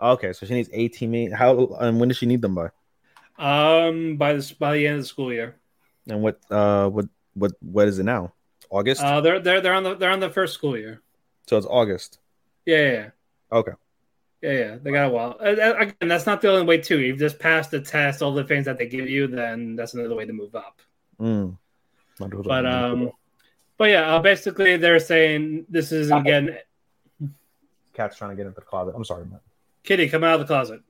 [0.00, 1.32] okay, so she needs eighteen million.
[1.32, 2.68] How and when does she need them by?
[3.38, 5.56] Um, by this by the end of the school year.
[6.08, 6.38] And what?
[6.50, 7.06] Uh, what?
[7.34, 7.52] What?
[7.60, 8.34] What is it now?
[8.70, 9.02] August.
[9.02, 11.00] Uh, they're they're they're on the they're on the first school year.
[11.46, 12.18] so it's August.
[12.66, 13.10] Yeah, yeah, yeah.
[13.58, 13.72] Okay.
[14.42, 15.36] Yeah, yeah, they got a while.
[15.40, 17.00] Uh, uh, Again, that's not the only way too.
[17.00, 20.14] You've just passed the test, all the things that they give you, then that's another
[20.14, 20.80] way to move up.
[21.18, 21.56] Mm.
[22.18, 23.10] But um,
[23.76, 26.58] but yeah, uh, basically they're saying this is again,
[27.94, 28.94] cat's trying to get into the closet.
[28.96, 29.40] I'm sorry, man.
[29.84, 30.80] Kitty, come out of the closet.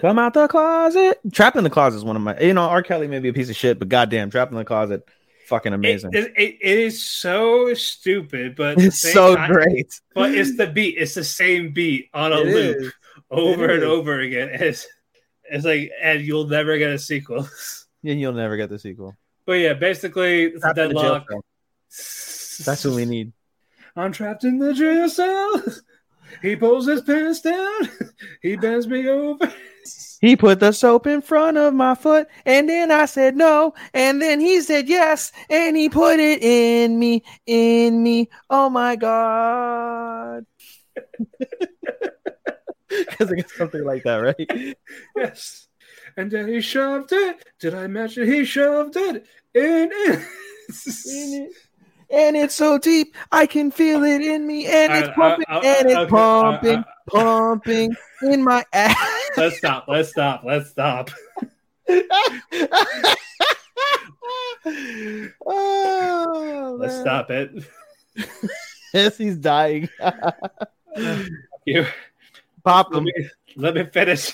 [0.00, 1.20] Come out the closet.
[1.32, 2.38] Trapped in the closet is one of my.
[2.40, 2.82] You know, R.
[2.82, 5.06] Kelly may be a piece of shit, but goddamn, trapped in the closet,
[5.46, 6.12] fucking amazing.
[6.14, 10.00] it, it, it is so stupid, but it's so time- great.
[10.14, 10.96] But it's the beat.
[10.98, 12.92] It's the same beat on a It loop is.
[13.30, 13.88] over It and is.
[13.88, 14.48] over again.
[14.52, 14.86] It's
[15.50, 17.46] it's like, and you'll never get a sequel.
[18.04, 19.16] Yeah, you'll never get the sequel.
[19.44, 21.44] But yeah, basically, it's a Trapped in the jail deadlock.
[22.64, 23.32] That's what we need.
[23.96, 25.62] I'm trapped in the jail cell.
[26.40, 27.90] He pulls his pants down.
[28.40, 29.52] He bends me over.
[30.20, 34.22] He put the soap in front of my foot, and then I said no, and
[34.22, 38.30] then he said yes, and he put it in me, in me.
[38.48, 40.46] Oh my god!
[42.88, 44.76] Because it's something like that, right?
[45.16, 45.66] Yes.
[46.16, 47.44] And then he shoved it.
[47.58, 50.20] Did I mention he shoved it in it?
[51.06, 51.52] In it.
[52.10, 55.44] And it's so deep, I can feel it in me, and it's Uh, uh, pumping,
[55.48, 58.96] uh, and it's okay, uh, pumping, uh, pumping in my ass.
[59.38, 59.86] let's stop.
[59.88, 60.42] Let's stop.
[60.44, 61.08] Let's stop.
[65.46, 67.00] oh, Let's man.
[67.02, 67.50] stop it.
[68.94, 69.88] Yes, he's dying.
[71.64, 71.86] You
[72.64, 73.04] Pop let him.
[73.04, 73.12] me,
[73.56, 74.32] let me finish.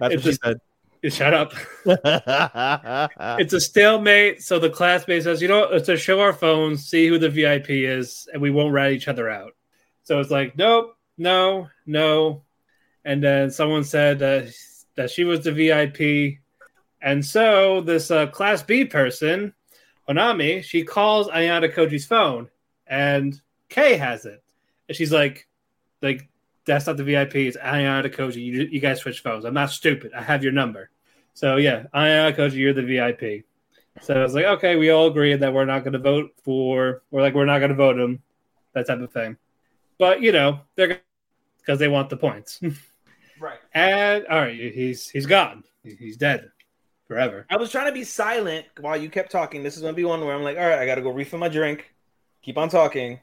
[0.00, 0.60] That's what It's she just- said.
[1.12, 1.54] Shut up.
[3.40, 4.42] It's a stalemate.
[4.42, 5.72] So the classmate says, you know, what?
[5.72, 9.08] let's just show our phones, see who the VIP is, and we won't rat each
[9.08, 9.54] other out.
[10.02, 12.42] So it's like, nope, no, no.
[13.04, 14.42] And then someone said uh,
[14.96, 16.38] that she was the VIP.
[17.00, 19.54] And so this uh, Class B person,
[20.08, 22.48] Honami, she calls Ayanokoji's phone,
[22.86, 23.40] and
[23.70, 24.42] Kay has it.
[24.88, 25.46] And she's like,
[26.02, 26.28] like,
[26.66, 27.36] that's not the VIP.
[27.36, 28.36] It's Ayanokoji.
[28.36, 29.44] You, you guys switch phones.
[29.44, 30.12] I'm not stupid.
[30.14, 30.90] I have your number.
[31.34, 33.44] So yeah, Ayanokoji, you're the VIP.
[34.02, 37.02] So I was like, okay, we all agree that we're not going to vote for,
[37.10, 38.22] or like we're not going to vote him,
[38.72, 39.36] that type of thing.
[39.98, 41.00] But you know, they're
[41.58, 42.60] because they want the points.
[43.42, 43.56] Right.
[43.72, 45.64] and all right, he's he's gone.
[45.82, 46.50] He's dead
[47.08, 47.46] forever.
[47.48, 49.62] I was trying to be silent while you kept talking.
[49.62, 51.48] This is gonna be one where I'm like, all right, I gotta go refill my
[51.48, 51.90] drink.
[52.42, 53.20] Keep on talking.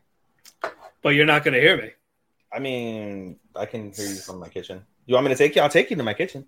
[1.01, 1.91] But you're not going to hear me.
[2.51, 4.81] I mean, I can hear you from my kitchen.
[5.05, 5.61] You want me to take you?
[5.61, 6.45] I'll take you to my kitchen.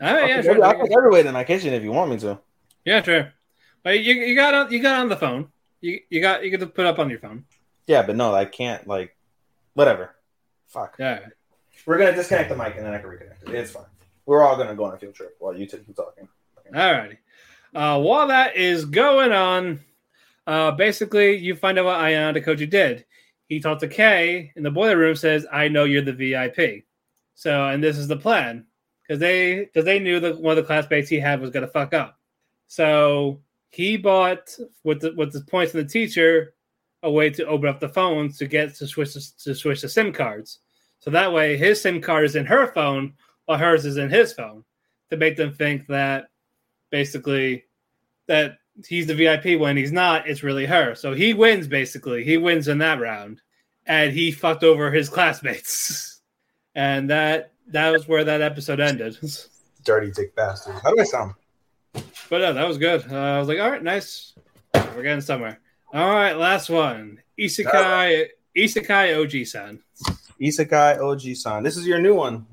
[0.00, 0.50] All right, I'll yeah, take sure.
[0.52, 2.38] every- I'll take everybody to my kitchen if you want me to.
[2.84, 3.32] Yeah, sure.
[3.82, 5.48] But you, you got on you got on the phone.
[5.80, 7.44] You you got you got to put up on your phone.
[7.86, 8.86] Yeah, but no, I can't.
[8.86, 9.16] Like,
[9.74, 10.14] whatever.
[10.68, 10.96] Fuck.
[10.98, 11.20] Yeah.
[11.86, 13.54] We're gonna disconnect the mic and then I can reconnect it.
[13.54, 13.84] It's fine.
[14.26, 16.28] We're all gonna go on a field trip while you two keep talking.
[16.74, 17.18] All righty.
[17.74, 19.80] Uh, while that is going on,
[20.46, 23.04] uh, basically you find out what Ayanokoji did.
[23.50, 25.16] He talked to Kay in the boiler room.
[25.16, 26.84] Says, "I know you're the VIP."
[27.34, 28.64] So, and this is the plan
[29.02, 31.92] because they because they knew that one of the classmates he had was gonna fuck
[31.92, 32.18] up.
[32.68, 36.54] So he bought with the with the points from the teacher
[37.02, 40.12] a way to open up the phones to get to switch to switch the SIM
[40.12, 40.60] cards.
[41.00, 43.14] So that way his SIM card is in her phone
[43.46, 44.64] while hers is in his phone
[45.08, 46.28] to make them think that
[46.90, 47.64] basically
[48.28, 50.94] that he's the VIP when he's not, it's really her.
[50.94, 52.24] So he wins basically.
[52.24, 53.40] He wins in that round.
[53.86, 56.20] And he fucked over his classmates.
[56.74, 59.18] and that that was where that episode ended.
[59.84, 60.74] Dirty dick bastard.
[60.82, 61.34] How do I sound?
[62.28, 63.04] But no, that was good.
[63.10, 64.34] Uh, I was like, all right, nice.
[64.74, 65.58] We're getting somewhere.
[65.92, 67.20] All right, last one.
[67.38, 69.80] Isekai Isekai Ojisan.
[70.40, 71.64] Isekai Ojisan.
[71.64, 72.46] This is your new one.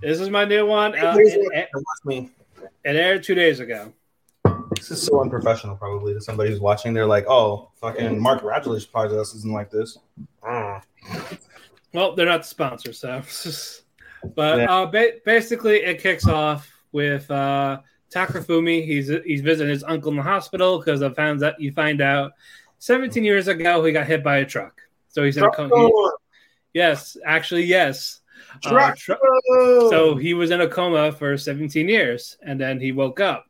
[0.00, 0.98] This is my new one.
[0.98, 2.30] Uh, it,
[2.84, 3.92] it aired two days ago.
[4.80, 6.94] This is so unprofessional, probably to somebody who's watching.
[6.94, 9.98] They're like, "Oh, fucking Mark Radulich podcast isn't like this."
[10.42, 10.82] Mm.
[11.92, 13.22] Well, they're not the sponsor, so.
[14.34, 14.74] but Yeah.
[14.82, 18.84] uh, ba- basically, it kicks off with uh, Takafumi.
[18.84, 22.32] He's he's visiting his uncle in the hospital because I found that you find out
[22.78, 24.80] 17 years ago he got hit by a truck.
[25.08, 25.76] So he's in a coma.
[25.76, 26.10] he-
[26.72, 28.16] yes, actually, yes.
[28.64, 29.20] Uh, Truck.
[29.90, 33.46] so he was in a coma for 17 years, and then he woke up.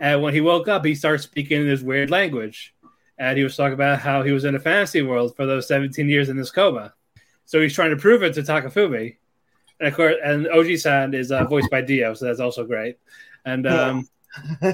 [0.00, 2.74] And when he woke up, he started speaking in this weird language.
[3.18, 6.08] And he was talking about how he was in a fantasy world for those 17
[6.08, 6.94] years in this coma.
[7.46, 9.16] So he's trying to prove it to Takafumi.
[9.80, 12.98] And of course, and Oji-san is uh, voiced by Dio, so that's also great.
[13.44, 14.08] And um,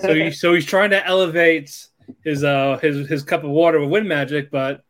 [0.00, 1.86] so, he, so he's trying to elevate
[2.22, 4.82] his uh his his cup of water with wind magic, but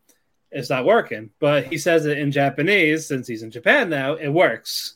[0.51, 1.31] it's not working.
[1.41, 4.15] But he says it in Japanese since he's in Japan now.
[4.15, 4.95] It works.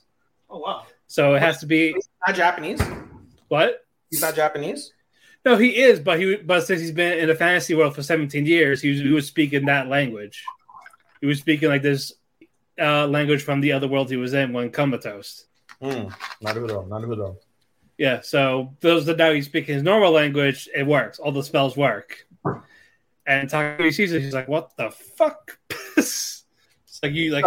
[0.50, 1.94] oh wow, So it has to be
[2.26, 2.80] not Japanese.
[3.48, 3.84] what?
[4.10, 4.92] He's not Japanese.
[5.44, 8.44] No, he is, but he but since he's been in the fantasy world for 17
[8.44, 10.44] years, he was, he was speaking that language.
[11.20, 12.12] He was speaking like this
[12.80, 15.46] uh, language from the other world he was in when comatose.
[15.82, 16.12] Mm.
[16.42, 17.36] Naruto, Naruto.
[17.96, 21.18] Yeah, so those that now he's speaking his normal language, it works.
[21.18, 22.26] All the spells work.
[23.26, 25.58] And Takumi sees it, he's like, "What the fuck?"
[25.96, 26.44] it's
[27.02, 27.44] like you like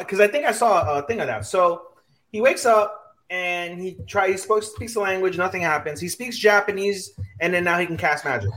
[0.00, 1.46] Because I think I saw a thing of that.
[1.46, 1.88] So
[2.30, 3.03] he wakes up
[3.34, 4.30] and he tries.
[4.30, 5.36] He spoke, speaks the language.
[5.36, 6.00] Nothing happens.
[6.00, 8.50] He speaks Japanese, and then now he can cast magic.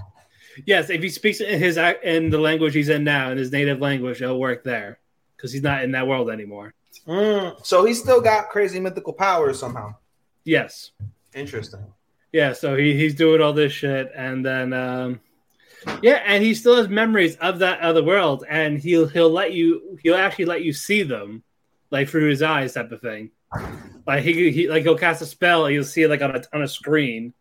[0.66, 3.80] yes, if he speaks in his in the language he's in now, in his native
[3.82, 5.00] language, it'll work there
[5.36, 6.74] because he's not in that world anymore.
[7.08, 7.66] Mm.
[7.66, 9.96] So he's still got crazy mythical powers somehow.
[10.44, 10.92] Yes.
[11.34, 11.86] Interesting.
[12.32, 15.22] Yeah, so he, he's doing all this shit, and then um,
[16.02, 19.98] yeah, and he still has memories of that other world, and he'll he'll let you
[20.04, 21.44] he'll actually let you see them,
[21.90, 23.32] like through his eyes, type of thing.
[24.06, 26.44] Like he, he like he'll cast a spell, and you'll see it like on a
[26.54, 27.34] on a screen,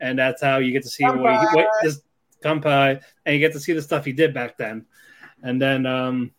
[0.00, 2.00] and that's how you get to see what, he, what this
[2.44, 4.86] Kampai, and you get to see the stuff he did back then,
[5.42, 6.32] and then um,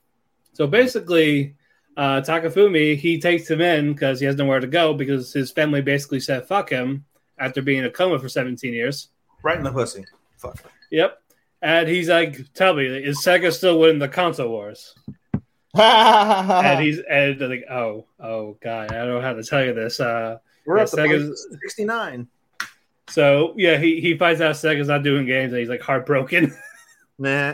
[0.53, 1.55] so basically.
[1.97, 5.81] Uh, Takafumi, he takes him in because he has nowhere to go because his family
[5.81, 7.03] basically said fuck him
[7.37, 9.09] after being in a coma for 17 years.
[9.43, 10.05] Right in the pussy.
[10.37, 10.63] Fuck.
[10.89, 11.21] Yep.
[11.61, 14.95] And he's like, tell me, is Sega still winning the console wars?
[15.75, 19.99] And he's and like, oh, oh, god, I don't know how to tell you this.
[19.99, 22.27] Uh, We're Yeah, up to 69.
[23.09, 26.53] so yeah, he he finds out Sega's not doing games, and he's like heartbroken.
[27.19, 27.53] Nah.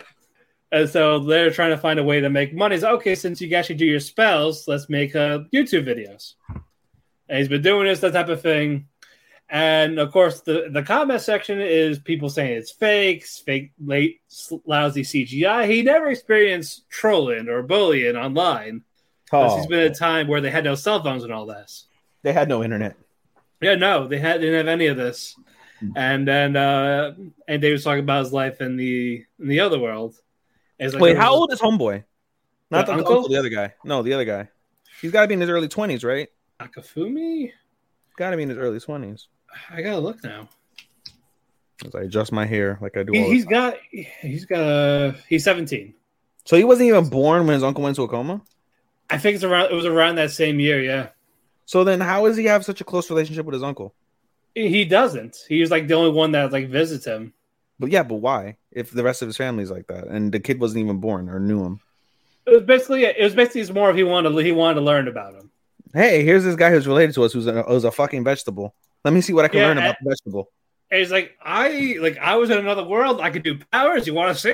[0.71, 2.77] And so they're trying to find a way to make money.
[2.77, 6.35] Like, okay, since you actually do your spells, let's make uh, YouTube videos.
[7.27, 8.87] And he's been doing this, that type of thing.
[9.49, 14.19] And of course, the, the comment section is people saying it's fake, fake, late,
[14.65, 15.69] lousy CGI.
[15.69, 18.83] He never experienced trolling or bullying online.
[19.25, 21.45] Because Oh, he's been at a time where they had no cell phones and all
[21.45, 21.85] this.
[22.23, 22.95] they had no internet.
[23.61, 25.35] Yeah, no, they had didn't have any of this.
[25.95, 27.13] And then uh
[27.47, 30.15] and David was talking about his life in the in the other world.
[30.79, 32.03] Like Wait, how old is Homeboy?
[32.69, 33.15] Not The the, uncle?
[33.15, 33.29] uncle?
[33.29, 33.73] the other guy.
[33.83, 34.49] No, the other guy.
[35.01, 36.27] He's got to be in his early twenties, right?
[36.59, 37.51] Akafumi?
[38.17, 39.27] Got to be in his early twenties.
[39.69, 40.49] I gotta look now.
[41.85, 43.11] As I adjust my hair like I do.
[43.11, 43.51] He, all the he's time.
[43.51, 45.93] got he's got uh he's 17.
[46.45, 48.41] So he wasn't even born when his uncle went to a coma.
[49.09, 51.09] I think it's around it was around that same year, yeah.
[51.65, 53.93] So then, how does he have such a close relationship with his uncle?
[54.55, 55.37] He he doesn't.
[55.47, 57.33] He's like the only one that like visits him.
[57.79, 58.57] But yeah, but why?
[58.71, 61.39] If the rest of his family's like that, and the kid wasn't even born or
[61.39, 61.79] knew him.
[62.45, 64.81] It was basically it was basically it's more if he wanted to, he wanted to
[64.81, 65.51] learn about him.
[65.93, 68.73] Hey, here's this guy who's related to us, who's a, who's a fucking vegetable.
[69.05, 70.51] Let me see what I can Yeah, learn about and- the vegetable.
[70.89, 73.19] And he's like, I like I was in another world.
[73.19, 74.07] I could do powers.
[74.07, 74.53] You want to see?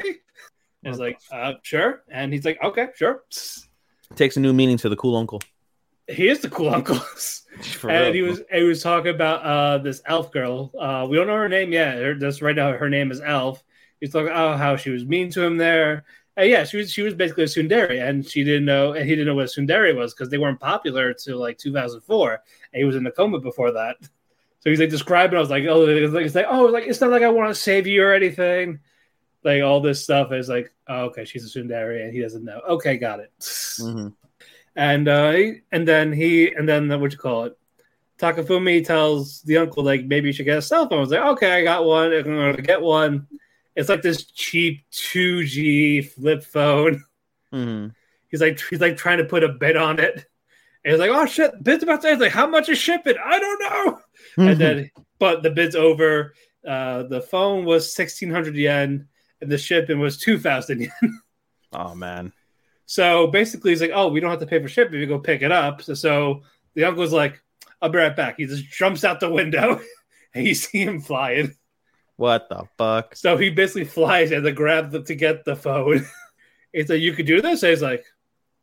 [0.83, 2.03] And it's like, uh, sure.
[2.09, 3.23] And he's like, okay, sure.
[4.15, 5.41] Takes a new meaning to the cool uncle.
[6.07, 6.99] He is the cool uncle.
[7.83, 8.13] And real.
[8.13, 10.71] he was he was talking about uh this elf girl.
[10.77, 11.97] Uh we don't know her name yet.
[11.99, 13.63] Her, just right now her name is Elf.
[13.99, 16.03] He's talking oh how she was mean to him there.
[16.35, 19.11] And yeah, she was she was basically a tsundere, and she didn't know and he
[19.11, 22.31] didn't know what a tsundere was because they weren't popular until like 2004.
[22.73, 23.97] And he was in a coma before that.
[24.63, 25.35] So he's like describing.
[25.35, 27.49] I was like, oh, it's like, it's like oh, like it's not like I want
[27.49, 28.79] to save you or anything.
[29.43, 32.61] Like all this stuff is like, oh, okay, she's a tsundere, and he doesn't know.
[32.69, 33.29] Okay, got it.
[33.41, 34.13] Mhm.
[34.77, 35.35] And uh,
[35.73, 37.57] and then he and then what you call it?
[38.19, 40.99] Takafumi tells the uncle like maybe you should get a cell phone.
[40.99, 42.13] I was like, okay, I got one.
[42.13, 43.27] I'm gonna get one.
[43.75, 47.03] It's like this cheap 2G flip phone.
[47.53, 47.93] Mhm.
[48.29, 50.25] He's like he's like trying to put a bid on it.
[50.83, 52.15] And he's like, oh shit, bid's about to end.
[52.17, 53.13] He's like, how much is shipping?
[53.23, 53.99] I don't know.
[54.37, 56.33] And then but the bid's over.
[56.67, 59.07] Uh, the phone was sixteen hundred yen,
[59.41, 61.21] and the shipping was two thousand yen.
[61.73, 62.31] oh man,
[62.85, 64.99] So basically, he's like, "Oh, we don't have to pay for shipping.
[64.99, 66.41] We go pick it up." So, so
[66.73, 67.41] the uncle's like,
[67.81, 69.81] "I'll be right back." He just jumps out the window,
[70.33, 71.55] and you see him flying.
[72.15, 73.15] what the fuck?
[73.15, 76.05] So he basically flies and to grab the, to get the phone.
[76.73, 78.05] He's like, "You could do this." And he's like,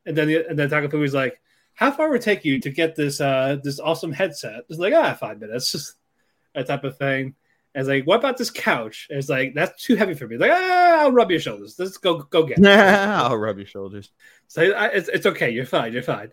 [0.07, 1.41] and then the, and then Takafumi's like,
[1.81, 4.93] "How far would it take you to get this uh this awesome headset?" It's like,
[4.95, 5.95] "Ah, five minutes," just
[6.55, 7.35] that type of thing.
[7.75, 10.37] And it's like, "What about this couch?" And it's like, "That's too heavy for me."
[10.37, 11.77] Like, "Ah, I'll rub your shoulders.
[11.79, 14.11] Let's go go get." it." I'll rub your shoulders.
[14.47, 15.51] So I, it's, it's okay.
[15.51, 15.93] You're fine.
[15.95, 16.33] You're fine.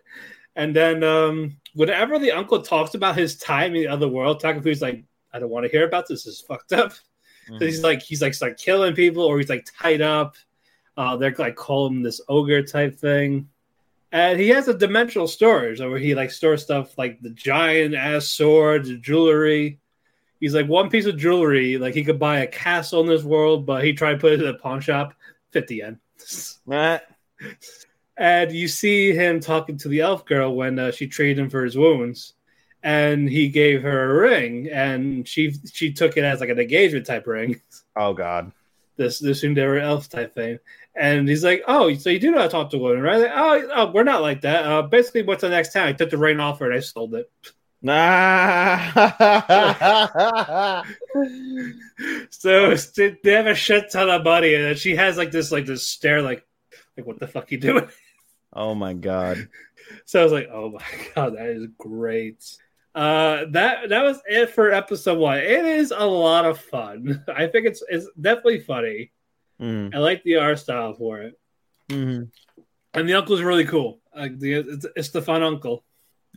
[0.54, 4.82] And then um, whenever the uncle talks about his time in the other world, Takafu's
[4.82, 6.24] like, I don't want to hear about this.
[6.24, 6.92] This is fucked up.
[7.48, 10.36] So he's like, he's like start killing people, or he's like tied up.
[10.98, 13.48] Uh, they're like calling him this ogre type thing.
[14.10, 18.28] And he has a dimensional storage where he like stores stuff like the giant ass
[18.28, 19.80] sword, the jewelry.
[20.40, 23.66] He's like one piece of jewelry, like he could buy a castle in this world,
[23.66, 25.14] but he tried to put it in a pawn shop,
[25.52, 26.00] 50 yen.
[26.66, 26.98] Nah.
[28.16, 31.64] and you see him talking to the elf girl when uh, she treated him for
[31.64, 32.34] his wounds
[32.82, 37.06] and he gave her a ring and she she took it as like an engagement
[37.06, 37.60] type ring
[37.96, 38.52] Oh god.
[38.96, 40.58] this this tsundere elf type thing
[40.98, 43.30] and he's like oh so you do know how to talk to women right like,
[43.34, 46.18] oh, oh we're not like that uh, basically what's the next town i took the
[46.18, 47.30] rain off her and i sold it
[47.80, 48.90] Nah.
[52.28, 55.86] so they have a shit ton of money and she has like this like this
[55.86, 56.44] stare like
[56.96, 57.88] like what the fuck you doing
[58.52, 59.48] oh my god.
[60.04, 60.84] So I was like, "Oh my
[61.14, 62.44] god, that is great."
[62.94, 65.38] Uh, that that was it for episode one.
[65.38, 67.24] It is a lot of fun.
[67.34, 69.12] I think it's it's definitely funny.
[69.60, 69.94] Mhm.
[69.94, 71.38] I like the art style for it,
[71.88, 72.30] Mhm.
[72.94, 74.00] and the uncle's really cool.
[74.14, 75.84] Like the it's, it's the fun uncle.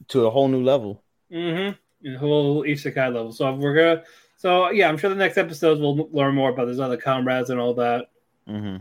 [0.09, 1.03] To a whole new level.
[1.31, 2.15] Mm-hmm.
[2.15, 3.31] Whole isekai level.
[3.31, 4.03] So we're gonna.
[4.37, 7.59] So yeah, I'm sure the next episodes we'll learn more about his other comrades and
[7.59, 8.07] all that
[8.47, 8.77] Mm-hmm.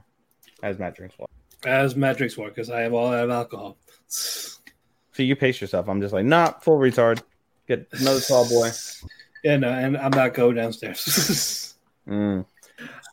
[0.63, 1.31] As Matt drinks water.
[1.67, 3.77] as metrics work because I have all that alcohol.
[4.09, 5.89] See, you pace yourself.
[5.89, 7.23] I'm just like, nah, full retard.
[7.69, 8.71] Get another tall boy.
[9.43, 11.75] Yeah, no, and I'm not going downstairs.
[12.09, 12.45] Mm.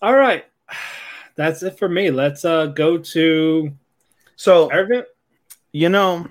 [0.02, 0.46] All right.
[1.38, 2.12] That's it for me.
[2.12, 3.72] Let's uh go to
[4.36, 4.70] So
[5.72, 6.28] you know,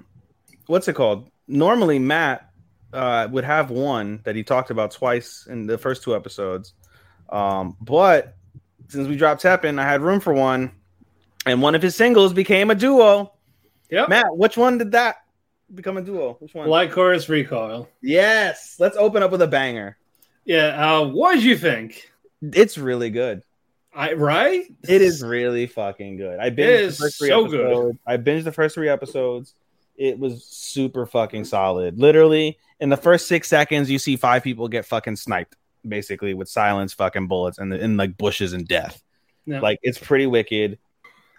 [0.67, 1.31] what's it called?
[1.49, 2.51] Normally, Matt
[2.93, 6.75] uh, would have one that he talked about twice in the first two episodes.
[7.29, 8.35] Um, but
[8.89, 10.73] since we dropped Teppen, I had room for one,
[11.45, 13.33] and one of his singles became a duo.
[13.91, 14.09] Yep.
[14.09, 15.17] Matt, which one did that
[15.73, 16.37] become a duo?
[16.41, 16.69] Which one?
[16.69, 17.89] Lycoris Recoil.
[18.03, 18.77] yes.
[18.79, 19.97] Let's open up with a banger.
[20.45, 20.99] Yeah.
[20.99, 22.11] Uh, what did you think?
[22.43, 23.43] It's really good.
[23.97, 24.65] I right?
[24.87, 26.39] It is really fucking good.
[26.39, 27.67] I binged is the first three so good.
[27.67, 27.99] episodes.
[28.07, 29.55] I binged the first three episodes.
[29.97, 31.99] It was super fucking solid.
[31.99, 35.57] Literally, in the first six seconds, you see five people get fucking sniped,
[35.89, 39.03] basically with silence, fucking bullets, and in like bushes and death.
[39.47, 39.61] No.
[39.61, 40.79] Like it's pretty wicked.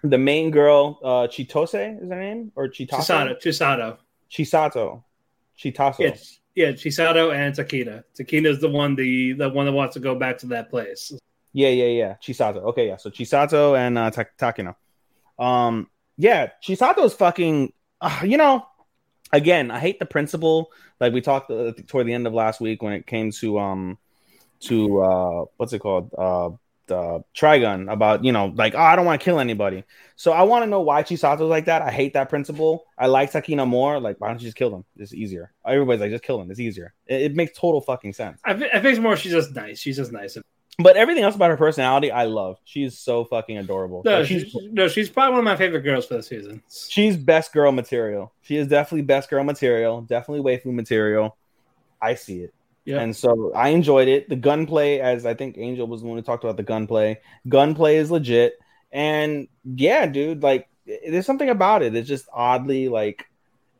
[0.02, 3.38] The main girl, uh Chitose is her name, or Chitato?
[3.40, 3.40] Chisato.
[3.40, 3.98] Chisato.
[4.30, 5.02] Chisato.
[5.56, 5.98] Chitaso.
[5.98, 6.16] Yeah,
[6.66, 8.02] yeah, Chisato and Takita.
[8.18, 11.12] Takita's the one the the one that wants to go back to that place.
[11.52, 12.14] Yeah, yeah, yeah.
[12.22, 12.58] Chisato.
[12.68, 12.96] Okay, yeah.
[12.96, 14.74] So Chisato and uh, Ta- Takino.
[15.38, 17.72] Um, yeah, Chisato's fucking.
[18.00, 18.66] Uh, you know,
[19.32, 20.70] again, I hate the principle.
[21.00, 23.98] Like we talked uh, toward the end of last week when it came to um
[24.60, 26.50] to uh what's it called uh
[26.88, 29.84] the Trigun about you know like oh I don't want to kill anybody.
[30.16, 31.82] So I want to know why Chisato's like that.
[31.82, 32.84] I hate that principle.
[32.98, 34.00] I like Takina more.
[34.00, 34.84] Like why don't you just kill them?
[34.96, 35.52] It's easier.
[35.66, 36.50] Everybody's like just kill them.
[36.50, 36.94] It's easier.
[37.06, 38.40] It, it makes total fucking sense.
[38.44, 39.78] I, I think it's more she's just nice.
[39.78, 40.36] She's just nice.
[40.80, 42.58] But everything else about her personality, I love.
[42.64, 44.02] She's so fucking adorable.
[44.04, 46.62] No, Like, she's, she's no, she's probably one of my favorite girls for the season.
[46.88, 48.32] she's best girl material.
[48.42, 50.02] She is definitely best girl material.
[50.02, 51.36] Definitely waifu material.
[52.00, 52.54] I see it.
[52.84, 53.00] Yeah.
[53.00, 54.28] And so I enjoyed it.
[54.28, 57.20] The gunplay, as I think Angel was the one who talked about the gunplay.
[57.48, 58.54] Gunplay is legit.
[58.92, 61.94] And yeah, dude, like there's something about it.
[61.94, 63.26] It's just oddly like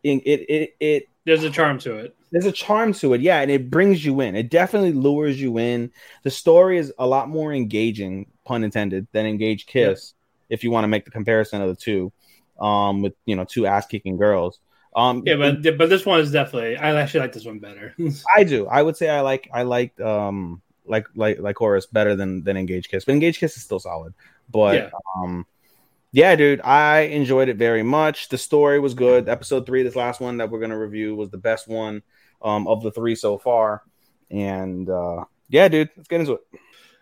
[0.03, 2.17] in, it it it There's a charm to it.
[2.31, 4.37] There's a charm to it, yeah, and it brings you in.
[4.37, 5.91] It definitely lures you in.
[6.23, 10.15] The story is a lot more engaging, pun intended, than Engage Kiss.
[10.49, 12.13] If you want to make the comparison of the two,
[12.61, 14.59] um, with you know two ass kicking girls.
[14.97, 16.77] Um, Yeah, but but this one is definitely.
[16.77, 17.95] I actually like this one better.
[18.37, 18.67] I do.
[18.67, 22.57] I would say I like I like um like like like Horus better than than
[22.57, 24.15] Engage Kiss, but Engage Kiss is still solid.
[24.51, 24.91] But Yeah.
[25.17, 25.47] um,
[26.11, 28.29] yeah, dude, I enjoyed it very much.
[28.31, 29.29] The story was good.
[29.29, 32.03] Episode three, this last one that we're gonna review, was the best one
[32.43, 33.83] um of the three so far.
[34.31, 36.41] And uh yeah, dude, let's get into it.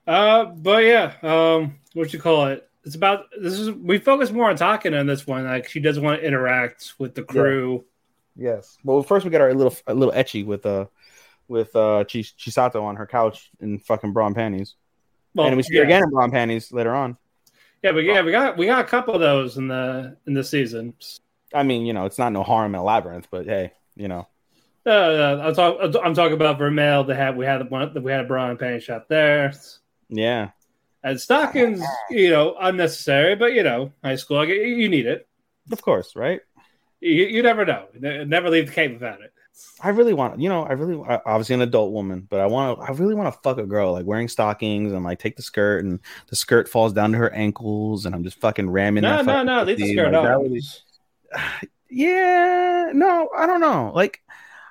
[0.07, 2.69] Uh, but yeah, um, what you call it?
[2.85, 5.45] It's about this is we focus more on talking on this one.
[5.45, 7.85] Like she doesn't want to interact with the crew.
[8.37, 8.79] Yes.
[8.85, 10.87] Well, first we got our little a little ecchi with uh
[11.49, 14.77] with uh Chis- Chisato on her couch in fucking bra and panties,
[15.35, 15.81] Well, and we see yeah.
[15.81, 17.17] her again in bra and panties later on.
[17.83, 20.45] Yeah, but yeah, we got we got a couple of those in the in the
[20.45, 20.95] season.
[21.53, 24.29] I mean, you know, it's not no harm in a labyrinth, but hey, you know.
[24.87, 25.97] Uh, uh, I'm talking.
[26.05, 27.07] I'm talking about Vermel.
[27.07, 27.93] They had we had one.
[28.03, 29.53] We had a bra and panty shop there,
[30.09, 30.51] Yeah,
[31.03, 31.83] and stockings.
[32.11, 34.45] You know, unnecessary, but you know, high school.
[34.45, 35.27] You need it.
[35.73, 36.41] of course, right?
[37.01, 37.87] You, you never know.
[37.95, 39.33] Never leave the cave without it.
[39.83, 42.85] I really want, you know, I really, obviously an adult woman, but I want to,
[42.85, 45.85] I really want to fuck a girl, like wearing stockings and like take the skirt
[45.85, 49.03] and the skirt falls down to her ankles and I'm just fucking ramming.
[49.03, 49.63] No, that no, no.
[49.65, 50.61] Leave the skirt Like, that on.
[51.91, 53.93] yeah, no, I don't know.
[53.95, 54.21] Like,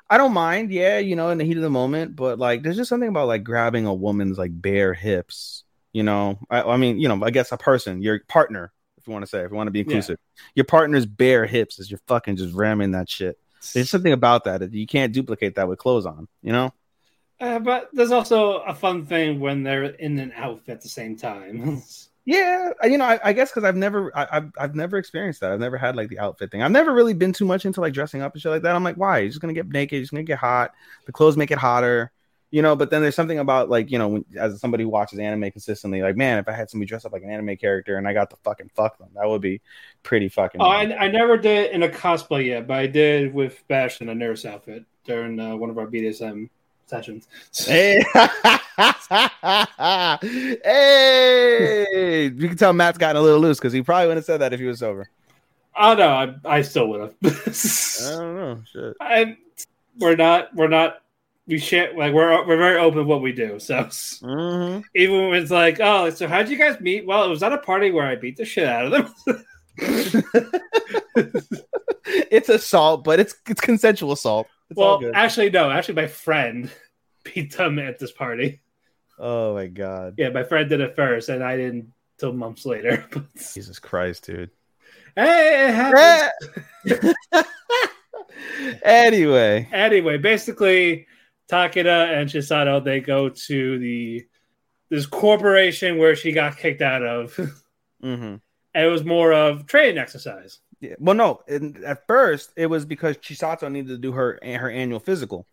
[0.10, 0.72] I don't mind.
[0.72, 3.28] Yeah, you know, in the heat of the moment, but like, there's just something about
[3.28, 5.64] like grabbing a woman's like bare hips.
[5.94, 9.14] You know, I, I mean, you know, I guess a person, your partner, if you
[9.14, 10.18] want to say, if you want to be inclusive,
[10.54, 13.40] your partner's bare hips is you're fucking just ramming that shit.
[13.74, 16.28] There's something about that that you can't duplicate that with clothes on.
[16.42, 16.74] You know.
[17.40, 21.16] Uh, but there's also a fun thing when they're in and out at the same
[21.16, 21.82] time.
[22.28, 25.52] Yeah, you know, I, I guess because I've never, I, I've, I've never experienced that.
[25.52, 26.64] I've never had like the outfit thing.
[26.64, 28.76] I've never really been too much into like dressing up and shit like that.
[28.76, 29.20] I'm like, why?
[29.20, 29.94] You're just gonna get naked.
[29.94, 30.74] You're just gonna get hot.
[31.06, 32.12] The clothes make it hotter,
[32.50, 32.76] you know.
[32.76, 36.02] But then there's something about like, you know, when, as somebody who watches anime consistently,
[36.02, 38.32] like, man, if I had somebody dress up like an anime character and I got
[38.32, 39.62] to fucking fuck them, that would be
[40.02, 40.62] pretty fucking.
[40.62, 44.10] oh, I, I never did in a cosplay yet, but I did with Bash in
[44.10, 46.50] a nurse outfit during uh, one of our BDSM
[46.88, 47.28] sessions.
[47.56, 48.04] Hey,
[50.64, 52.32] hey!
[52.36, 54.54] You can tell Matt's gotten a little loose because he probably wouldn't have said that
[54.54, 55.10] if he was sober.
[55.78, 57.14] Oh no, I, I still would have.
[57.24, 58.62] I don't know.
[58.72, 58.94] Shit.
[59.02, 59.38] and
[60.00, 61.02] we're not we're not
[61.48, 63.60] we share like we're we're very open what we do.
[63.60, 64.82] So Mm-hmm.
[64.96, 67.06] even when it's like, oh, so how'd you guys meet?
[67.06, 69.46] Well, it was at a party where I beat the shit out of them.
[72.32, 74.48] it's assault, but it's it's consensual assault.
[74.70, 75.16] It's all well, good.
[75.16, 75.70] actually, no.
[75.70, 76.72] Actually, my friend
[77.24, 78.62] beat them at this party.
[79.20, 83.06] oh my god, Yeah, my friend did it first, and I didn't till months later.
[83.54, 84.50] Jesus Christ, dude.
[85.16, 87.14] hey, it happens.
[88.84, 91.08] anyway, anyway, basically,
[91.50, 94.26] Takeda and Chisato they go to the
[94.90, 97.36] this corporation where she got kicked out of.
[98.02, 98.36] hmm
[98.74, 100.60] And it was more of training exercise.
[100.90, 100.96] Yeah.
[101.00, 101.42] well, no.
[101.86, 105.46] At first, it was because Chisato needed to do her her annual physical.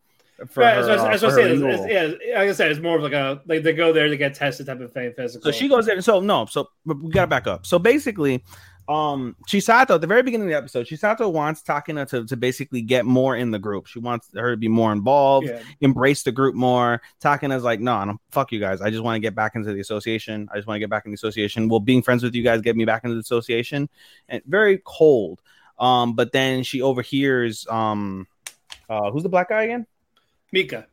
[0.51, 2.71] For Right, her, as, I- uh, for say, her it's, it's- yeah, like I said,
[2.73, 5.13] it's more of like a like they go there to get tested type of thing
[5.17, 5.45] physical.
[5.53, 6.03] So she goes in.
[6.03, 6.47] So no.
[6.47, 7.65] So we gotta back up.
[7.67, 8.43] So basically,
[8.89, 12.83] um Chisato at the very beginning of the episode, Chisato wants Takina to, to basically
[12.83, 13.87] get more in the group.
[13.87, 15.61] She wants her to be more involved, Yeah.
[15.81, 17.01] embrace the group more.
[17.23, 18.81] Takina's like, no, no, fuck you guys.
[18.81, 20.49] I just want to get back into the association.
[20.53, 21.69] I just want to get back in the association.
[21.69, 23.89] Well, being friends with you guys get me back into the association.
[24.29, 25.41] And very cold.
[25.79, 28.27] Um, but then she overhears um
[28.89, 29.87] uh who's the black guy again?
[30.53, 30.87] Mika.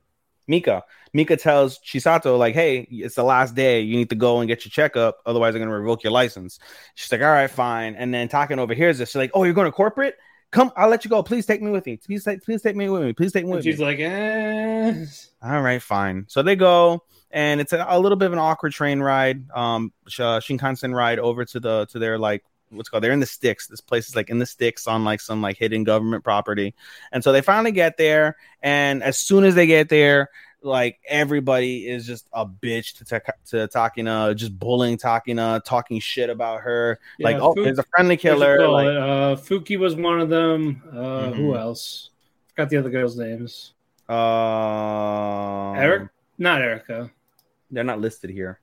[0.49, 0.83] Mika.
[1.13, 3.81] Mika tells Chisato, like, hey, it's the last day.
[3.81, 5.19] You need to go and get your checkup.
[5.25, 6.59] Otherwise, I'm going to revoke your license.
[6.95, 7.95] She's like, all right, fine.
[7.95, 9.09] And then Takina overhears this.
[9.09, 10.15] She's like, oh, you're going to corporate?
[10.51, 11.21] Come, I'll let you go.
[11.21, 11.97] Please take me with me.
[11.97, 13.13] Please, take, please take me with me.
[13.13, 13.71] Please take me with me.
[13.71, 15.05] she's like, eh.
[15.43, 16.25] All right, fine.
[16.27, 19.93] So they go, and it's a, a little bit of an awkward train ride, um,
[20.07, 23.03] Shinkansen ride over to the to their like what's called.
[23.03, 23.67] They're in the sticks.
[23.67, 26.73] This place is like in the sticks on like some like hidden government property,
[27.11, 28.37] and so they finally get there.
[28.61, 30.29] And as soon as they get there,
[30.61, 36.29] like everybody is just a bitch to Ta- to Takina, just bullying Takina, talking shit
[36.29, 36.99] about her.
[37.19, 38.67] like, oh, there's a friendly killer.
[38.67, 40.83] Like, uh, Fuki was one of them.
[40.91, 40.95] Uh,
[41.31, 41.35] Mhm.
[41.35, 42.09] Who else?
[42.49, 43.73] Forgot the other girls' names.
[44.09, 46.09] uh, Eric?
[46.37, 47.11] Not Erica.
[47.71, 48.59] They're not listed here.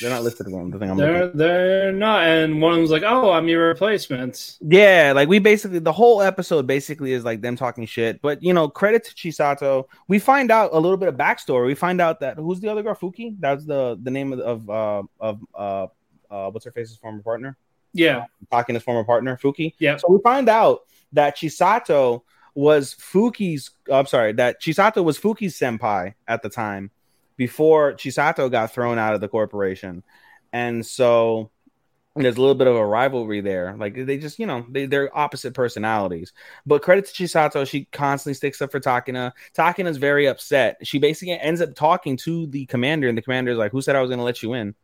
[0.00, 0.96] They're not listed on the thing I'm.
[0.96, 5.38] They're they're not, and one of them's like, "Oh, I'm your replacement." Yeah, like we
[5.38, 8.20] basically the whole episode basically is like them talking shit.
[8.22, 9.84] But you know, credit to Chisato.
[10.08, 11.66] We find out a little bit of backstory.
[11.66, 13.36] We find out that who's the other girl, Fuki?
[13.38, 15.86] That's the the name of of uh, of uh,
[16.30, 17.56] uh what's her face's former partner,
[17.92, 19.74] Yeah, talking his former partner, Fuki.
[19.78, 19.96] yeah.
[19.96, 20.80] So we find out
[21.12, 22.22] that Chisato
[22.54, 23.70] was Fuki's.
[23.92, 26.90] I'm sorry, that Chisato was Fuki's senpai at the time
[27.40, 30.02] before Chisato got thrown out of the corporation,
[30.52, 31.50] and so
[32.14, 33.74] there's a little bit of a rivalry there.
[33.78, 36.34] Like they just, you know, they, they're opposite personalities.
[36.66, 39.32] But credit to Chisato, she constantly sticks up for Takina.
[39.56, 40.76] Takina's very upset.
[40.82, 44.02] She basically ends up talking to the commander, and the commander's like, "Who said I
[44.02, 44.74] was gonna let you in?"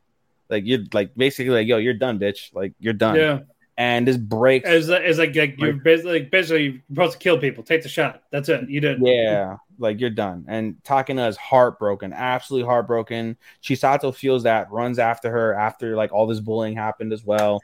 [0.48, 2.54] Like you're like basically like, "Yo, you're done, bitch.
[2.54, 3.40] Like you're done." Yeah,
[3.78, 4.66] And this breaks.
[4.68, 7.62] it's, like- it's like, like you're Like- basically, basically you're supposed to kill people.
[7.62, 8.22] Take the shot.
[8.30, 8.68] That's it.
[8.70, 9.00] You did.
[9.02, 10.46] Yeah, like you're done.
[10.48, 13.36] And Takina is heartbroken, absolutely heartbroken.
[13.62, 17.60] Chisato feels that, runs after her after like all this bullying happened as well.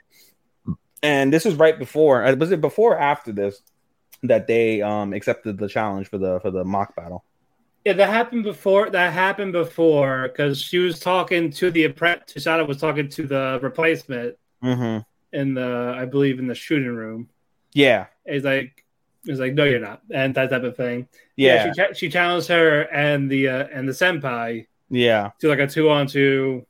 [1.03, 3.61] And this is right before, uh, was it before or after this
[4.25, 7.25] that they um accepted the challenge for the for the mock battle?
[7.85, 8.91] Yeah, that happened before.
[8.91, 12.45] That happened before because she was talking to the apprentice.
[12.45, 15.01] Tisana was talking to the replacement Mm-hmm.
[15.33, 17.29] In the, I believe, in the shooting room.
[17.73, 18.85] Yeah, It's like,
[19.25, 21.09] it's like, no, you're not, and that type of thing.
[21.37, 25.31] yeah, she, cha- she challenged her and the uh, and the senpai yeah.
[25.41, 26.67] to like a two on two.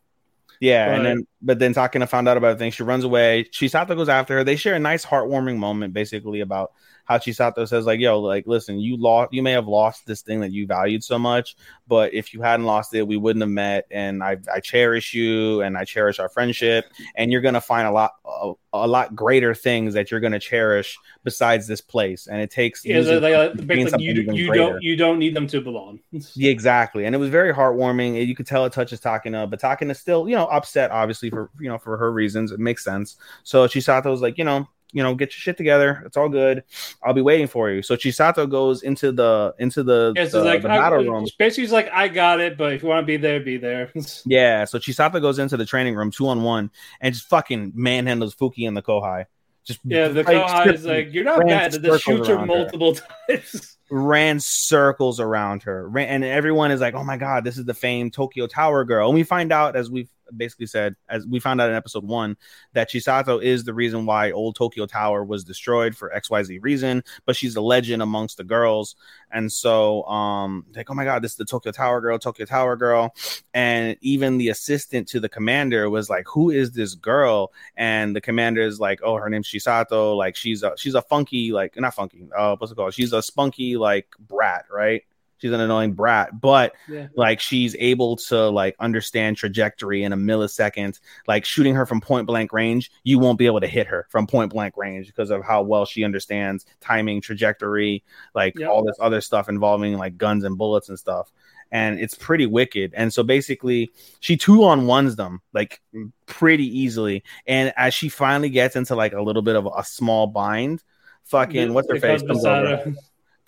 [0.60, 2.70] Yeah, and then but then Takina found out about the thing.
[2.70, 3.48] She runs away.
[3.50, 4.44] She Chisato goes after her.
[4.44, 6.72] They share a nice heartwarming moment, basically about
[7.04, 9.32] how Chisato says, like, "Yo, like, listen, you lost.
[9.32, 11.56] You may have lost this thing that you valued so much,
[11.88, 13.86] but if you hadn't lost it, we wouldn't have met.
[13.90, 16.86] And I, I cherish you, and I cherish our friendship.
[17.16, 20.98] And you're gonna find a lot, a, a lot greater things that you're gonna cherish
[21.24, 22.26] besides this place.
[22.26, 24.54] And it takes Yeah, losing like, like, basically, you, you greater.
[24.72, 26.00] don't you don't need them to belong.
[26.34, 27.04] Yeah, exactly.
[27.04, 28.26] And it was very heartwarming.
[28.26, 31.68] You could tell it touches Takina, but Takina's still, you know, upset, obviously, for you
[31.68, 32.52] know, for her reasons.
[32.52, 33.16] It makes sense.
[33.42, 36.02] So Chisato was like, you know, you know, get your shit together.
[36.06, 36.64] It's all good.
[37.02, 37.82] I'll be waiting for you.
[37.82, 41.26] So Chisato goes into the into the, Yeah, the, like the I, battle room.
[41.38, 43.90] basically, it's like I got it, but if you want to be there, be there.
[44.26, 46.70] Yeah, so Chisato goes into the training room two on one
[47.00, 49.26] and just fucking manhandles Fuki and the Kohai.
[49.64, 51.72] Just yeah, the Kohai is like you're not bad.
[52.00, 52.46] Shooter around her.
[52.46, 52.94] multiple
[53.28, 53.78] times.
[53.92, 55.86] Ran circles around her.
[55.86, 59.08] Ran- and everyone is like oh my god this is the famed tokyo tower girl.
[59.08, 62.36] And we find out as we've basically said as we found out in episode one
[62.72, 67.36] that chisato is the reason why old tokyo tower was destroyed for xyz reason but
[67.36, 68.96] she's a legend amongst the girls.
[69.30, 72.76] And so um like oh my god this is the tokyo tower girl tokyo tower
[72.76, 73.14] girl.
[73.54, 77.52] And even the assistant to the commander was like who is this girl?
[77.76, 80.16] And the commander is like oh her name's chisato.
[80.16, 82.94] Like she's a she's a funky like not funky uh what's it called?
[82.94, 85.02] She's a spunky like brat right?
[85.38, 87.08] She's an annoying brat but Yeah.
[87.16, 91.00] like she's able to like understand trajectory in a millisecond.
[91.26, 94.28] Like shooting her from point blank range you won't be able to hit her from
[94.28, 98.04] point blank range because of how well she understands timing trajectory
[98.36, 98.68] like Yep.
[98.70, 101.32] all this other stuff involving like guns and bullets and stuff.
[101.72, 102.92] And it's pretty wicked.
[102.94, 105.80] And so basically she two on ones them like
[106.26, 107.24] pretty easily.
[107.48, 110.84] And as she finally gets into like a little bit of a small bind
[111.24, 112.94] fucking what's her face comes over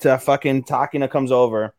[0.00, 1.74] to fucking Takina comes over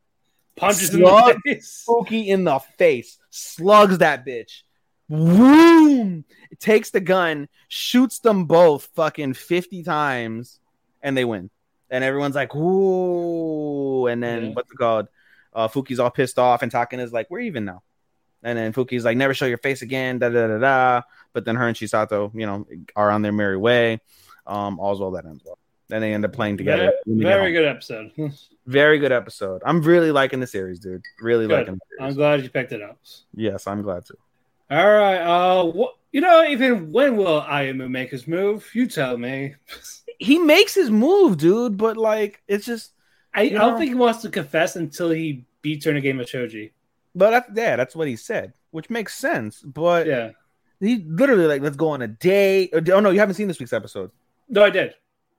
[0.56, 1.36] punches in Slug.
[1.46, 1.86] the face.
[2.12, 4.62] In the face, slugs that bitch.
[5.10, 6.26] Boom!
[6.60, 10.60] Takes the gun, shoots them both fucking 50 times,
[11.04, 11.50] and they win.
[11.90, 14.08] And everyone's like, ooh.
[14.08, 14.52] And then Yeah.
[14.54, 15.08] what's it called?
[15.54, 17.84] Uh, Fuki's all pissed off, and Takina's like, we're even now.
[18.44, 21.02] And then Fuki's like, never show your face again, da da da da.
[21.34, 24.02] But then her and Chisato, you know, are on their merry way.
[24.48, 25.58] Um, all's well that ends well.
[25.88, 26.94] Then they end up playing together.
[27.06, 28.12] Very, very good episode.
[28.68, 29.62] Very good episode.
[29.64, 31.04] I'm really liking the series, dude.
[31.22, 31.60] Really Good.
[31.68, 32.98] liking I'm glad you picked it up.
[33.36, 34.16] Yes, I'm glad to.
[34.72, 35.20] All right.
[35.22, 38.68] Uh, what, you know, even when will Ayumu make his move?
[38.74, 39.54] You tell me.
[40.18, 42.94] He makes his move, dude, but like it's just
[43.34, 46.02] I, I don't know- think he wants to confess until he beats her in a
[46.02, 46.72] game of shogi.
[47.14, 49.60] but that's yeah, that's what he said, which makes sense.
[49.62, 50.32] But Yeah.
[50.80, 52.70] he literally like let's go on a date.
[52.74, 54.10] Oh no, you haven't seen this week's episode.
[54.48, 54.96] No, I did.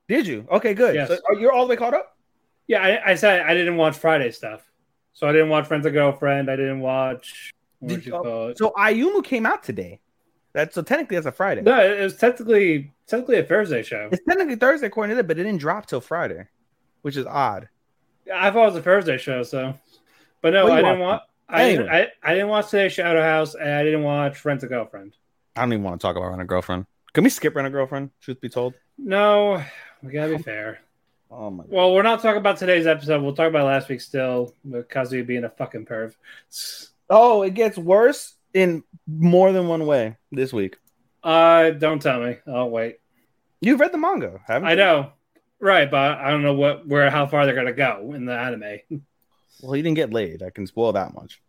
[0.09, 0.47] Did you?
[0.51, 0.95] Okay, good.
[0.95, 1.09] Yes.
[1.09, 2.17] So, are you're all the way caught up?
[2.69, 4.63] Yeah, I, I said I didn't watch Friday stuff,
[5.13, 6.51] so I didn't watch Friends of Girlfriend.
[6.51, 7.53] I didn't watch.
[7.85, 8.13] Did you?
[8.57, 10.01] So Ayumu came out today.
[10.53, 11.63] That's so technically that's a Friday.
[11.63, 14.09] No, it was technically technically a Thursday show.
[14.11, 16.47] It's technically Thursday according to that, but it didn't drop till Friday,
[17.03, 17.69] which is odd.
[18.35, 19.75] I thought it was a Thursday show, so.
[20.41, 21.23] But no, I didn't watch.
[21.49, 21.83] I, Anyway.
[21.85, 25.15] didn't, I I didn't watch today's Shadow House, and I didn't watch Rent a Girlfriend.
[25.55, 26.87] I don't even want to talk about Rent a Girlfriend.
[27.13, 28.11] Can we skip Rent a Girlfriend?
[28.21, 28.75] Truth be told.
[28.99, 29.63] No,
[30.03, 30.81] we gotta be fair.
[31.31, 31.73] Oh my god.
[31.73, 33.23] Well, we're not talking about today's episode.
[33.23, 36.15] We'll talk about last week still, with Kazuya being a fucking perv.
[37.11, 40.77] Oh, it gets worse in more than one way this week.
[41.23, 42.39] Uh, don't tell me.
[42.47, 43.01] Oh wait,
[43.61, 44.73] You've read the manga, haven't you?
[44.73, 45.13] I know,
[45.61, 45.91] right?
[45.91, 49.03] But I don't know what where how far they're gonna go in the anime.
[49.63, 50.43] Well, he didn't get laid.
[50.43, 51.41] I can spoil that much.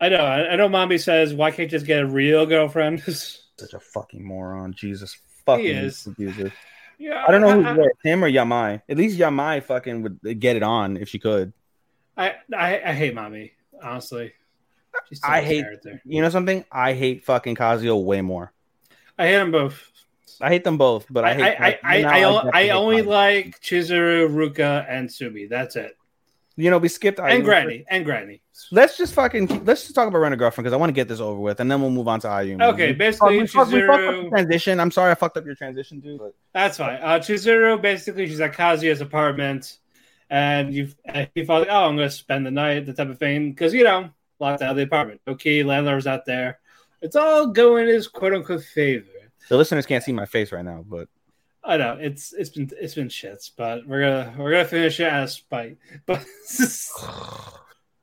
[0.00, 0.24] I know.
[0.24, 0.68] I, know.
[0.68, 3.02] Mami says, "Why can't you just get a real girlfriend?"
[3.56, 4.74] Such a fucking moron.
[4.74, 6.06] Jesus fucking is.
[6.06, 6.52] abuser.
[6.98, 8.82] Yeah, I don't know I, who's worse, him or Yamai.
[8.88, 11.52] At least Yamai fucking would get it on if she could.
[12.16, 13.52] I, I, I hate Mami.
[13.82, 14.32] Honestly,
[15.22, 16.00] I hate- character.
[16.04, 16.64] You know something?
[16.70, 18.52] I hate fucking Kazuya way more.
[19.18, 19.90] I hate them both.
[20.40, 21.42] I hate them both, but I, I, hate.
[21.42, 25.46] I, I, I, I, I only like Chizuru, Ruka, and Sumi.
[25.46, 25.96] That's it.
[26.56, 27.44] You know, we skipped And.
[27.44, 27.84] Granny.
[27.88, 28.40] And Granny.
[28.70, 31.08] Let's just fucking let's just talk about Rent a Girlfriend because I want to get
[31.08, 32.62] this over with, and then we'll move on to Ayumi.
[32.62, 34.78] Okay, We basically, we fucked- we up the transition.
[34.78, 36.20] I'm sorry, I fucked up your transition, dude.
[36.20, 37.00] But That's fine.
[37.02, 39.78] Uh, Chizuru, basically, she's at Kazuya's apartment,
[40.30, 43.18] and you and he thought, oh, I'm going to spend the night, the type of
[43.18, 45.20] thing, because, you know, locked out of the apartment.
[45.26, 46.60] Okay, landlord's out there.
[47.02, 49.06] It's all going his quote unquote favor.
[49.48, 51.08] the listeners can't see my face right now, but
[51.64, 55.10] I know it's it's been it's been shits, but we're gonna we're gonna finish it
[55.10, 55.78] as spite.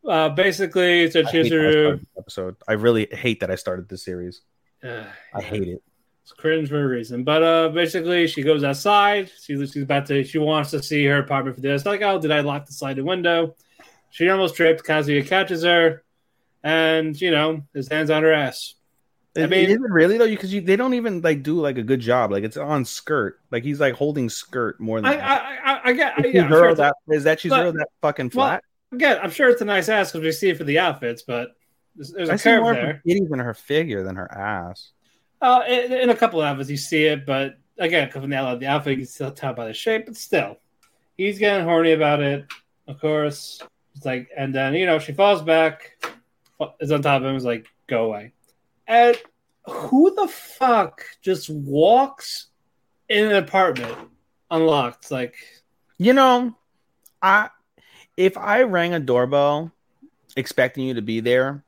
[0.03, 2.55] But uh, basically, it's a I Chizuru, episode.
[2.67, 4.41] I really hate that I started this series.
[4.83, 5.03] uh,
[5.33, 5.83] I hate it.
[6.23, 7.23] It's cringe for a reason.
[7.23, 9.31] But uh basically she goes outside.
[9.41, 11.85] She, she's about to she wants to see her apartment for this.
[11.85, 13.55] Like, oh, did I lock the sliding window?
[14.09, 14.83] She almost tripped.
[14.83, 16.03] Kazuya catches her,
[16.63, 18.75] and you know, his hands on her ass.
[19.37, 20.27] I mean- is it really though?
[20.27, 22.31] Because they don't even like do like a good job.
[22.31, 23.39] Like it's on skirt.
[23.51, 25.05] Like he's like holding skirt more than.
[25.05, 25.37] I I
[25.73, 28.63] I, I get Is yeah, sure that is that she's but- that fucking well, flat?
[28.91, 31.55] again, I'm sure it's a nice ass because we see it for the outfits, but
[31.95, 32.85] there's, there's I a see curve more there.
[32.93, 34.91] her titties in her figure than her ass.
[35.41, 38.59] Uh, in, in a couple of outfits, you see it, but again, coming out of
[38.59, 40.05] the outfit, you can still tell by the shape.
[40.07, 40.57] But still,
[41.17, 42.45] he's getting horny about it.
[42.87, 43.61] Of course,
[43.95, 46.03] it's like, and then you know she falls back,
[46.81, 48.33] is on top of him, is like, "Go away."
[48.87, 49.17] And
[49.65, 52.47] who the fuck just walks
[53.09, 53.95] in an apartment
[54.49, 55.11] unlocked?
[55.11, 55.35] Like,
[55.97, 56.55] You know,
[57.21, 57.49] I
[58.17, 59.71] if I rang a doorbell
[60.35, 61.63] expecting you to be there,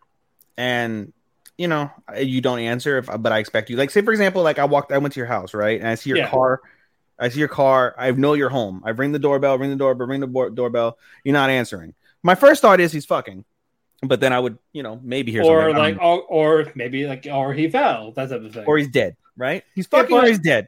[0.58, 1.14] and
[1.58, 3.78] you know you don't answer, if but I expect you.
[3.78, 5.96] Like, say for example, like I walked, I went to your house, right, and I
[5.96, 6.30] see your Yeah.
[6.30, 6.62] car.
[7.20, 7.94] I see your car.
[7.98, 8.82] I know you're home.
[8.84, 10.98] I ring the doorbell, ring the doorbell, ring the bo- doorbell.
[11.24, 11.94] You're not answering.
[12.24, 13.46] My first thought is he's fucking,
[14.04, 15.76] but then I would, you know, maybe hear or something.
[15.76, 18.66] I like, or, or maybe like, or he fell, that type of thing.
[18.66, 19.64] or he's dead, right?
[19.76, 20.68] He's Yeah, fucking or he's dead.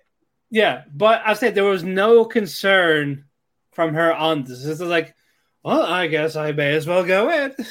[0.50, 3.26] Yeah, but I said there was no concern
[3.72, 4.64] from her on this.
[4.64, 5.16] This is like,
[5.64, 7.56] well, I guess I may as well go in.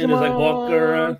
[0.00, 1.18] and just like walk around.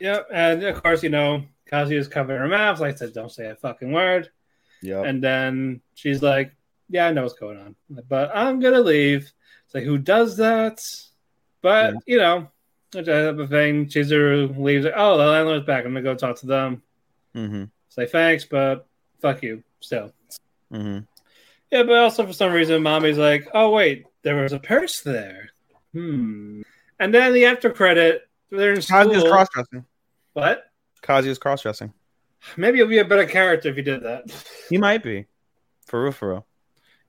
[0.00, 2.80] Yep, and of course, you know, Kazi is covering her mouth.
[2.80, 4.30] Like I said, don't say a fucking word.
[4.80, 6.56] Yeah, And then she's like,
[6.88, 7.76] "Yeah, I know what's going on,
[8.08, 9.32] but I'm gonna leave."
[9.72, 10.84] It's like, who does that?
[11.62, 11.98] But Yeah.
[12.06, 12.48] you know,
[12.92, 13.86] type of thing.
[13.86, 14.84] Chizuru leaves.
[14.84, 15.84] Like, oh, the landlord's back.
[15.84, 16.82] I'm gonna go talk to them.
[17.34, 17.64] mm-hmm.
[17.88, 18.86] Say thanks, but
[19.20, 19.62] fuck you.
[19.80, 20.12] Still.
[20.72, 21.00] Mm-hmm.
[21.70, 25.50] Yeah, but also for some reason, Mami's like, "Oh wait, there was a purse there."
[25.92, 26.62] Hmm.
[26.98, 29.30] And then the after credit, they're in Kazuya's school.
[29.30, 29.84] cross dressing.
[30.34, 30.64] What?
[31.02, 31.92] Kazuya's cross dressing.
[32.56, 34.24] Maybe you'll be a better character if you did that.
[34.68, 35.26] He might be.
[35.86, 36.46] For real, for real.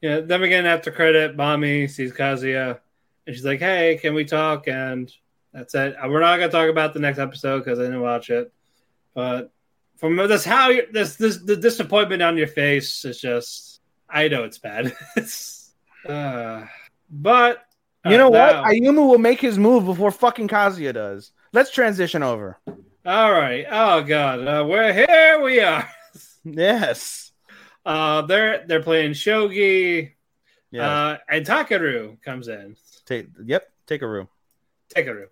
[0.02, 0.20] Yeah.
[0.22, 1.38] Then we get an after credit.
[1.38, 2.80] Mami sees Kazuya,
[3.26, 5.12] and she's like, "Hey, can we talk?" And
[5.54, 5.96] that's it.
[5.96, 8.52] Uh, We're not gonna talk about the next episode because I didn't watch it.
[9.14, 9.52] But
[9.98, 13.82] from this, how you this this the disappointment on your face is just.
[14.10, 14.94] I know it's bad.
[15.16, 15.74] It's,
[16.08, 16.66] uh,
[17.10, 17.66] but
[18.06, 18.52] You know what?
[18.52, 21.32] Now- Ayumu will make his move before fucking Kazuya does.
[21.52, 22.60] Let's transition over.
[23.06, 23.66] All right.
[23.70, 25.42] Oh god, uh, we're here.
[25.42, 25.88] We are.
[26.46, 27.32] Yes.
[27.86, 30.12] Uh, they're they're playing shogi.
[30.72, 30.90] Yeah.
[30.90, 32.76] Uh, and Takaru comes in.
[33.06, 33.28] Take.
[33.44, 33.68] Yep.
[33.88, 34.28] Take a room.
[34.96, 35.26] Takaru.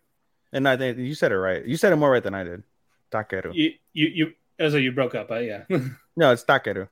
[0.53, 1.65] And I think you said it right.
[1.65, 2.64] You said it more right than I did.
[3.11, 3.53] Takeru.
[3.53, 4.34] You you you.
[4.60, 5.64] As you broke up, but yeah,
[6.15, 6.88] No, it's Takeru.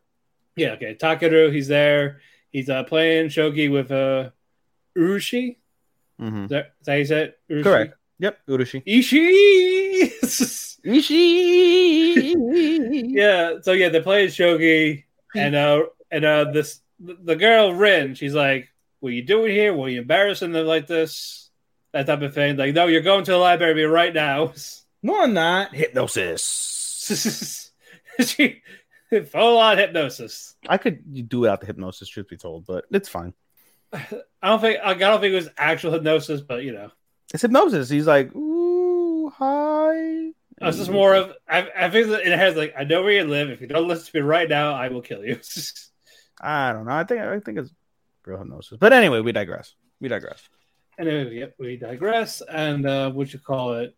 [0.55, 0.71] yeah.
[0.71, 1.53] Okay, Takaru.
[1.53, 2.21] He's there.
[2.51, 4.31] He's uh playing shogi with uh
[4.97, 5.57] Urushi.
[6.19, 6.45] Mm-hmm.
[6.45, 7.33] Is that, is that how you said?
[7.49, 7.63] Urushi?
[7.63, 7.93] Correct.
[8.19, 8.37] Yep.
[8.47, 8.83] Urushi.
[8.85, 10.69] Ishii.
[10.83, 12.35] Ishi.
[13.13, 13.55] yeah.
[13.61, 15.03] So yeah, they're playing shogi,
[15.35, 18.15] and uh and uh this the girl Rin.
[18.15, 18.69] She's like,
[18.99, 19.73] "What are you doing here?
[19.73, 21.49] What are you embarrassing them like this?"
[21.91, 22.55] That type of thing.
[22.55, 24.53] Like, no, you're going to the library right now.
[25.01, 25.73] No, I'm not.
[25.73, 27.71] Hypnosis.
[28.19, 28.61] she
[29.31, 30.55] full on hypnosis.
[30.67, 33.33] I could do without the hypnosis, truth be told, but it's fine.
[33.93, 34.03] I
[34.43, 36.91] don't think I don't think it was actual hypnosis, but you know,
[37.33, 37.89] It's hypnosis.
[37.89, 40.31] He's like, ooh, hi.
[40.61, 43.13] Oh, it's just more of I, I think that it has like I know where
[43.13, 43.49] you live.
[43.49, 45.39] If you don't listen to me right now, I will kill you.
[46.41, 46.91] I don't know.
[46.91, 47.71] I think I think it's
[48.29, 48.77] real hypnosis.
[48.79, 49.75] But anyway, we digress.
[49.99, 50.47] We digress.
[50.97, 52.41] anyway, yep, we digress.
[52.41, 53.95] And uh, what you call it?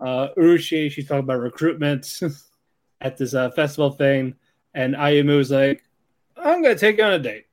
[0.00, 2.20] Uh, Urushi, she's talking about recruitment
[3.00, 4.34] at this uh, festival thing,
[4.74, 5.84] and Ayumu Ayumu's like,
[6.36, 7.46] "I'm gonna take you on a date."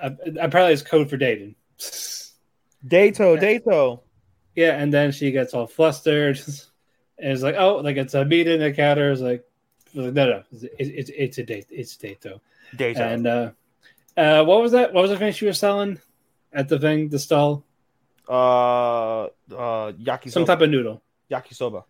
[0.00, 0.10] Uh,
[0.40, 1.54] apparently, it's code for dating.
[2.88, 4.02] Dato, Dato.
[4.54, 6.40] Yeah, and then she gets all flustered
[7.18, 9.44] and is like, "Oh, like it's a meeting." The counter is like,
[9.92, 11.66] "No, no, it's, it's, it's a date.
[11.70, 12.40] It's a date, though."
[12.76, 13.02] Dato.
[13.02, 13.50] And uh,
[14.16, 14.92] uh, what was that?
[14.92, 15.98] What was the thing she was selling
[16.52, 17.64] at the thing, the stall?
[18.28, 19.28] uh, uh,
[19.92, 20.30] yakisoba.
[20.32, 21.84] Some type of noodle, yakisoba.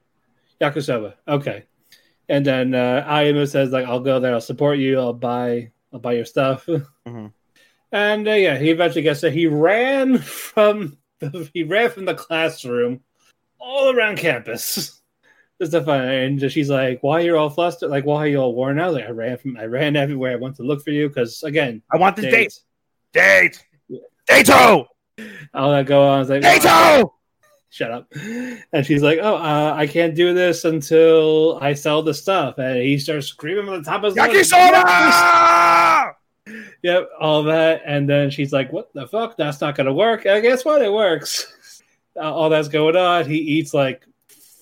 [0.61, 1.15] yakisoba.
[1.29, 1.65] Okay.
[2.29, 4.33] And then uh, Ayumu says, "Like, I'll go there.
[4.35, 4.99] I'll support you.
[4.99, 5.73] I'll buy.
[5.93, 6.67] I'll buy your stuff."
[7.07, 7.33] Mhm.
[7.93, 9.33] And uh, yeah, he eventually gets there.
[9.33, 13.01] He ran from the, he ran from the classroom
[13.59, 14.97] all around campus.
[15.61, 17.91] To find, and she's like, "Why you're all flustered?
[17.91, 20.33] Like, why are you all worn out?" Like, I ran from, I ran everywhere.
[20.33, 22.59] I went to look for you because again, I want this date.
[23.13, 23.63] Date.
[24.27, 24.89] Dato.
[25.53, 26.17] All that go on.
[26.17, 27.15] I was like, Dato.
[27.69, 28.13] shut up.
[28.73, 32.59] And she's like, oh, uh, I can't do this until I sell the stuff.
[32.59, 34.51] And he starts screaming on the top of his lungs.
[34.51, 36.15] Yakisoba.
[36.83, 37.83] Yep, all that.
[37.85, 39.37] And then she's like, what the fuck?
[39.37, 40.25] That's not going to work.
[40.25, 40.83] And guess what?
[40.83, 41.53] It works.
[42.17, 43.25] Uh, all that's going on.
[43.25, 44.05] He eats like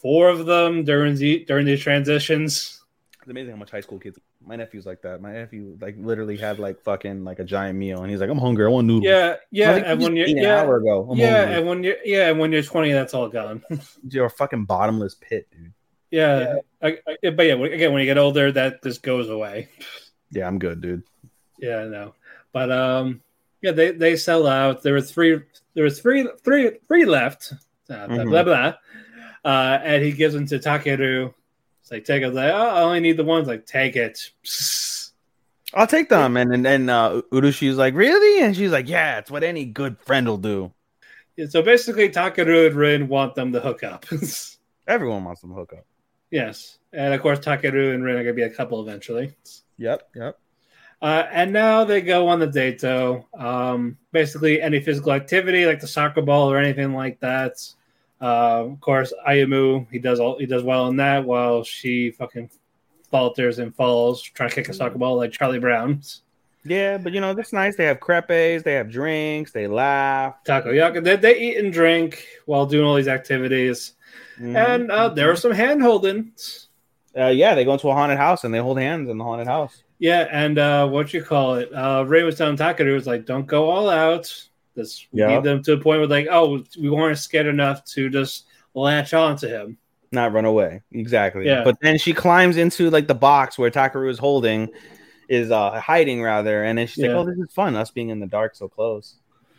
[0.03, 2.83] four of them during the, during these transitions.
[3.21, 4.19] It's amazing how much high school kids.
[4.47, 5.21] My nephew's like that.
[5.21, 8.39] My nephew like literally had like fucking like a giant meal, and he's like, "I'm
[8.39, 8.65] hungry.
[8.65, 9.75] I want noodles." Yeah, yeah.
[9.75, 11.07] Think And when you're an yeah, hour ago.
[11.11, 11.57] I'm yeah, hungry.
[11.57, 13.63] and when you're yeah, and when you're 20, that's all gone.
[14.09, 15.73] you're a fucking bottomless pit, dude.
[16.11, 19.69] yeah, I, I, but yeah, again, when you get older, that just goes away.
[20.31, 21.03] Yeah, I'm good, dude.
[21.59, 22.15] Yeah, I know.
[22.53, 23.21] But um,
[23.61, 24.83] yeah, they they sell out.
[24.83, 25.41] There were three.
[25.75, 27.53] There was three, three, three left.
[27.91, 28.31] Uh, blah Mhm.
[28.31, 28.75] blah blah.
[29.45, 31.33] Uh, and he gives them to Takeru.
[31.83, 32.35] It's like take it.
[32.35, 33.49] Like, oh, I only need the ones.
[33.49, 34.31] Like take it.
[35.75, 36.37] I'll take them.
[36.37, 39.99] And and then uh, Urushi's like, "Really?" And she's like, "Yeah, it's what any good
[40.01, 40.73] friend will do."
[41.37, 44.07] Yeah, so basically, Takeru and Rin want them to hook up.
[44.89, 45.87] Everyone wants them to hook up.
[46.31, 49.35] yes, and of course, Takeru and Rin are gonna be a couple eventually.
[49.77, 50.39] Yep, yep.
[51.01, 53.25] Uh, and now they go on the date, though.
[53.39, 57.53] Um, basically, any physical activity like the soccer ball or anything like that.
[58.21, 62.51] Uh, of course, Ayumu he does all he does well in that, while she fucking
[63.11, 66.03] falters and falls trying to kick a soccer ball like Charlie Brown.
[66.65, 67.77] Yeah, but you know that's nice.
[67.77, 70.35] They have crepes, they have drinks, they laugh.
[70.45, 71.03] Takoyaki.
[71.03, 73.95] They, they eat and drink while doing all these activities,
[74.41, 74.57] Mhm.
[74.57, 76.33] and uh, there are some hand holding.
[77.17, 79.47] uh, yeah, they go into a haunted house and they hold hands in the haunted
[79.49, 79.83] house.
[80.01, 81.73] Yeah, and uh, what you call it?
[81.73, 84.48] Uh, Ray was telling Takeru was like, "Don't go all out.
[84.79, 85.35] This we Yeah.
[85.35, 89.13] need them to a point where like, oh, we weren't scared enough to just latch
[89.13, 89.77] on to him."
[90.11, 90.81] not run away.
[90.93, 91.45] Exactly.
[91.45, 91.63] Yeah.
[91.65, 94.71] But then she climbs into like the box where Takaru is holding,
[95.29, 97.09] is uh hiding rather, and then she's Yeah.
[97.09, 99.17] like, "Oh, this is fun, us being in the dark so close."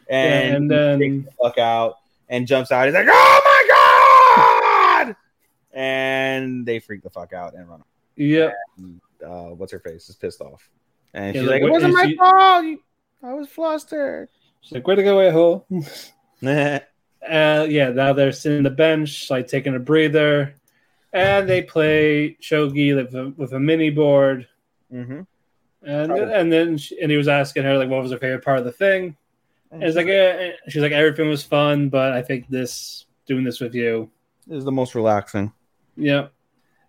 [0.10, 1.98] Yeah, And, and then the fuck out
[2.30, 2.86] and jumps out.
[2.88, 5.16] He's like, "Oh my god!"
[5.72, 7.84] And they freak the fuck out and run.
[8.16, 8.50] yeah,
[9.24, 10.68] Uh, what's her face is pissed off,
[11.14, 12.66] and Yeah, she's like, like, "It wasn't my she- fault.
[13.22, 14.30] I was flustered."
[14.62, 16.78] She's like, "Where to go, a hole?" mm-hmm.
[17.22, 20.56] Uh, yeah, now they're sitting on the bench, like taking a breather,
[21.12, 24.48] and they play shogi with a, with a mini board.
[24.92, 26.16] And Oh.
[26.16, 28.66] and then she, and he was asking her like, what was her favorite part of
[28.66, 29.16] the thing?
[29.72, 33.60] And it's like, eh, she's like, everything was fun, but I think this doing this
[33.60, 34.10] with you
[34.50, 35.52] is the most relaxing.
[35.96, 36.28] Yeah.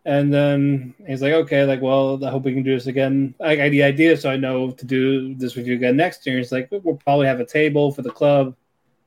[0.06, 3.35] And then he's like, okay, like, well, I hope we can do this again.
[3.40, 6.39] I got the idea, so I know to do this with you again next year.
[6.39, 8.55] He's like, we'll probably have a table for the club.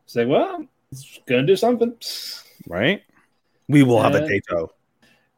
[0.05, 1.95] He's like, well, It's gonna do something.
[2.67, 3.01] right?
[3.67, 4.27] We will have a.
[4.27, 4.71] Tato.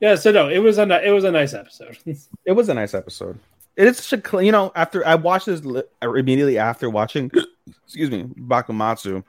[0.01, 1.97] Yeah, so no, it was a it was a nice episode.
[2.45, 3.39] It was a nice episode.
[3.77, 7.31] It is such a you know after I watched this li- immediately after watching,
[7.85, 9.23] excuse me, Bakumatsu.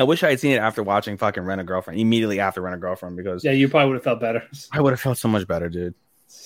[0.00, 2.74] I wish I had seen it after watching fucking Rent a Girlfriend immediately after Rent
[2.74, 4.42] a Girlfriend because yeah, you probably would have felt better.
[4.72, 5.94] I would have felt so much better, dude.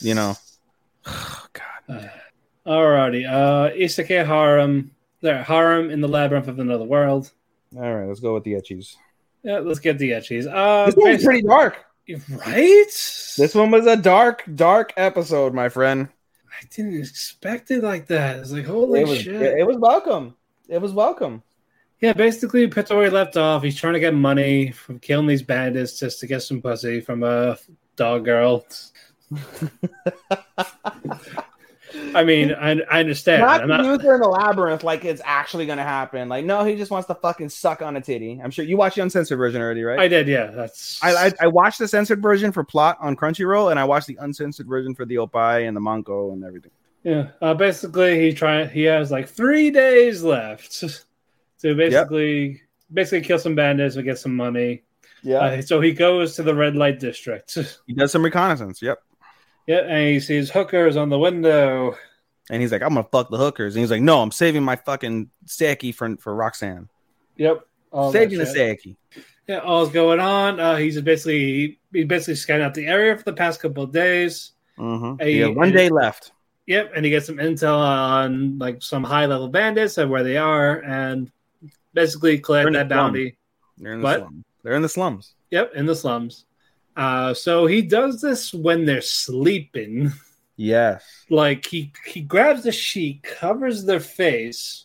[0.00, 0.34] You know,
[1.04, 2.10] God.
[2.66, 4.90] Alrighty, uh, Isekai Harem.
[5.20, 7.30] There, Harem in the Labyrinth of Another World.
[7.76, 8.96] All right, let's go with the ecchis.
[9.44, 10.52] Yeah, let's get the ecchis.
[10.52, 11.76] Uh, This one's pretty dark.
[12.08, 12.84] right?
[13.36, 16.08] This one was a dark, dark episode, my friend.
[16.50, 18.40] I didn't expect it like that.
[18.40, 19.40] It's like holy It was, shit.
[19.40, 20.34] it, it was welcome.
[20.68, 21.44] It was welcome.
[22.04, 23.62] Yeah, basically, Pittori left off.
[23.62, 27.22] He's trying to get money from killing these bandits just to get some pussy from
[27.22, 27.56] a
[27.96, 28.66] dog girl.
[32.14, 33.40] I mean, I, I understand.
[33.40, 36.28] Not I'm not, Luther in the labyrinth like it's actually gonna happen.
[36.28, 38.38] Like, no, he just wants to fucking suck on a titty.
[38.44, 39.98] I'm sure you watched the uncensored version already, right?
[39.98, 40.48] I did, yeah.
[40.48, 44.08] That's I, I, I watched the censored version for plot on Crunchyroll, and I watched
[44.08, 46.72] the uncensored version for the Oppai and the Manko and everything.
[47.02, 47.28] yeah.
[47.40, 50.84] Uh, basically, he try he has like three days left
[51.64, 52.60] to basically
[52.92, 54.82] basically kill some bandits and get some money.
[55.22, 57.58] Yeah, Uh, so he goes to the red light district.
[57.86, 58.82] he does some reconnaissance.
[58.82, 59.02] Yep,
[59.66, 61.96] yeah, and he sees hookers on the window.
[62.50, 64.76] and he's like, "I'm gonna fuck the hookers," and he's like, "No, I'm saving my
[64.76, 66.88] fucking Seki for for Roxanne.
[67.38, 67.66] Yep.
[68.12, 68.46] saving the.
[68.46, 68.98] Seki."
[69.48, 70.60] Yeah, all's going on.
[70.60, 74.52] Uh, he's basically he basically scanned out the area for the past couple of days.
[74.78, 75.26] Mm-hmm.
[75.26, 76.32] He one day left.
[76.66, 80.36] Yep, and he gets some intel on like some high level bandits and where they
[80.36, 81.30] are, and
[81.94, 83.36] basically collect the that bounty.
[83.78, 84.18] They're in the What?
[84.20, 84.44] slums.
[84.62, 85.34] They're in the slums.
[85.50, 86.44] Yep, in the slums.
[86.96, 90.12] Uh, so he does this when they're sleeping.
[90.56, 91.04] Yes.
[91.30, 94.84] Like he he grabs the sheet, covers their face,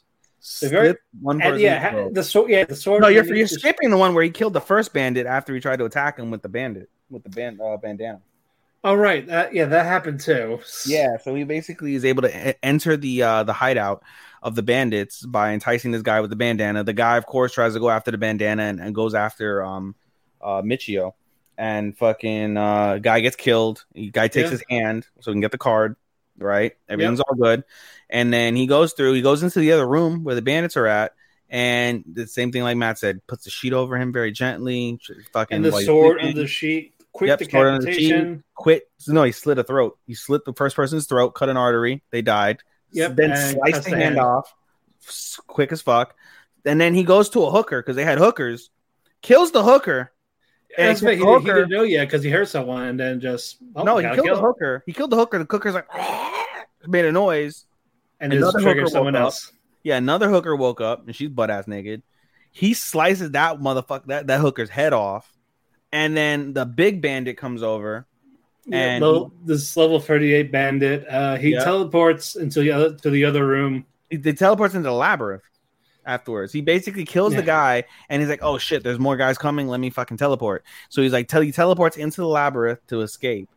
[0.61, 2.13] They're very- one and yeah, ha- throat.
[2.15, 2.49] the sword.
[2.49, 3.01] Yeah, the sword.
[3.03, 5.77] No, you're you're skipping the one where he killed the first bandit after he tried
[5.77, 8.19] to attack him with the bandit with the band uh, bandana.
[8.83, 10.59] Oh right, that, yeah, that happened too.
[10.85, 14.03] Yeah, so he basically is able to enter the uh, the hideout
[14.41, 16.85] of the bandits by enticing this guy with the bandana.
[16.85, 19.95] The guy, of course, tries to go after the bandana and, and goes after um
[20.41, 21.13] uh Michio,
[21.57, 23.83] and fucking uh guy gets killed.
[23.93, 24.51] The guy takes Yeah.
[24.51, 25.97] his hand so he can get the card.
[26.37, 27.65] Right, everything's all good,
[28.09, 29.11] and then he goes through.
[29.11, 31.13] He goes into the other room where the bandits are at.
[31.51, 34.99] And the same thing, like Matt said, puts the sheet over him very gently.
[35.33, 36.93] Fucking and the sword under the sheet.
[37.19, 38.43] Quick Yep, sword under the decapitation.
[38.55, 38.83] quit.
[39.07, 39.97] No, he slit a throat.
[40.07, 42.01] He slit the first person's throat, cut an artery.
[42.11, 42.59] They died.
[42.93, 44.19] Yep, Then sliced the hand, hand.
[44.19, 44.53] off,
[45.47, 46.15] quick as fuck.
[46.65, 48.69] And then he goes to a hooker because they had hookers,
[49.21, 50.11] kills the hooker.
[50.77, 51.17] And That's right.
[51.17, 53.83] He, did- he hooker- didn't know yet because he heard someone and then just oh,
[53.83, 54.45] no, he killed kill the him.
[54.45, 54.83] hooker.
[54.85, 55.37] He killed the hooker.
[55.39, 55.87] The cooker's like
[56.87, 57.65] made a noise.
[58.19, 59.33] and Another hooker someone woke up.
[59.83, 62.01] Yeah, another hooker woke up and she's butt ass naked.
[62.51, 65.31] He slices that motherfucker that, that hooker's head off.
[65.91, 68.05] And then the big bandit comes over.
[68.65, 71.05] Yeah, And level- this level thirty eight bandit.
[71.09, 71.63] Uh, he Yeah.
[71.63, 73.85] teleports into the other to the other room.
[74.11, 75.41] he, they teleports into the labyrinth
[76.05, 76.53] afterwards.
[76.53, 79.67] He basically kills the guy and he's like, "Oh shit, there's more guys coming.
[79.67, 83.49] Let me fucking teleport." So he's like, tell he teleports into the labyrinth to escape,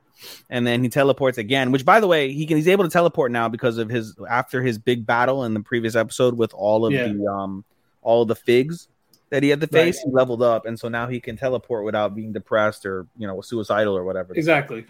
[0.49, 1.73] and then he teleports again.
[1.73, 4.63] Which, by the way, he can he's able to teleport now because of his after
[4.63, 7.09] his big battle in the previous episode with all of Yeah.
[7.09, 7.65] the um
[8.03, 8.89] all of the figs
[9.33, 9.87] that he had to Right.
[9.87, 9.99] face.
[9.99, 13.41] He leveled up, and so now he can teleport without being depressed or you know
[13.41, 14.35] suicidal or whatever.
[14.35, 14.85] Exactly.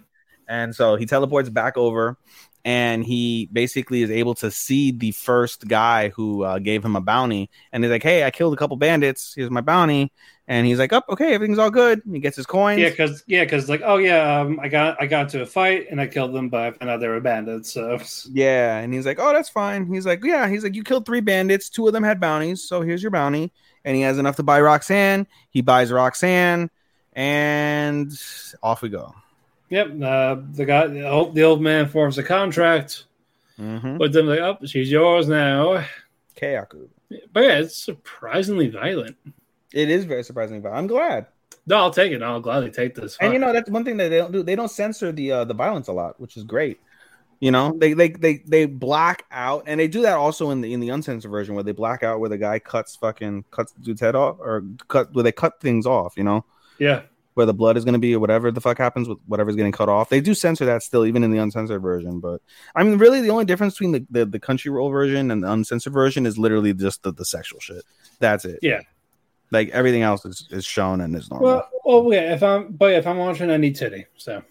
[0.49, 2.19] And so he teleports back over
[2.65, 7.01] and he basically is able to see the first guy who uh, gave him a
[7.01, 7.49] bounty.
[7.73, 9.35] And he's like, Hey, I killed a couple bandits.
[9.35, 10.13] Here's my bounty.
[10.49, 12.03] And he's like, Up, okay, everything's all good.
[12.11, 12.81] He gets his coins.
[12.81, 15.87] Yeah, because yeah, because like oh yeah, um, I got I got into a fight
[15.91, 17.73] and I killed them, but I found out they were bandits.
[17.73, 17.99] So
[18.33, 21.21] Yeah, and he's like, "Oh, that's fine." He's like, "Yeah." He's like, "You killed three
[21.21, 21.71] bandits.
[21.71, 23.53] Two of them had bounties, so here's your bounty."
[23.85, 25.27] And he has enough to buy Roxanne.
[25.51, 26.71] He buys Roxanne,
[27.15, 28.13] and
[28.63, 29.15] off we go.
[29.71, 33.05] yep, uh, the guy the old, the old man forms a contract
[33.61, 33.99] Mm-hmm.
[33.99, 34.27] with them.
[34.27, 35.85] Like oh, she's yours now.
[36.41, 36.89] Kayaku.
[37.33, 39.17] But yeah, it's surprisingly violent.
[39.75, 41.27] It is very surprising, but I'm glad.
[41.67, 42.23] No, I'll take it.
[42.23, 43.17] I'll gladly take this.
[43.21, 44.43] And you know that's one thing that they don't do.
[44.43, 46.81] They don't censor the uh, the violence a lot, which is great.
[47.43, 50.73] You know, they they they they black out, and they do that also in the
[50.73, 53.81] in the uncensored version where they black out where the guy cuts fucking cuts the
[53.83, 56.15] dude's head off or cut where they cut things off.
[56.17, 56.45] You know,
[56.79, 57.03] yeah,
[57.35, 59.73] where the blood is going to be or whatever the fuck happens with whatever's getting
[59.73, 60.09] cut off.
[60.09, 62.21] They do censor that still, even in the uncensored version.
[62.21, 62.43] But
[62.77, 65.93] I mean, really, the only difference between the the, the Crunchyroll version and the uncensored
[65.93, 67.83] version is literally just the, the sexual shit.
[68.21, 68.61] That's it.
[68.63, 68.83] Yeah.
[69.51, 71.67] Like everything else is, is shown and is normal.
[71.85, 72.35] well, well, yeah.
[72.35, 74.07] If I'm, but if I'm watching, I need titty.
[74.17, 74.45] So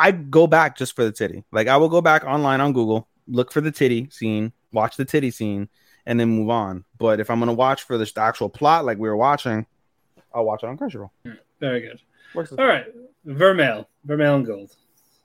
[0.00, 1.44] I'd go back just for the titty.
[1.52, 5.04] Like I will go back online on Google, look for the titty scene, watch the
[5.04, 5.68] titty scene,
[6.06, 6.84] and then move on.
[6.98, 9.66] But if I'm gonna watch for the actual plot, like we were watching,
[10.34, 11.10] I'll watch it on Crunchyroll.
[11.60, 12.00] Very good.
[12.34, 12.52] Works.
[12.52, 12.86] All right,
[13.26, 14.74] Vermeil, Vermeil and Gold.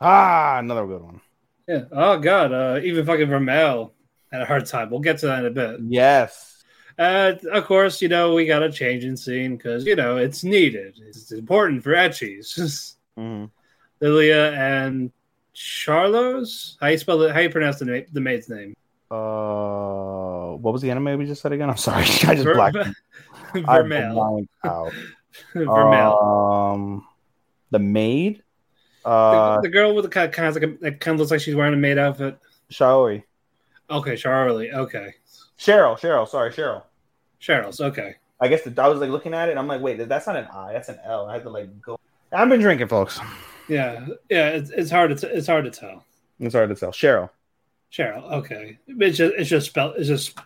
[0.01, 1.21] Ah, another good one.
[1.67, 1.85] Yeah.
[1.91, 2.51] Oh God.
[2.51, 3.93] Uh, even fucking Vermeil
[4.31, 4.89] had a hard time.
[4.89, 5.79] We'll get to that in a bit.
[5.87, 6.63] Yes.
[6.99, 10.43] Uh, of course, you know we got a change in scene because you know it's
[10.43, 10.99] needed.
[11.01, 12.95] It's important for Ecchis.
[13.17, 13.45] hmm
[14.01, 15.11] Lilia and
[15.55, 16.75] Charlos.
[16.81, 17.33] How you spell it?
[17.33, 18.75] How you pronounce the, the maid's name?
[19.11, 21.69] Uh, what was the anime we just said again?
[21.69, 22.77] I'm sorry, I just Ver- blacked.
[23.53, 24.91] Blanked out.
[25.53, 26.17] Vermeil.
[26.75, 27.05] Um,
[27.71, 28.43] the maid.
[29.03, 31.19] Uh, the, the girl with the kind of, kind of like a, that kind of
[31.19, 32.37] looks like she's wearing a maid outfit.
[32.71, 33.23] Shaori.
[33.89, 34.71] Okay, Charlie.
[34.71, 35.13] Okay,
[35.59, 35.97] Cheryl.
[35.99, 36.27] Cheryl.
[36.27, 36.83] Sorry, Cheryl.
[37.41, 37.79] Cheryl's.
[37.79, 38.15] Okay.
[38.41, 39.51] I guess the, I was like looking at it.
[39.51, 40.73] and I'm like, wait, that's not an I.
[40.73, 41.27] That's an L.
[41.27, 41.99] I had to like go.
[42.31, 43.19] I've been drinking, folks.
[43.67, 44.49] Yeah, yeah.
[44.49, 46.03] It's, it's hard to t- it's hard to tell.
[46.39, 46.91] It's hard to tell.
[46.91, 47.29] Cheryl.
[47.91, 48.31] Cheryl.
[48.33, 48.77] Okay.
[48.87, 50.37] It's just it's just spelled it's just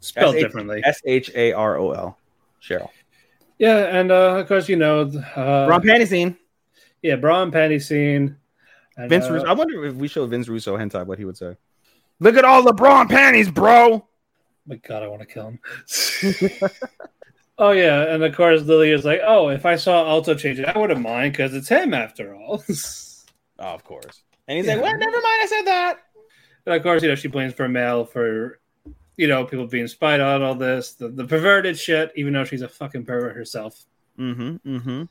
[0.00, 0.82] spelled S-H- differently.
[0.84, 2.18] S H A R O L.
[2.62, 2.88] Cheryl.
[3.58, 5.02] Yeah, and uh, of course you know
[5.36, 6.36] uh, Ron panty scene.
[7.02, 8.36] yeah, bra and panty scene.
[8.96, 9.24] And, Vince.
[9.26, 9.46] uh, Russo.
[9.46, 11.56] I wonder if we show Vince Russo hentai, what he would say.
[12.20, 14.06] Look at all the bra and panties, bro.
[14.66, 15.58] my God, I want to kill him.
[17.58, 20.66] oh yeah, and of course Lily is like, oh, if I saw Alto change it,
[20.68, 22.62] I wouldn't mind because it's him after all.
[23.58, 24.22] Oh, of course.
[24.48, 24.74] And he's Yeah.
[24.74, 25.24] like, well, never mind.
[25.42, 25.98] I said that.
[26.66, 28.58] and of course, you know, she blames Vermeil for
[29.16, 32.62] you know people being spied on, all this, the, the perverted shit, even though she's
[32.62, 33.84] a fucking pervert herself.
[34.18, 34.68] Mm-hmm.
[34.76, 35.02] Mm-hmm.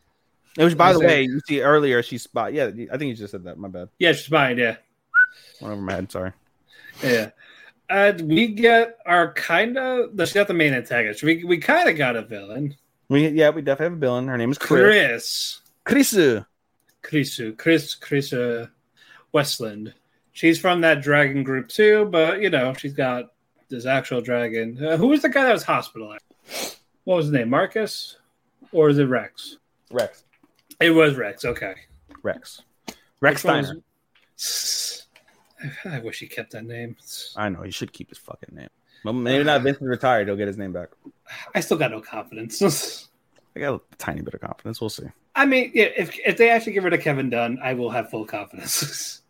[0.58, 2.52] It was, by the way, you see earlier she spot.
[2.54, 3.58] Yeah, I think you just said that.
[3.58, 3.88] My bad.
[4.00, 4.58] Yeah, she's spied.
[4.58, 4.76] Yeah,
[5.62, 6.12] Went over my head.
[6.12, 6.34] Sorry.
[7.02, 7.30] yeah.
[7.92, 11.24] And we get our kind of she's not the main antagonist.
[11.24, 12.76] We we kind of got a villain,
[13.10, 14.28] We yeah, we definitely have a villain.
[14.30, 15.60] Her name is Chris.
[15.84, 16.14] Chris.
[16.14, 16.46] Chris.
[17.04, 18.68] Chrisu, Chris, Chris uh,
[19.34, 19.94] Westland.
[20.32, 23.34] She's from that dragon group too, but you know she's got
[23.70, 24.82] this actual dragon.
[24.84, 26.24] Uh, who was the guy that was hospitalized?
[27.04, 27.50] What was his name?
[27.50, 28.16] Marcus,
[28.72, 29.58] or is it Rex?
[29.92, 30.24] Rex.
[30.80, 31.44] It was Rex.
[31.44, 31.74] Okay.
[32.24, 32.62] Rex.
[33.20, 33.76] Rex Which Steiner.
[34.38, 35.08] was-
[35.86, 36.96] I wish he kept that name.
[37.36, 38.70] I know he should keep his fucking name.
[39.04, 39.62] Well, maybe not.
[39.62, 40.28] Uh, Vincent retired.
[40.28, 40.90] He'll get his name back.
[41.56, 43.08] I still got no confidence.
[43.56, 44.80] I got a tiny bit of confidence.
[44.80, 45.08] We'll see.
[45.36, 48.10] I mean, yeah, if if they actually get rid of Kevin Dunn, I will have
[48.10, 49.18] full confidence.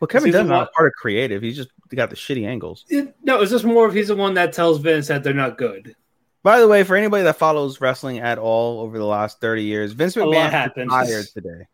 [0.00, 1.42] Well, Kevin Dunn's not one- part of creative.
[1.42, 2.84] He's just got the shitty angles.
[2.88, 5.56] It- no, it's just more of he's the one that tells Vince that they're not
[5.56, 5.94] good.
[6.42, 9.92] By the way, for anybody that follows wrestling at all over the last 30 years,
[9.92, 11.68] Vince McMahon retired today.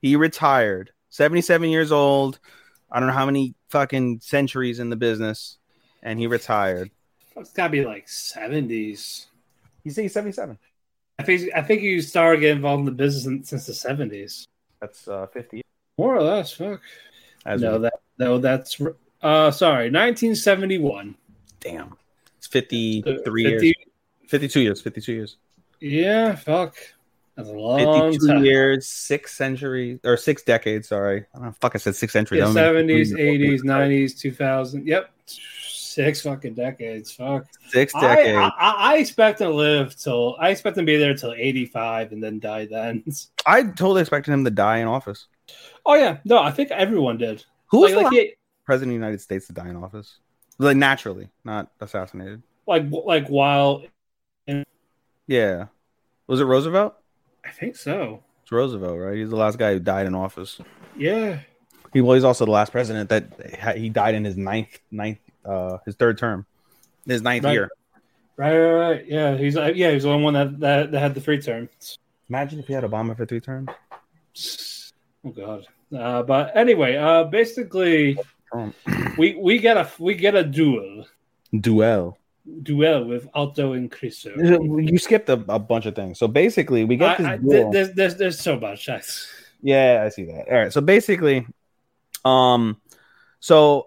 [0.00, 0.92] He retired.
[1.10, 2.38] 77 years old.
[2.90, 5.58] I don't know how many fucking centuries in the business.
[6.02, 6.90] And he retired.
[7.36, 9.26] It's got to be like seventies.
[9.82, 10.58] He's he's 77.
[11.18, 14.46] I think I think you started getting involved in the business since the seventies,
[14.80, 15.62] That's uh, 50.
[15.98, 16.52] more or less.
[16.52, 16.80] Fuck.
[17.46, 18.80] As no, we- that no, that's
[19.22, 21.14] uh, sorry, nineteen seventy one.
[21.60, 21.96] damn.
[22.38, 23.74] It's 53 years.
[24.28, 24.80] 52 years.
[24.82, 25.36] 52 years.
[25.80, 26.76] Yeah, fuck.
[27.36, 28.44] That's a long 52 time.
[28.44, 30.88] years, six centuries, or six decades.
[30.88, 31.24] Sorry.
[31.34, 31.54] I don't know.
[31.60, 32.38] Fuck, I said six centuries.
[32.38, 32.64] Yeah, I don't mean-
[33.04, 34.86] seventies, eighties, nineties, two thousand.
[34.86, 37.10] Yep, six fucking decades.
[37.12, 37.46] Fuck.
[37.70, 38.38] Six decades.
[38.38, 42.12] I, I I expect to live till I expect to be there till eighty five
[42.12, 43.02] and then die then.
[43.46, 45.26] I totally expected him to die in office.
[45.84, 47.44] Oh yeah, no, I think everyone did.
[47.66, 48.34] Who was like, the like, he-
[48.64, 50.18] president of the United States to die in office?
[50.58, 52.42] Like naturally, not assassinated.
[52.68, 53.82] like like while
[55.26, 55.66] Yeah.
[56.26, 56.94] Was it Roosevelt?
[57.46, 58.22] I think so.
[58.42, 59.16] It's Roosevelt, right?
[59.16, 60.60] He's the last guy who died in office.
[60.96, 61.40] Yeah.
[61.92, 65.18] He well, he's also the last president that ha- he died in his ninth, ninth,
[65.44, 66.44] uh, his third term,
[67.06, 67.52] his ninth Right.
[67.52, 67.70] year.
[68.36, 69.06] Right, right, right.
[69.06, 71.98] Yeah, he's uh, yeah, he's the only one that, that that had the three terms.
[72.28, 73.70] Imagine if he had Obama for three terms.
[75.24, 75.66] Oh god.
[75.96, 78.18] Uh, but anyway, uh, basically,
[79.16, 81.06] we we get a we get a duel
[81.60, 82.18] duel.
[82.62, 84.88] Duel with Alto and Criso.
[84.88, 86.18] You skipped a, a bunch of things.
[86.18, 88.88] So basically, we get this I, I, there's, there's there's so much.
[89.66, 90.46] Yeah, I see that.
[90.46, 90.70] All right.
[90.70, 91.46] So basically,
[92.22, 92.82] um,
[93.40, 93.86] so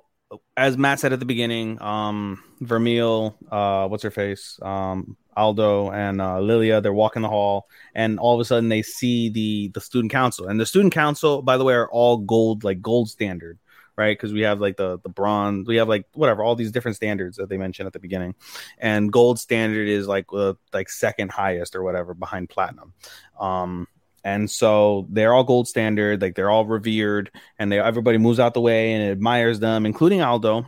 [0.56, 6.20] as Matt said at the beginning, um, Vermeil, uh, what's her face, um, Aldo and
[6.20, 9.82] uh, Lilia, they're walking the hall, and all of a sudden they see the the
[9.82, 13.60] student council, and the student council, by the way, are all gold, like gold standard.
[13.98, 16.98] Right, because we have like the the bronze, we have like whatever, all these different
[16.98, 18.36] standards that they mentioned at the beginning,
[18.78, 22.94] and gold standard is like uh, like second highest or whatever behind platinum.
[23.40, 23.88] Um,
[24.28, 28.54] and so they're all gold standard like they're all revered and they everybody moves out
[28.54, 30.66] the way and admires them including aldo.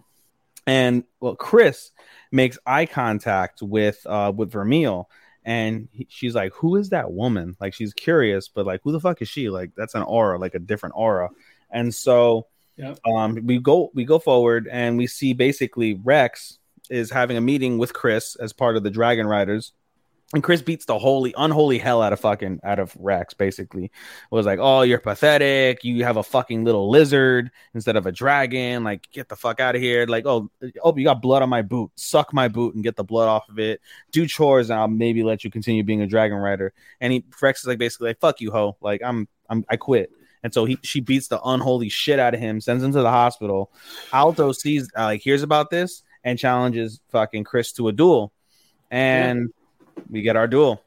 [0.66, 1.92] And well chris
[2.32, 5.10] makes eye contact with uh with vermeil
[5.44, 7.58] and he, she's like who is that woman?
[7.60, 9.50] Like she's curious but like who the fuck is she?
[9.50, 11.30] Like that's an aura like a different aura.
[11.70, 12.48] And so
[12.80, 13.00] Yep.
[13.06, 16.58] um we go we go forward and we see basically rex
[16.90, 19.74] is having a meeting with chris as part of the dragon riders
[20.34, 23.34] and Chris beats the holy unholy hell out of fucking out of Rex.
[23.34, 23.92] Basically,
[24.30, 25.84] was like, "Oh, you're pathetic.
[25.84, 28.84] You have a fucking little lizard instead of a dragon.
[28.84, 30.06] Like, get the fuck out of here.
[30.06, 30.52] Like, oh,
[30.84, 31.92] oh, you got blood on my boot.
[31.96, 33.82] Suck my boot and get the blood off of it.
[34.12, 37.62] Do chores, and I'll maybe let you continue being a dragon rider." And he Rex
[37.62, 38.78] is like, basically, like, "Fuck you, ho.
[38.82, 40.12] Like, I'm, I'm, I quit."
[40.44, 43.10] And so he she beats the unholy shit out of him, sends him to the
[43.10, 43.72] hospital.
[44.14, 48.32] Alto sees uh, like hears about this and challenges fucking Chris to a duel,
[48.92, 49.40] and.
[49.40, 49.54] Yeah
[50.10, 50.82] we get our duel.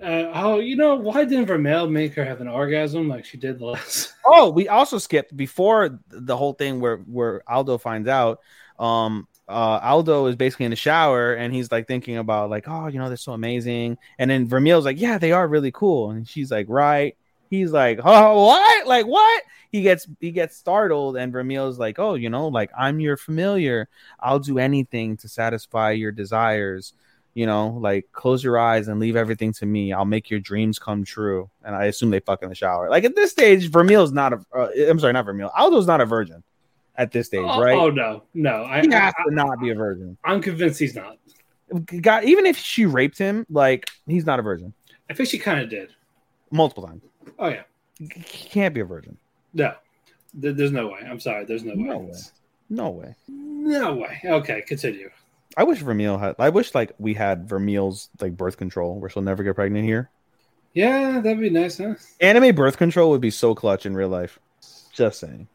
[0.00, 3.58] Uh, oh, you know, why didn't Vermeil make her have an orgasm like she did
[3.58, 4.12] the last?
[4.28, 8.40] Oh, we also skipped before the whole thing where where Aldo finds out.
[8.76, 12.88] Um, uh, Aldo is basically in the shower and he's like thinking about like, oh,
[12.88, 13.98] you know, they're so amazing.
[14.18, 16.10] And then Vermeil's like, yeah, they are really cool.
[16.10, 17.16] And she's like, right.
[17.48, 18.86] He's like, oh, what?
[18.86, 19.42] Like what?
[19.70, 23.88] He gets he gets startled, and Vermeil's like, oh, you know, like I'm your familiar.
[24.20, 26.92] I'll do anything to satisfy your desires
[27.36, 29.92] you know, like close your eyes and leave everything to me.
[29.92, 31.50] I'll make your dreams come true.
[31.62, 32.88] And I assume they fuck in the shower.
[32.88, 34.40] Like at this stage, Vermeil's not a.
[34.54, 35.50] Uh, I'm sorry, not Vermeil.
[35.54, 36.42] Aldo's not a virgin
[36.96, 37.76] at this stage, oh, right?
[37.76, 40.16] Oh no, no, I, he has I, to not be a virgin.
[40.24, 41.18] I'm convinced he's not.
[42.00, 44.72] God, even if she raped him, like he's not a virgin.
[45.10, 45.90] I think she kind of did
[46.50, 47.02] multiple times.
[47.38, 47.62] Oh yeah,
[47.98, 48.08] he
[48.48, 49.16] can't be a virgin.
[49.54, 49.74] No,
[50.34, 51.00] there's no way.
[51.08, 52.06] I'm sorry, there's no, no way.
[52.06, 52.18] way.
[52.68, 53.14] No way.
[53.28, 54.20] No way.
[54.24, 55.10] Okay, continue.
[55.56, 56.36] I wish Vermeil had.
[56.38, 60.10] I wish like we had Vermeil's like birth control, where she'll never get pregnant here.
[60.74, 61.94] Yeah, that'd be nice, huh?
[62.20, 64.38] Anime birth control would be so clutch in real life.
[64.92, 65.48] Just saying.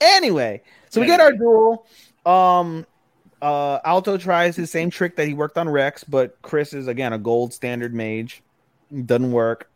[0.00, 1.84] Anyway, so we get our duel.
[2.24, 2.86] Um,
[3.42, 7.12] uh, Alto tries his same trick that he worked on Rex, but Chris is again
[7.12, 8.42] a gold standard mage.
[9.04, 9.68] Doesn't work,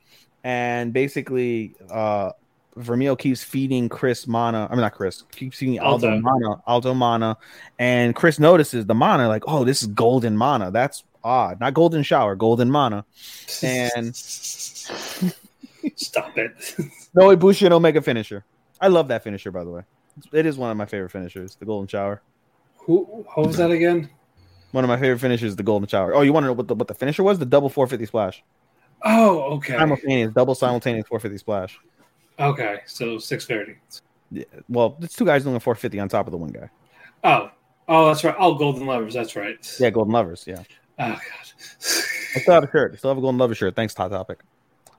[0.45, 2.33] and basically, uh,
[2.77, 4.67] Vermeil keeps feeding Chris mana.
[4.71, 5.23] I mean, not Chris.
[5.33, 6.63] Keeps feeding Aldo, Aldo mana.
[6.67, 7.37] Aldo mana,
[7.79, 9.29] and Chris notices the mana.
[9.29, 10.71] Like, oh, this is golden mana.
[10.71, 11.61] That's odd.
[11.61, 13.05] Not golden shower, golden mana.
[13.63, 16.77] And stop it.
[17.15, 18.45] no Ibushi and Omega finisher.
[18.81, 19.83] I love that finisher, by the way.
[20.33, 21.57] It is one of my favorite finishers.
[21.57, 22.23] The golden shower.
[22.79, 23.05] Who?
[23.35, 24.11] What was that again?
[24.73, 26.15] One of my favorite finishers, the golden shower.
[26.15, 27.39] Oh, you want to know what the what the finisher was?
[27.39, 28.43] The double 450 splash.
[29.05, 29.77] Oh, okay.
[29.77, 31.79] Simultaneous, double simultaneous 450 splash.
[32.39, 33.77] Okay, so six thirty.
[34.31, 36.71] Yeah, well, it's two guys doing a four fifty on top of the one guy.
[37.23, 37.51] Oh,
[37.89, 38.35] oh, that's right.
[38.39, 39.15] Oh, golden lovers.
[39.15, 39.77] That's right.
[39.79, 40.45] Yeah, golden lovers.
[40.47, 40.63] Yeah.
[40.99, 41.21] Oh god.
[42.35, 42.93] I still have a shirt.
[42.95, 43.77] I still have a golden lover shirt.
[43.77, 44.41] Thanks, Hot Topic.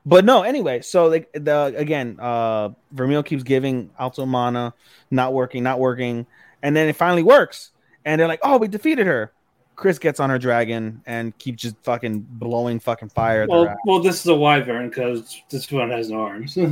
[0.05, 4.73] But no, anyway, so like the again, uh Vermeil keeps giving Alto mana,
[5.09, 6.27] not working, not working,
[6.61, 7.71] and then it finally works,
[8.05, 9.31] and they're like, "Oh, we defeated her."
[9.75, 13.45] Chris gets on her dragon and keeps just fucking blowing fucking fire.
[13.47, 16.57] Well, well, this is a wyvern because this one has no arms.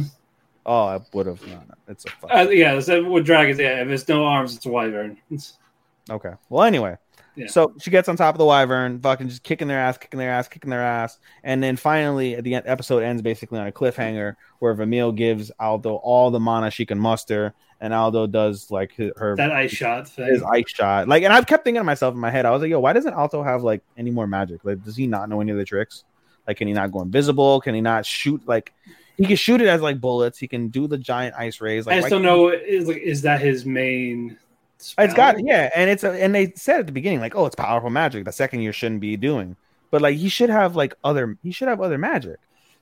[0.64, 1.42] Oh, I would have.
[1.48, 2.38] No, no, it's a fucking...
[2.38, 2.80] uh, yeah.
[2.80, 3.82] So with dragons, yeah.
[3.82, 5.18] If it's no arms, it's a wyvern.
[6.10, 6.34] okay.
[6.50, 6.98] Well, anyway,
[7.36, 7.48] yeah.
[7.48, 10.32] so she gets on top of the wyvern, fucking just kicking their ass, kicking their
[10.32, 13.72] ass, kicking their ass, and then finally, at the end, episode ends basically on a
[13.72, 18.94] cliffhanger where Vermeil gives Aldo all the mana she can muster, and Aldo does like
[18.94, 20.28] his, her that ice shot thing.
[20.28, 21.08] his ice shot.
[21.08, 22.94] Like, and I've kept thinking to myself in my head, I was like, yo, why
[22.94, 24.64] doesn't Aldo have like any more magic?
[24.64, 26.04] Like, does he not know any of the tricks?
[26.48, 27.62] Like, can he not go invisible?
[27.62, 28.74] Can he not shoot like?
[29.22, 30.40] he can shoot it as like bullets.
[30.40, 31.86] He can do the giant ice rays.
[31.86, 34.38] Like, I still know is like is that his main?
[34.82, 35.06] Spell?
[35.06, 37.56] It's got yeah, and it's a, and they said at the beginning like, oh, it's
[37.56, 38.26] powerful magic.
[38.26, 39.56] The second year shouldn't be doing,
[39.90, 42.40] but like he should have like other he should have other magic.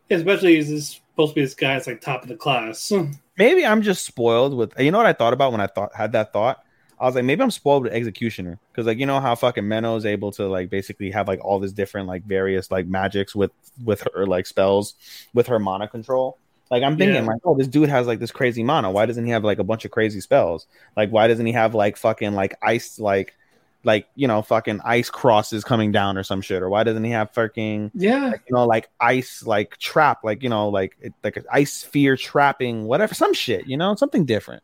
[0.10, 2.92] Yeah, especially he's this, supposed to be this guy that's like top of the class.
[3.38, 6.12] maybe I'm just spoiled with you know what I thought about when I thought had
[6.14, 6.64] that thought.
[7.00, 9.98] I was like, maybe I'm spoiled with Executioner because, like, you know how fucking Menno
[9.98, 13.52] is able to like basically have like all this different like various like magics with
[13.86, 14.96] with her like spells
[15.34, 16.38] with her mana control.
[16.72, 17.30] Like I'm thinking, yeah.
[17.30, 18.92] like, oh, this dude has like this crazy mana.
[18.92, 20.68] Why doesn't he have like a bunch of crazy spells?
[20.96, 23.36] Like, why doesn't he have like fucking like ice, like,
[23.84, 26.62] like you know, fucking ice crosses coming down or some shit?
[26.62, 30.44] Or why doesn't he have fucking yeah, like, you know, like ice, like trap, like
[30.44, 34.62] you know, like like an ice sphere trapping, whatever, some shit, you know, something different.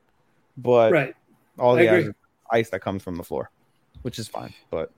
[0.57, 1.15] But right,
[1.57, 2.13] all the
[2.51, 3.49] ice that comes from the floor,
[4.03, 4.53] which is fine.
[4.69, 4.91] But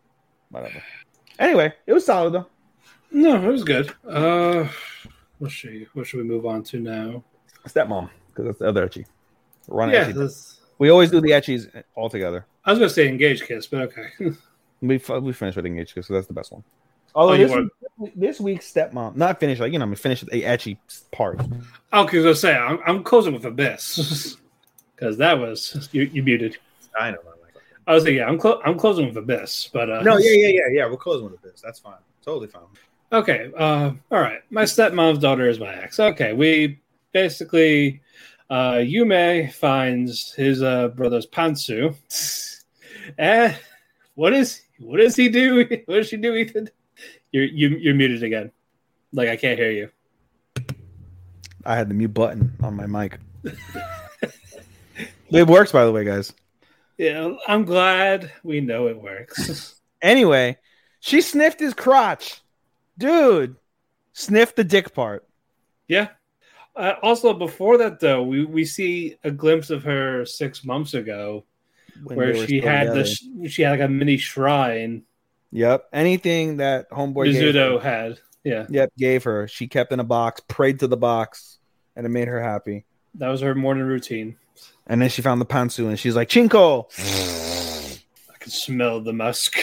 [0.49, 0.83] whatever.
[1.39, 2.47] Anyway, it was solid though.
[3.11, 3.93] No, it was good.
[4.05, 4.67] Uh
[5.39, 7.23] what should we, what should we move on to now?
[7.67, 9.05] Stepmom, because that's the other ecchi.
[9.67, 10.59] Run yeah, ecchi.
[10.79, 12.45] We always do the ecchis all together.
[12.65, 14.07] I was going to say engage kiss, but okay.
[14.81, 16.63] we we finished with engage kiss, so that's the best one.
[17.15, 20.31] Although oh, this, week, this week's stepmom, not finished, like you know, I'm finished with
[20.31, 20.77] the ecchi
[21.11, 21.41] part.
[21.91, 24.37] Okay, so say I'm, I'm closing with abyss
[24.95, 26.57] because that was you, you muted.
[26.99, 27.17] I know.
[27.87, 30.47] I was like, yeah, I'm clo- I'm closing with abyss, but uh, no, yeah, yeah,
[30.49, 31.61] yeah, yeah, we're closing with abyss.
[31.61, 32.63] That's fine, totally fine.
[33.11, 33.51] Okay.
[33.57, 34.41] Uh, all right.
[34.49, 35.99] My stepmom's daughter is my ex.
[35.99, 36.33] Okay.
[36.33, 36.79] We
[37.13, 38.01] basically,
[38.49, 41.95] uh, Yume finds his uh, brother's pantsu.
[43.17, 43.57] and
[44.15, 45.59] what is what does he do?
[45.85, 46.69] What does she do, Ethan?
[47.31, 48.51] You're you, you're muted again.
[49.13, 49.89] Like I can't hear you.
[51.65, 53.19] I had the mute button on my mic.
[55.29, 56.33] it works, by the way, guys.
[56.97, 59.73] Yeah, I'm glad we know it works.
[59.99, 60.55] Anyway,
[60.99, 62.39] she sniffed his crotch,
[62.97, 63.55] dude.
[64.13, 65.27] sniff the dick part.
[65.87, 66.09] yeah.
[66.75, 71.43] Uh, also, before that though, we we see a glimpse of her six months ago,
[72.03, 73.03] when where she had together.
[73.03, 75.01] the sh- she had like a mini shrine
[75.51, 75.85] Yep.
[75.93, 78.19] Anything that homeboy her, had.
[78.43, 79.47] Yeah, yep, gave her.
[79.47, 81.57] She kept in a box, prayed to the box,
[81.95, 82.85] and it made her happy.
[83.15, 84.35] that was her morning routine.
[84.85, 86.85] And then she found the pantsu and she's like, Chinko,
[88.29, 89.57] I can smell the musk.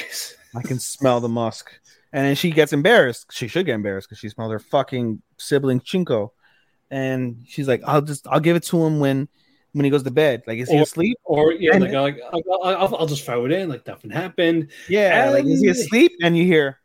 [0.54, 1.70] I can smell the musk.
[2.14, 3.26] And then she gets embarrassed.
[3.32, 6.30] She should get embarrassed because she smelled her fucking sibling Chinko.
[6.88, 9.28] And she's like, I'll just I'll give it to him when
[9.72, 10.44] when he goes to bed.
[10.46, 11.18] Like, is he asleep?
[11.24, 13.84] or yeah, And- like, uh, like uh, I'll, I'll, I'll just throw it in, like
[13.88, 14.70] nothing happened.
[14.88, 16.12] Yeah, like is he asleep?
[16.22, 16.78] And you hear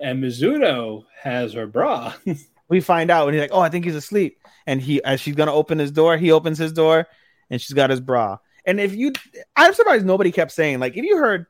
[0.00, 2.14] And Mizuto has her bra.
[2.70, 4.38] we find out and he's like, Oh, I think he's asleep.
[4.66, 7.06] And he as she's gonna open his door, he opens his door
[7.50, 8.38] and she's got his bra.
[8.64, 9.12] And if you
[9.54, 11.44] I'm surprised nobody kept saying, like, if you heard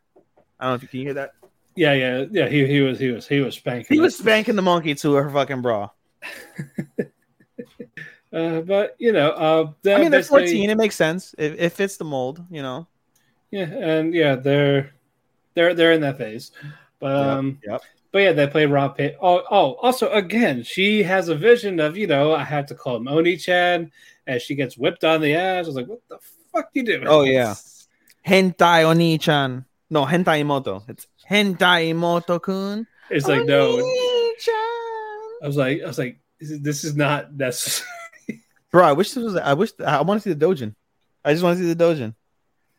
[0.59, 1.35] I don't know if you can hear that.
[1.77, 2.49] Yeah, yeah, yeah.
[2.49, 3.97] He he was he was he was spanking.
[3.97, 4.23] He was it.
[4.23, 5.91] spanking the monkey to her fucking bra.
[8.33, 10.71] Uh, but you know, uh, I mean, they're 14.
[10.71, 11.35] It makes sense.
[11.37, 12.87] It, it fits the mold, you know.
[13.51, 14.95] Yeah, and yeah, they're
[15.53, 16.51] they're they're in that phase.
[16.99, 17.83] But um, yep.
[18.11, 19.19] but yeah, they play Rob paper.
[19.21, 22.97] Oh, oh, also again, she has a vision of you know I have to call
[22.97, 23.93] him Oni-chan,
[24.27, 25.67] and she gets whipped on the ass.
[25.67, 26.19] I was like, what the
[26.53, 27.07] fuck you doing?
[27.07, 27.55] Oh, yeah.
[28.27, 29.65] Hentai Oni-chan.
[29.91, 30.89] No, Hentai Imoto.
[30.89, 32.87] It's Hentai Imoto kun.
[33.11, 33.79] It's like no.
[35.43, 37.83] I was like, I was like, this is, this is not that's.
[38.71, 39.37] Bro, I wish this was.
[39.37, 39.71] I wish.
[39.85, 40.75] I want to see the Dojin.
[41.25, 42.15] I just want to see the Dojin.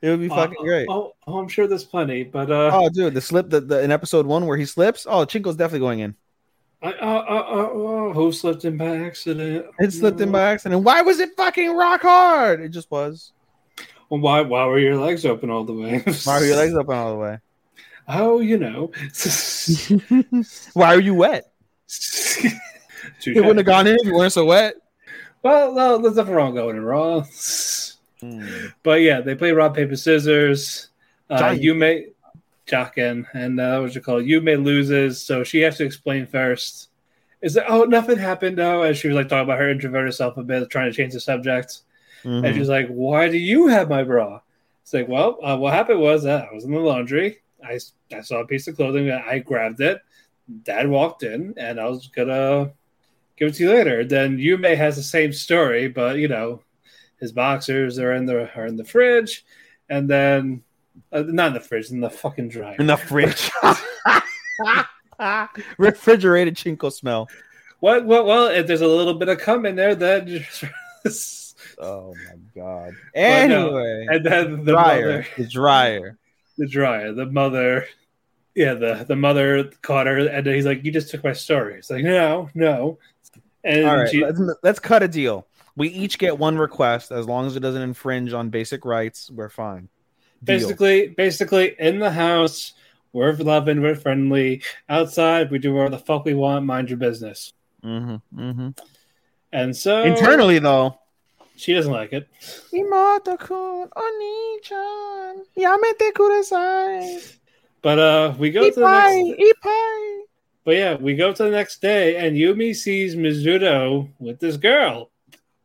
[0.01, 0.88] It would be fucking Uh, great.
[0.89, 3.91] Oh, oh, I'm sure there's plenty, but uh, Oh, dude, the slip the, the in
[3.91, 5.05] episode one where he slips.
[5.09, 6.15] Oh, Chinko's definitely going in.
[6.81, 9.65] I, uh, uh, uh, uh, who slipped in by accident?
[9.80, 10.84] It slipped in by accident.
[10.84, 12.59] Why was it fucking rock hard?
[12.59, 13.31] It just was.
[14.09, 14.41] Well, why?
[14.41, 16.03] Why were your legs open all the way?
[16.25, 17.39] Why were your legs open all the way?
[18.07, 18.91] Oh, you know.
[20.73, 21.51] Why are you wet?
[23.25, 24.75] It wouldn't have gone in if you weren't so wet.
[25.43, 27.25] Well, no, there's nothing wrong going in Raw.
[28.84, 30.89] But yeah, they play rock paper scissors.
[31.30, 31.61] Uh, Giant.
[31.61, 32.05] Yume,
[32.67, 34.25] Jaken, and uh, what you call it?
[34.25, 36.89] Yume loses, so she has to explain first.
[37.41, 38.84] Is that oh nothing happened though?
[38.84, 41.19] As she was like talking about her introverted self a bit, trying to change the
[41.19, 41.80] subject,
[42.23, 42.45] Mhm.
[42.45, 44.39] and she's like, "Why do you have my bra?"
[44.81, 47.39] It's like, well, uh, what happened was that I was in the laundry.
[47.64, 47.80] I
[48.15, 50.02] I saw a piece of clothing, and I grabbed it.
[50.64, 52.72] Dad walked in, and I was gonna
[53.38, 54.03] give it to you later.
[54.03, 56.61] Then Yume has the same story, but you know,
[57.19, 59.45] his boxers are in the are in the fridge,
[59.90, 60.64] and then
[61.11, 62.76] uh, not in the fridge, in the fucking dryer.
[62.80, 63.49] in the fridge.
[65.77, 67.30] Refrigerated chinko smell.
[67.80, 68.06] What?
[68.06, 68.26] What?
[68.26, 70.45] Well, if there's a little bit of cum in there, then
[71.80, 72.94] Oh my god.
[73.14, 75.06] But no, Anyway, and then the dryer.
[75.18, 76.18] mother, The dryer.
[76.57, 77.88] The dryer, the mother.
[78.55, 81.89] Yeah, the the mother caught her, and he's like, "You just took my story." It's
[81.89, 82.99] like, "No, no."
[83.63, 85.47] And All right, she, let's, let's cut a deal.
[85.75, 89.31] We each get one request as long as it doesn't infringe on basic rights.
[89.31, 89.89] We're fine.
[90.43, 90.57] Deal.
[90.59, 92.73] basically basically in the house
[93.13, 97.53] we're loving we're friendly outside we do whatever the fuck we want mind your business
[97.84, 98.69] Mm-hmm, mm-hmm.
[99.51, 100.97] and so internally though.
[101.64, 102.27] She doesn't like it
[102.73, 107.38] Imoto-kun, Oni-chan, yamete kudasai.
[107.81, 110.19] but uh we go to the next ipai.
[110.65, 115.10] but yeah we go to the next day and yumi sees mizuto with this girl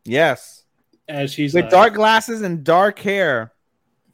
[0.05, 0.65] Yes,
[1.07, 3.53] as she's with like, dark glasses and dark hair.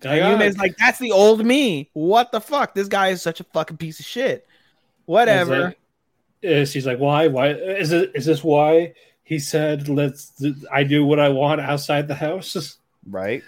[0.00, 1.88] "God." And Yume's like, that's the old me.
[1.92, 2.74] What the fuck?
[2.74, 4.44] This guy is such a fucking piece of shit.
[5.06, 5.76] Whatever.
[6.42, 8.92] it- uh, she's like why why is it is this why
[9.24, 10.32] he said let's
[10.72, 12.78] i do what i want outside the house
[13.08, 13.42] right.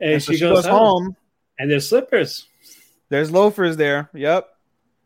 [0.00, 1.16] and, And so she, she goes, goes home home.
[1.58, 2.46] and there's slippers
[3.08, 4.10] There's loafers there.
[4.14, 4.48] Yep.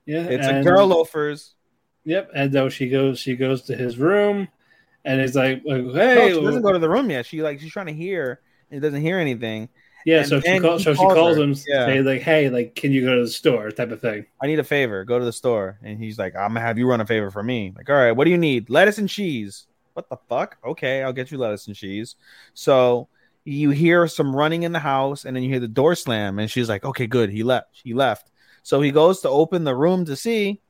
[0.07, 1.55] yeah It's and- a girl loafers.
[2.05, 4.49] Yep, and though she goes, she goes to his room,
[5.05, 7.27] and it's like, like, No, hey, she doesn't go to the room yet.
[7.27, 8.40] She like she's trying to hear
[8.70, 9.69] and doesn't hear anything.
[10.07, 10.20] yeah.
[10.20, 11.43] and So she calls, he so she calls calls her.
[11.43, 11.85] him, Yeah.
[11.86, 14.24] say like, hey, like, can you go to the store, type of thing.
[14.40, 15.05] I need a favor.
[15.05, 15.78] Go to the store.
[15.82, 17.74] And he's like, I'm gonna have you run a favor for me.
[17.77, 18.70] Like, all right, what do you need?
[18.70, 19.66] Lettuce and cheese.
[19.99, 20.59] What the fuck?
[20.65, 22.15] Okay, I'll get you lettuce and cheese.
[22.55, 23.09] So
[23.43, 26.49] you hear some running in the house, and then you hear the door slam, and
[26.49, 27.31] she's like, Okay, good.
[27.31, 27.81] He left.
[27.83, 28.31] He left.
[28.62, 30.61] So he goes to open the room to see,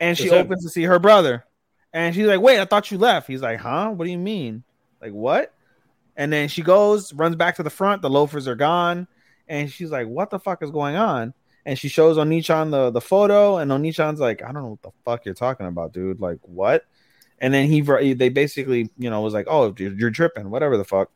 [0.00, 1.44] and she opens to see her brother.
[1.92, 3.26] And she's like, Wait, I thought you left.
[3.26, 3.90] He's like, Huh?
[3.90, 4.64] What do you mean?
[5.02, 5.52] Like, what?
[6.16, 8.00] And then she goes, runs back to the front.
[8.00, 9.06] The loafers are gone.
[9.48, 11.34] And she's like, What the fuck is going on?
[11.66, 14.92] And she shows Onichan the, the photo, and Onichan's like, I don't know what the
[15.04, 16.22] fuck you're talking about, dude.
[16.22, 16.86] Like, what?
[17.42, 17.80] And then he
[18.14, 21.10] they basically you know was like, "Oh, you're, you're tripping, whatever the fuck."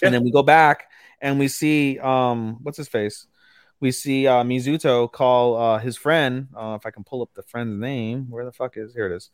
[0.00, 0.06] Yeah.
[0.06, 0.88] And then we go back
[1.20, 3.26] and we see um what's his face?
[3.80, 7.42] We see uh Mizuto call uh his friend, uh if I can pull up the
[7.42, 8.30] friend's name.
[8.30, 9.30] Where the fuck is here it is.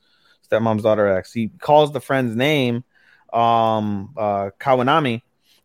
[0.50, 1.32] Stepmom's daughter X.
[1.34, 2.82] He calls the friend's name
[3.30, 5.20] um uh Kawanami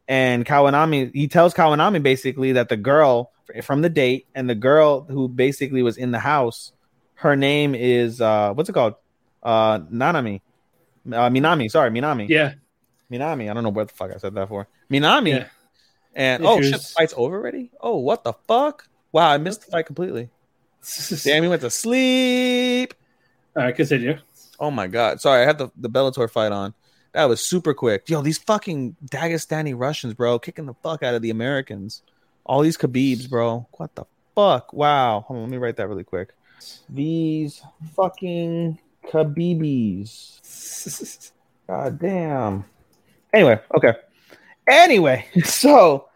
[0.07, 3.31] and Kawanami he tells Kawanami basically that the girl
[3.63, 6.73] from the date and the girl who basically was in the house
[7.15, 8.95] her name is uh what's it called?
[9.41, 10.41] Uh Nanami.
[11.07, 12.27] Uh, Minami, sorry, Minami.
[12.27, 12.53] Yeah.
[13.11, 13.49] Minami.
[13.49, 14.67] I don't know what the fuck I said that for.
[14.91, 15.29] Minami.
[15.29, 15.47] Yeah.
[16.15, 17.71] And If oh shit, the fight's over already?
[17.79, 18.87] Oh, what the fuck?
[19.11, 20.29] Wow, I missed the fight completely.
[20.81, 22.93] Sammy went to sleep.
[23.55, 24.17] All right, continue.
[24.59, 25.21] Oh my god.
[25.21, 26.73] Sorry, I had the, the Bellator fight on.
[27.13, 28.09] That was super quick.
[28.09, 32.01] Yo, these fucking Dagestani Russians, bro, kicking the fuck out of the Americans.
[32.45, 33.67] All these Khabibs, bro.
[33.73, 34.05] What the
[34.35, 34.73] fuck?
[34.73, 35.21] Wow.
[35.21, 36.33] Hold on, let me write that really quick.
[36.89, 37.61] These
[37.95, 38.79] fucking
[39.11, 40.39] Khabibis.
[41.67, 42.65] God damn.
[43.33, 43.93] Anyway, okay.
[44.67, 46.07] Anyway, so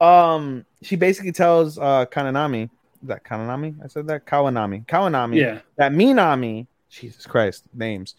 [0.00, 2.64] um she basically tells uh Kananami,
[3.02, 3.76] is that Kananami?
[3.84, 4.86] I said that Kawanami.
[4.86, 5.60] Kawanami Yeah.
[5.76, 8.14] that Minami, Jesus Christ, names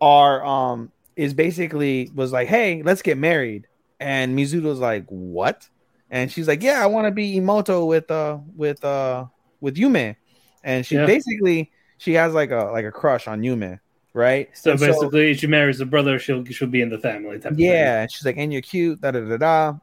[0.00, 3.66] are um is basically was like, hey, let's get married.
[3.98, 5.68] And Mizuto's like, what?
[6.10, 9.26] And she's like, yeah, I want to be Imoto with uh with uh
[9.60, 10.16] with Yume.
[10.64, 11.06] And she Yeah.
[11.06, 11.70] basically
[12.00, 13.78] she has like a like a crush on Yume,
[14.14, 14.48] right?
[14.54, 17.38] So And basically, if she marries the brother, she'll she'll be in the family.
[17.38, 17.66] Type of thing.
[17.66, 19.74] yeah, she's like, and you're cute, da da da da.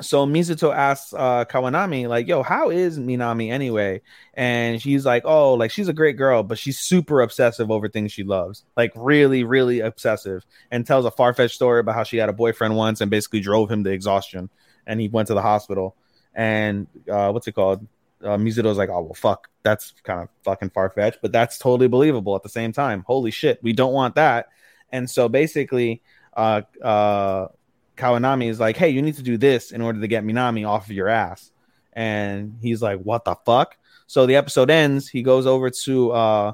[0.00, 4.00] So Mizuto asks uh, Kawanami, like, yo, how is Minami anyway?
[4.34, 8.12] And she's like, oh, like she's a great girl, but she's super obsessive over things
[8.12, 12.18] she loves, like really, really obsessive, and tells a far fetched story about how she
[12.18, 14.48] had a boyfriend once and basically drove him to exhaustion,
[14.86, 15.96] and he went to the hospital.
[16.32, 17.84] And uh, what's it called?
[18.22, 21.88] Uh, Mizuto's like, oh well, fuck, that's kind of fucking far fetched, but that's totally
[21.88, 23.04] believable at the same time.
[23.06, 24.48] Holy shit, we don't want that.
[24.90, 26.02] And so basically,
[26.36, 27.48] uh, uh,
[27.96, 30.86] Kawanami is like, hey, you need to do this in order to get Minami off
[30.86, 31.50] of your ass.
[31.92, 33.76] And he's like, what the fuck?
[34.06, 35.08] So the episode ends.
[35.08, 36.52] He goes over to uh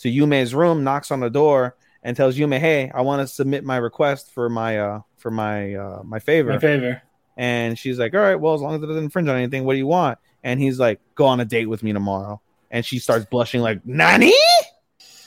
[0.00, 3.64] to Yume's room, knocks on the door, and tells Yume, hey, I want to submit
[3.64, 6.52] my request for my uh for my uh my favor.
[6.52, 7.02] My favor.
[7.36, 9.74] And she's like, all right, well, as long as it doesn't infringe on anything, what
[9.74, 10.18] do you want?
[10.42, 12.40] And he's like, go on a date with me tomorrow.
[12.70, 14.32] And she starts blushing like, Nani?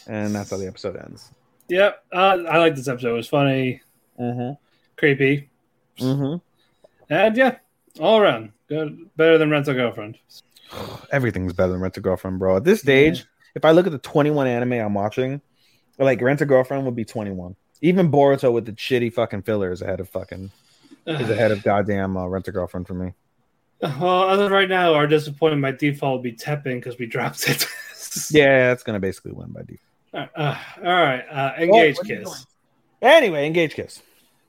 [0.07, 1.31] And that's how the episode ends.
[1.69, 2.03] Yep.
[2.11, 3.09] Uh, I like this episode.
[3.11, 3.81] It was funny,
[4.19, 4.53] Mm-hmm.
[4.97, 5.49] creepy,
[5.99, 6.37] Mm-hmm.
[7.13, 7.57] and yeah,
[7.99, 9.09] all around good.
[9.15, 10.17] Better than Rental Girlfriend.
[11.11, 12.57] everything's better than Rent a Girlfriend, bro.
[12.57, 13.25] At this stage,
[13.55, 15.41] if I look at the 21 anime I'm watching,
[15.99, 17.55] like Rent a Girlfriend would be 21.
[17.81, 20.51] Even Boruto with the shitty fucking filler is ahead of fucking
[21.05, 23.13] is ahead of goddamn uh, Rent a Girlfriend for me.
[23.99, 27.47] Well, as of right now, our disappointment by default would be Teppen because we dropped
[27.49, 27.67] it.
[28.29, 30.29] Yeah, that's gonna basically win by default.
[30.35, 31.21] Uh, all right.
[31.21, 32.45] Uh, engage what are you kiss.
[33.01, 34.03] Anyway, engage kiss.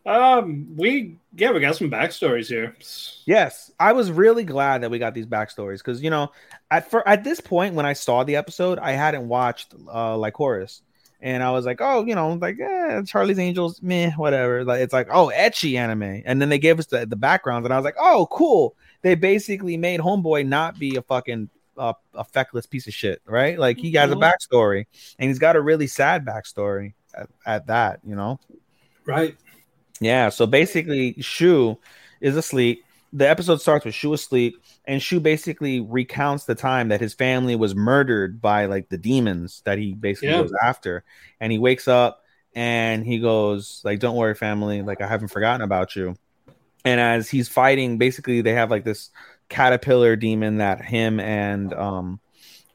[0.06, 2.77] Um, we yeah, we got some backstories here.
[3.24, 6.31] Yes, I was really glad that we got these backstories because you know,
[6.70, 10.35] at for at this point when I saw the episode, I hadn't watched uh like
[10.35, 10.82] Horus,
[11.23, 14.62] and I was like, oh, you know, like eh, Charlie's Angels, meh, whatever.
[14.62, 17.73] Like it's like oh, ecchi anime, and then they gave us the the backgrounds, and
[17.73, 18.77] I was like, oh, cool.
[19.05, 23.59] They basically made Homeboy not be a fucking uh, a feckless piece of shit, right?
[23.59, 24.22] Like he has a Mhm.
[24.22, 24.86] backstory,
[25.18, 28.40] and he's got a really sad backstory at, at that, you know.
[29.05, 29.36] Right.
[30.01, 31.78] Yeah, so basically, Shu
[32.20, 32.82] is asleep.
[33.12, 34.55] The episode starts with Shu asleep,
[34.86, 39.60] and Shu basically recounts the time that his family was murdered by like the demons
[39.66, 40.43] that he basically Yeah.
[40.43, 41.05] goes after.
[41.40, 42.22] And he wakes up
[42.55, 46.16] and he goes, like, don't worry, family, like I haven't forgotten about you.
[46.85, 49.11] And as he's fighting, basically they have like this
[49.48, 52.20] caterpillar demon that him and um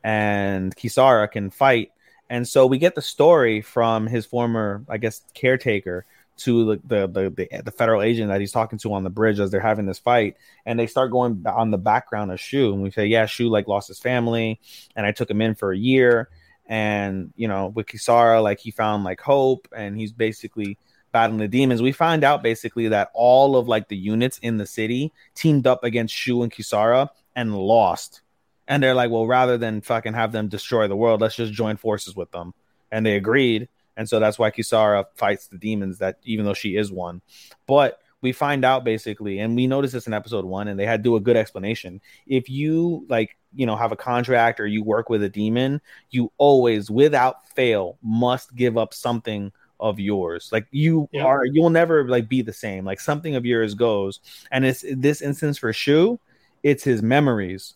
[0.04, 1.92] and Kisara can fight.
[2.30, 6.06] And so we get the story from his former, I guess, caretaker
[6.40, 9.52] to the, the the the federal agent that he's talking to on the bridge as
[9.52, 12.92] they're having this fight, and they start going on the background of Shu, and we
[12.92, 14.60] say, yeah, Shu like lost his family,
[14.96, 16.30] and I took him in for a year,
[16.66, 20.78] and you know, with Kisara, like he found like hope, and he's basically
[21.12, 21.82] battling the demons.
[21.82, 25.84] We find out basically that all of like the units in the city teamed up
[25.84, 28.22] against Shu and Kisara and lost,
[28.68, 31.78] and they're like, well, rather than fucking have them destroy the world, let's just join
[31.78, 32.54] forces with them,
[32.92, 33.70] and they agreed.
[33.98, 37.22] And so that's why Kisara fights the demons that even though she is one.
[37.68, 41.04] But we find out basically, and we noticed this in episode one, and they had
[41.04, 42.02] to do a good explanation.
[42.28, 45.82] If you like, you know, have a contract or you work with a demon,
[46.12, 50.50] you always, without fail, must give up something of yours.
[50.52, 51.30] Like you Yep.
[51.30, 52.86] are, you'll never like be the same.
[52.86, 54.20] Like something of yours goes.
[54.52, 56.20] And it's this instance for Shu,
[56.64, 57.76] it's his memories.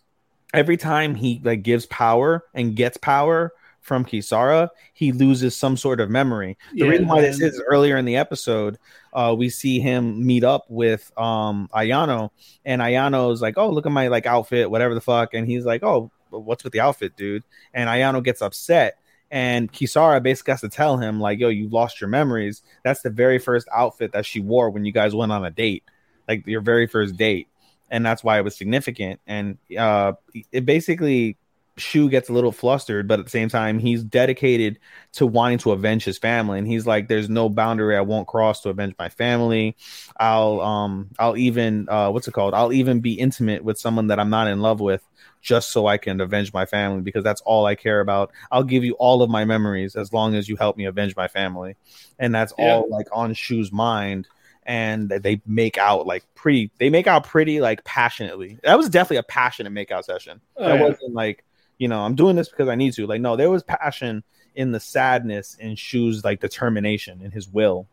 [0.54, 6.00] Every time he like gives power and gets power from Kisara, he loses some sort
[6.00, 6.58] of memory.
[6.80, 8.78] The Yeah, reason why this is earlier in the episode,
[9.14, 12.30] uh, we see him meet up with um Ayano,
[12.66, 15.84] and Ayano's like, "Oh, look at my like outfit, whatever the fuck," and he's like,
[15.84, 17.44] "Oh, what's with the outfit, dude?"
[17.74, 18.98] And Ayano gets upset,
[19.34, 22.62] and Kisara basically has to tell him like, "Yo, you lost your memories.
[22.84, 25.84] That's the very first outfit that she wore when you guys went on a date,
[26.28, 27.48] like your very first date."
[27.90, 29.20] And that's why it was significant.
[29.26, 30.14] And uh,
[30.52, 31.38] it basically
[31.78, 34.80] Shu gets a little flustered, but at the same time, he's dedicated
[35.14, 36.60] to wanting to avenge his family.
[36.60, 39.76] And he's like, "There's no boundary I won't cross to avenge my family.
[40.18, 42.54] I'll um I'll even uh what's it called?
[42.54, 45.04] I'll even be intimate with someone that I'm not in love with."
[45.42, 48.32] Just so I can avenge my family because that's all I care about.
[48.50, 51.28] I'll give you all of my memories as long as you help me avenge my
[51.28, 51.76] family.
[52.18, 52.76] And that's Yeah.
[52.76, 54.28] all like on Shu's mind.
[54.66, 58.58] And they make out like pretty, they make out pretty like passionately.
[58.64, 60.40] That was definitely a passionate makeout session.
[60.56, 60.82] Oh, that yeah.
[60.88, 61.44] wasn't like
[61.78, 63.08] you know i'm doing this because i need to.
[63.08, 64.24] Like no there was passion
[64.56, 67.88] in the sadness and shu's like determination in his will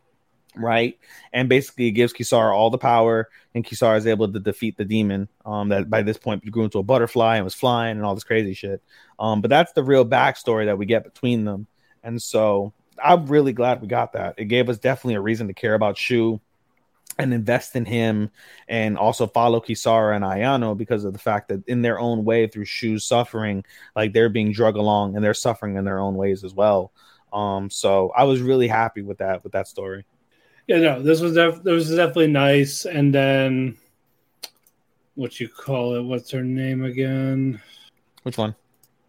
[0.57, 0.99] right?
[1.33, 4.85] And basically it gives kisara all the power and kisara is able to defeat the
[4.85, 8.15] demon um that by this point grew into a butterfly and was flying and all
[8.15, 8.83] this crazy shit.
[9.19, 11.67] Um but that's the real backstory that we get between them.
[12.03, 14.35] And so i'm really glad we got that.
[14.39, 16.41] It gave us definitely a reason to care about shu
[17.19, 18.31] and invest in him
[18.69, 22.47] and also follow Kisara and Ayano because of the fact that in their own way
[22.47, 23.65] through Shu's suffering,
[23.95, 26.93] like they're being drug along and they're suffering in their own ways as well.
[27.33, 30.05] Um, so I was really happy with that with that story.
[30.67, 32.87] Yeah, no, this was def- this was definitely nice.
[32.87, 33.77] And then
[35.15, 36.03] what you call it?
[36.03, 37.61] What's her name again?
[38.23, 38.55] Which one?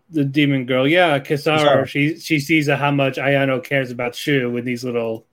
[0.09, 0.87] The demon girl.
[0.87, 1.59] Yeah, Kisara.
[1.59, 1.87] Kisara.
[1.87, 5.25] She she sees how much Ayano cares about Shu with these little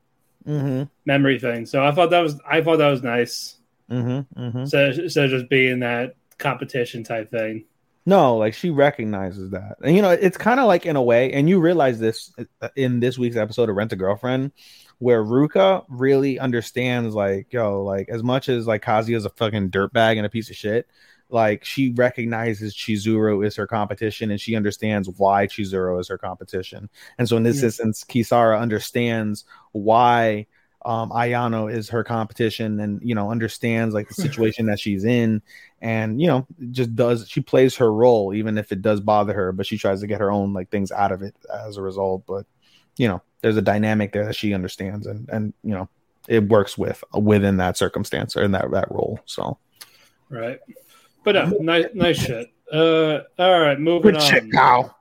[0.49, 0.85] Mm-hmm.
[1.05, 1.67] memory thing.
[1.67, 3.57] So I thought that was I thought that was nice.
[3.91, 4.41] Mm-hmm.
[4.41, 4.65] Mm-hmm.
[4.65, 4.91] So
[5.25, 7.67] of just being that competition type thing.
[8.07, 9.77] No, like she recognizes that.
[9.83, 12.69] And you know, it's kind of like in a way, and you realize this uh,
[12.75, 14.53] in this week's episode of Rent a Girlfriend,
[14.99, 19.71] where Ruka really understands, like, yo, like as much as like Kazuya is a fucking
[19.71, 20.89] dirtbag and a piece of shit,
[21.31, 26.89] like she recognizes Chizuru is her competition and she understands why Chizuru is her competition.
[27.19, 27.67] And so in this Yeah.
[27.67, 30.47] instance, Kisara understands why
[30.85, 35.43] um Ayano is her competition and you know understands like the situation that she's in
[35.83, 39.51] and you know just does she plays her role even if it does bother her
[39.51, 42.23] but she tries to get her own like things out of it as a result
[42.29, 42.47] but
[42.97, 45.89] you know there's a dynamic there that she understands and and you know
[46.29, 49.59] it works with within that circumstance or in that that role so
[50.31, 50.59] Right.
[51.25, 52.49] But no, nice nice shit.
[52.73, 54.49] Uh all right, moving on.
[54.51, 54.95] now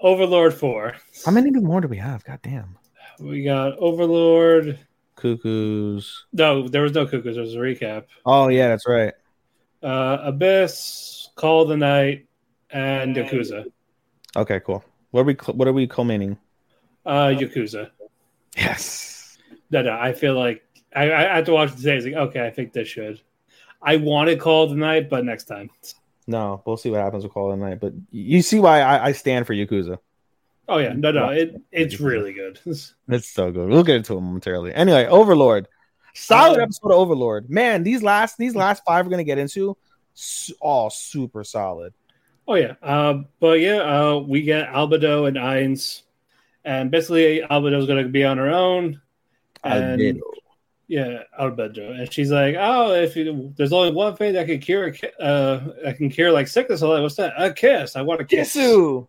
[0.00, 0.94] Overlord 4.
[1.24, 2.76] how many more do we have god damn
[3.20, 4.78] We got Overlord.
[5.16, 7.34] cuckoos No, there was no cuckoos.
[7.36, 8.04] There was a recap.
[8.26, 9.14] oh yeah that's right
[9.82, 12.26] Uh, Abyss, Call of the Night,
[12.70, 13.64] and Yakuza.
[14.36, 16.36] okay cool what are we what are we culminating
[17.06, 17.90] Uh, Yakuza.
[18.56, 19.38] yes
[19.70, 20.62] No, no, I feel like
[20.94, 21.96] I, I have to watch it today.
[21.96, 23.20] It's like, okay, I think this should.
[23.84, 25.70] I wanted Call tonight, but next time.
[26.26, 29.08] no we'll see what happens with call of the night but you see why i,
[29.08, 29.98] I stand for yakuza
[30.66, 32.58] Oh yeah, no, no, it it's really good.
[33.08, 33.68] It's so good.
[33.68, 34.72] We'll get into it momentarily.
[34.72, 35.68] Anyway, Overlord.
[36.14, 37.50] Solid Uh, episode of Overlord.
[37.50, 39.76] Man, these last these last five we're gonna get into
[40.62, 41.92] all super solid.
[42.48, 46.00] Oh yeah, uh, but yeah, uh, we get Albedo and Ainz,
[46.64, 49.02] and basically Albedo's going to be on her own.
[49.64, 50.22] And.
[50.86, 54.94] Yeah, Albedo, and she's like, "Oh, if you, there's only one thing that can cure,
[55.18, 57.32] a uh, that can cure like sickness, I'm like, what's that?
[57.36, 57.96] A kiss.
[57.96, 59.06] I want a kiss." Kisu.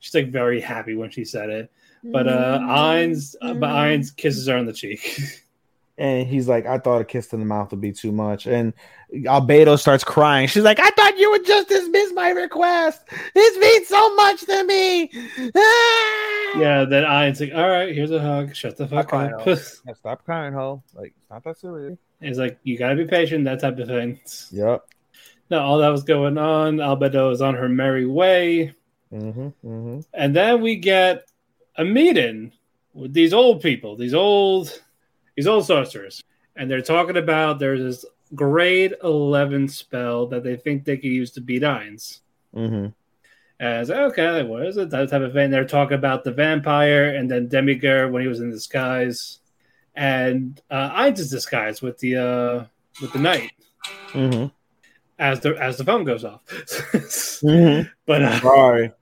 [0.00, 1.72] She's like very happy when she said it,
[2.04, 5.18] but uh, Ainz, uh, but Ainz kisses her on the cheek.
[5.96, 8.46] And he's like, I thought a kiss in the mouth would be too much.
[8.46, 8.72] And
[9.12, 10.48] Albedo starts crying.
[10.48, 13.02] She's like, I thought you would just dismiss my request.
[13.32, 15.10] This means so much to me.
[15.54, 16.20] Ah!
[16.56, 18.54] yeah, that then Ainz like, "All right, here's a hug.
[18.54, 19.56] Shut the fuck crying, up." ho.
[19.86, 20.82] Yeah, stop crying, ho.
[20.94, 21.98] Like, it's not that serious.
[22.20, 24.20] He's like, "You gotta be patient." That type of thing.
[24.50, 24.86] Yep.
[25.50, 26.76] Now all that was going on.
[26.76, 28.74] Albedo is on her merry way.
[29.12, 29.48] Mm-hmm.
[29.64, 30.00] Mm-hmm.
[30.12, 31.28] And then we get
[31.76, 32.52] a meeting
[32.92, 34.80] with these old people, these old
[35.36, 36.22] these old sorcerers.
[36.56, 38.04] And they're talking about there's this
[38.34, 42.20] grade 11 spell that they think they could use to beat Ainz.
[42.54, 42.88] Mm-hmm.
[43.64, 44.90] And I was like, okay, what is it?
[44.90, 45.50] That type of thing.
[45.50, 49.38] They're talking about the vampire and then Demiurge when he was in disguise.
[49.94, 52.64] And uh Ainz disguise with the uh
[53.00, 53.52] with the knight
[54.12, 54.46] Mm-hmm.
[55.18, 56.42] as the as the phone goes off.
[56.46, 57.88] Mm-hmm.
[58.04, 58.92] but uh, Sorry.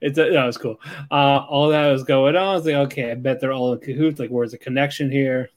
[0.00, 0.78] It's that was cool.
[1.10, 2.42] Uh, all that was going on.
[2.42, 4.20] I was like, okay, I bet they're all in cahoots.
[4.20, 5.50] Like, where's the connection here?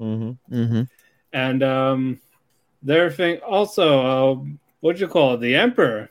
[0.00, 0.54] Mm-hmm.
[0.54, 0.82] Mm-hmm.
[1.32, 2.20] And um,
[2.82, 4.44] their thing also, uh,
[4.80, 5.40] what'd you call it?
[5.40, 6.10] The Emperor.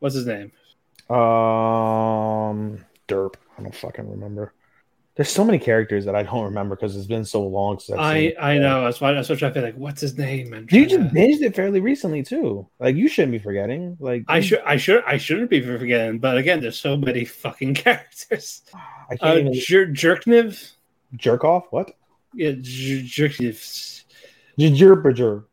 [0.00, 0.52] What's his name?
[1.10, 3.34] Um, derp.
[3.58, 4.52] I don't fucking remember.
[5.16, 8.20] There's so many characters that I don't remember because it's been so long since I
[8.28, 8.84] seen I know.
[8.84, 9.74] That's why that's what I feel like.
[9.74, 10.52] What's his name?
[10.52, 12.68] And You just binged it fairly recently too.
[12.78, 13.96] Like you shouldn't be forgetting.
[13.98, 17.74] Like I should I should I shouldn't be forgetting, but again, there's so many fucking
[17.82, 18.62] characters.
[19.10, 20.74] I can't Uh, even Jer- Jircniv,
[21.16, 21.64] jerk off.
[21.70, 21.90] What?
[22.32, 24.04] yeah, Jer- Jircniv,
[24.56, 25.46] Jerperger.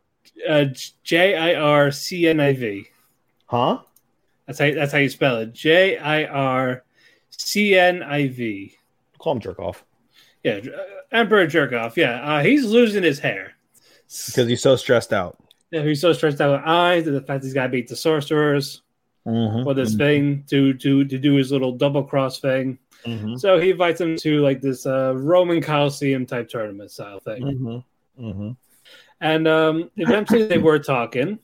[0.47, 0.65] uh,
[1.03, 2.85] J I R C N I V.
[3.47, 3.79] Huh?
[4.47, 5.53] That's how that's how you spell it.
[5.53, 6.83] J I R
[7.29, 8.75] C N I V.
[9.17, 9.83] Call him jerk off
[10.43, 10.81] Yeah, uh,
[11.11, 11.95] Emperor Jerkoff.
[11.95, 13.53] Yeah, uh, he's losing his hair.
[14.27, 15.37] because he's so stressed out.
[15.71, 17.95] Yeah, he's so stressed out with Ainz and the fact he's got to beat the
[17.95, 18.81] sorcerers
[19.27, 19.63] Mm-hmm.
[19.63, 22.77] for this thing to to to do his little double cross thing.
[23.07, 23.37] Mm-hmm.
[23.37, 27.41] So he invites him to like this uh, Roman Coliseum type tournament style thing.
[27.41, 28.23] Mm-hmm.
[28.23, 28.51] Mm-hmm.
[29.21, 31.39] And um, eventually they were talking,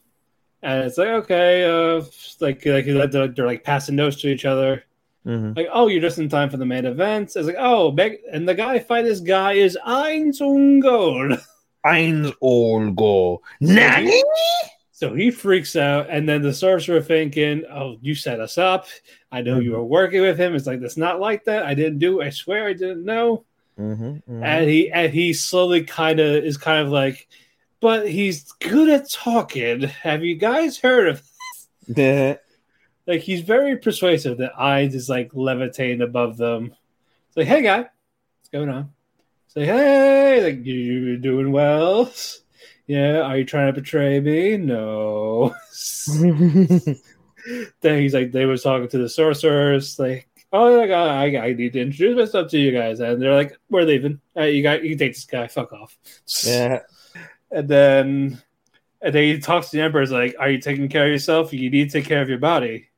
[0.64, 2.04] and it's like okay, uh,
[2.40, 4.84] like like they're, they're like passing notes to each other.
[5.26, 5.54] Mm-hmm.
[5.56, 7.36] Like, oh, you're just in time for the main event.
[7.36, 10.32] It's like, oh, Meg- and the guy fight this guy is Ein
[10.80, 11.40] Gold.
[11.86, 13.42] Eins all go.
[13.60, 14.24] Nani?
[14.92, 18.86] So he freaks out, and then the sorcerer thinking, "Oh, you set us up.
[19.32, 21.66] I know you were working with him." It's like that's not like that.
[21.66, 22.22] I didn't do.
[22.22, 23.44] I swear I didn't know.
[23.80, 24.44] Mm-hmm.
[24.44, 27.28] And he and he slowly kind of is kind of like,
[27.82, 29.82] but he's good at talking.
[29.82, 31.22] Have you guys heard of?
[31.90, 32.38] mm-hmm.
[33.08, 34.38] Like he's very persuasive.
[34.38, 36.76] That Ainz is like levitating above them.
[37.28, 38.92] It's like, hey guy, what's going on?
[39.48, 42.14] Say, hey, like you're doing well?
[42.88, 44.58] Yeah, are you trying to betray me?
[44.58, 45.56] No.
[47.80, 51.72] then he's like, they were talking to the sorcerers, like, oh, like, I, I need
[51.74, 54.20] to introduce myself to you guys, and they're like, we're leaving.
[54.36, 55.48] Uh, you got, you can take this guy.
[55.48, 55.98] Fuck off.
[56.44, 56.80] yeah.
[57.52, 58.42] And then,
[59.02, 60.02] and then he talks to the emperor.
[60.02, 61.54] He's like, are you taking care of yourself?
[61.54, 62.90] You need to take care of your body.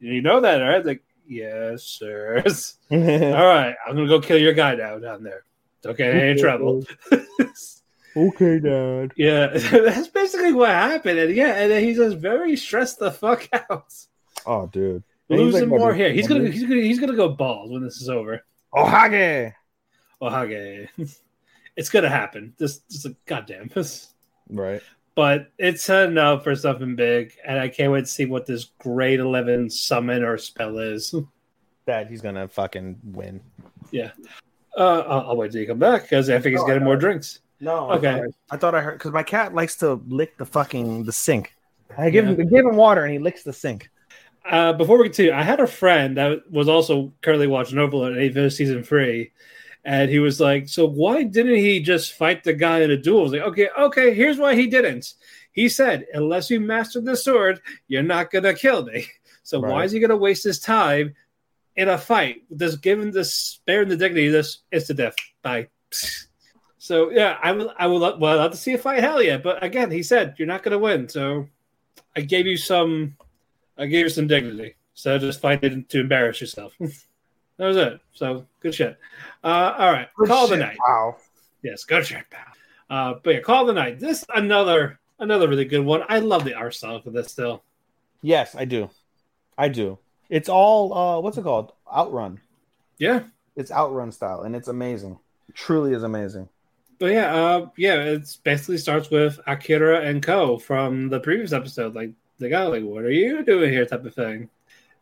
[0.00, 0.84] You know that, right?
[0.84, 2.42] Like, yes, sir.
[2.90, 5.44] All right, I'm gonna go kill your guy now down there.
[5.84, 6.84] Okay, I ain't in trouble.
[8.16, 9.12] okay, Dad.
[9.16, 11.18] yeah, that's basically what happened.
[11.18, 13.92] And yeah, and then he's just very stressed the fuck out,
[14.46, 15.02] Oh, dude.
[15.28, 16.12] Losing like, more hair.
[16.12, 18.42] He's gonna he's gonna he's gonna go bald when this is over.
[18.74, 19.52] Ohage.
[20.20, 20.88] Oh, okay,
[21.76, 22.54] it's gonna happen.
[22.58, 23.68] This just like goddamn.
[23.74, 24.12] this.
[24.48, 24.82] Right.
[25.14, 28.66] But it's setting up for something big, and I can't wait to see what this
[28.78, 31.14] grade eleven summon or spell is.
[31.86, 33.40] That he's gonna fucking win.
[33.90, 34.10] Yeah.
[34.76, 36.94] Uh, I'll, I'll wait till you come back because I think he's Oh, getting more
[36.94, 37.00] know.
[37.00, 37.40] drinks.
[37.58, 38.08] No, Okay.
[38.10, 41.04] I thought I, I thought I heard because my cat likes to lick the fucking
[41.04, 41.52] the sink.
[41.98, 42.34] I give Yeah.
[42.34, 43.90] him give him water and he licks the sink.
[44.48, 48.22] Uh, before we continue, I had a friend that was also currently watching Overlord and
[48.22, 49.32] he finished season three,
[49.84, 53.20] and he was like, "So why didn't he just fight the guy in a duel?"
[53.20, 55.14] I was like, "Okay, okay, here's why he didn't."
[55.52, 59.06] He said, "Unless you master the sword, you're not gonna kill me.
[59.42, 61.16] So why is he gonna waste his time
[61.74, 62.42] in a fight?
[62.54, 65.16] Just given the spare and the dignity, this is to death.
[65.42, 65.68] Bye."
[66.82, 67.74] So yeah, I will.
[67.78, 68.00] I will.
[68.00, 69.02] well, I'd love to see a fight.
[69.02, 69.36] Hell yeah!
[69.36, 71.46] But again, he said you're not gonna win, so
[72.16, 73.16] I gave you some
[73.76, 74.76] I gave you some dignity.
[74.94, 76.76] So just fighting to embarrass yourself.
[77.60, 78.00] that was it.
[78.14, 78.98] So good shit.
[79.44, 80.78] Uh, all right, call the night.
[80.88, 81.16] Wow.
[81.62, 82.40] Yes, good shit, pal.
[82.88, 84.00] Uh, but yeah, call the night.
[84.00, 86.02] This another another really good one.
[86.08, 87.62] I love the art style for this still.
[88.22, 88.90] Yes, I do.
[89.56, 89.98] I do.
[90.28, 91.72] It's all uh what's it called?
[91.92, 92.40] Outrun.
[92.98, 93.22] Yeah,
[93.56, 95.18] It's outrun style and it's amazing.
[95.48, 96.48] It truly is amazing.
[96.98, 97.96] but yeah, uh, yeah.
[98.02, 100.58] It's basically starts with Akira and Ko.
[100.58, 101.94] from the previous episode.
[101.94, 103.84] Like the guy, like, what are you doing here?
[103.86, 104.48] Type of thing.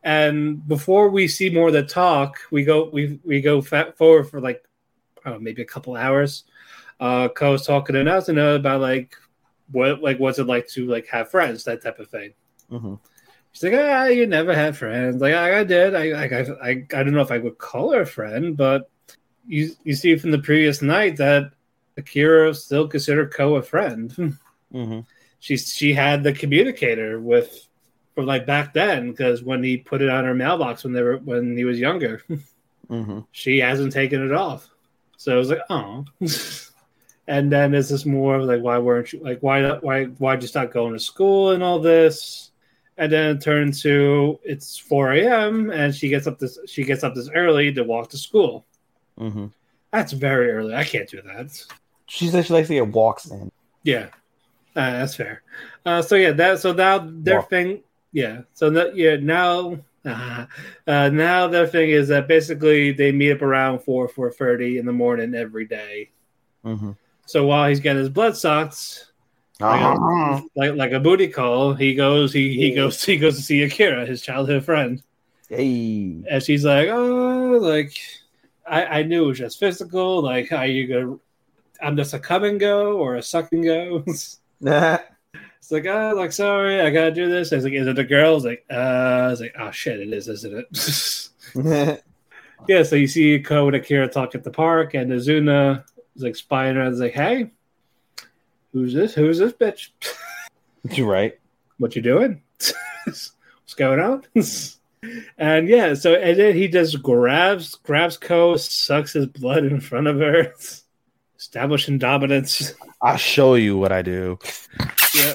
[0.02, 4.40] And before we see more of the talk, we go we we go forward for
[4.40, 4.64] like
[5.24, 6.44] I don't know, maybe a couple hours.
[7.00, 9.14] Uh, Ko's talking to Nazuna about like
[9.70, 12.34] what like what's it like to like have friends, that type of thing.
[12.70, 12.94] Mm-hmm.
[13.52, 15.20] She's like, ah, you never had friends.
[15.20, 15.94] Like I, I did.
[15.94, 18.90] I, I I I don't know if I would call her a friend, but
[19.46, 21.52] you you see from the previous night that
[21.96, 24.38] Akira still considered Ko a friend.
[24.70, 25.00] Mm-hmm.
[25.38, 27.67] she she had the communicator with
[28.18, 31.18] from like back then because when he put it on her mailbox when they were
[31.18, 32.20] when he was younger,
[32.90, 33.20] Mm-hmm.
[33.32, 34.66] she hasn't taken it off.
[35.18, 36.04] So I was like, oh.
[37.28, 40.48] and then there's this more of like, why weren't you like why why why'd you
[40.48, 42.50] stop going to school and all this?
[42.96, 45.70] And then it turned to it's 4 a.m.
[45.70, 48.64] and she gets up this she gets up this early to walk to school.
[49.20, 49.46] Mm-hmm.
[49.92, 50.74] That's very early.
[50.74, 51.62] I can't do that.
[52.06, 53.52] She says she likes to get walks in.
[53.84, 54.06] Yeah,
[54.74, 55.42] uh, that's fair.
[55.84, 57.50] Uh, so yeah, that so now their Walk.
[57.50, 57.82] thing,
[58.12, 58.42] yeah.
[58.54, 60.46] So that yeah now, uh,
[60.86, 64.86] uh, now their thing is that basically they meet up around four four thirty in
[64.86, 66.10] the morning every day.
[66.64, 66.92] Mm-hmm.
[67.26, 69.06] So while he's getting his blood sucked,
[69.60, 70.40] like, Uh-huh.
[70.40, 73.62] a, like like a booty call, he goes he he goes he goes to see
[73.62, 75.02] Akira, his childhood friend.
[75.48, 76.22] Hey.
[76.30, 77.98] And she's like, "Oh, like
[78.66, 80.22] I, I knew it was just physical.
[80.22, 81.18] Like, are you gonna?
[81.80, 84.04] I'm just a come and go or a suck and go."
[85.68, 87.52] It's like, oh, like sorry, I gotta do this.
[87.52, 88.30] I was like, is it a girl?
[88.30, 91.28] I was like, uh, I was like, oh shit, it is, isn't it?
[92.68, 92.82] yeah.
[92.84, 95.84] So you see Ko and Akira talk at the park, and Nazuna
[96.16, 96.94] is like spying around.
[96.94, 97.50] Is like, hey,
[98.72, 99.12] who's this?
[99.12, 99.90] Who's this bitch?
[100.90, 101.38] You're right.
[101.76, 102.40] what you doing?
[103.04, 104.24] What's going on?
[105.36, 110.06] and yeah, so and then he just grabs grabs Ko, sucks his blood in front
[110.06, 110.54] of her,
[111.38, 112.72] establishing dominance.
[113.02, 114.38] I'll show you what I do.
[115.14, 115.34] Yeah,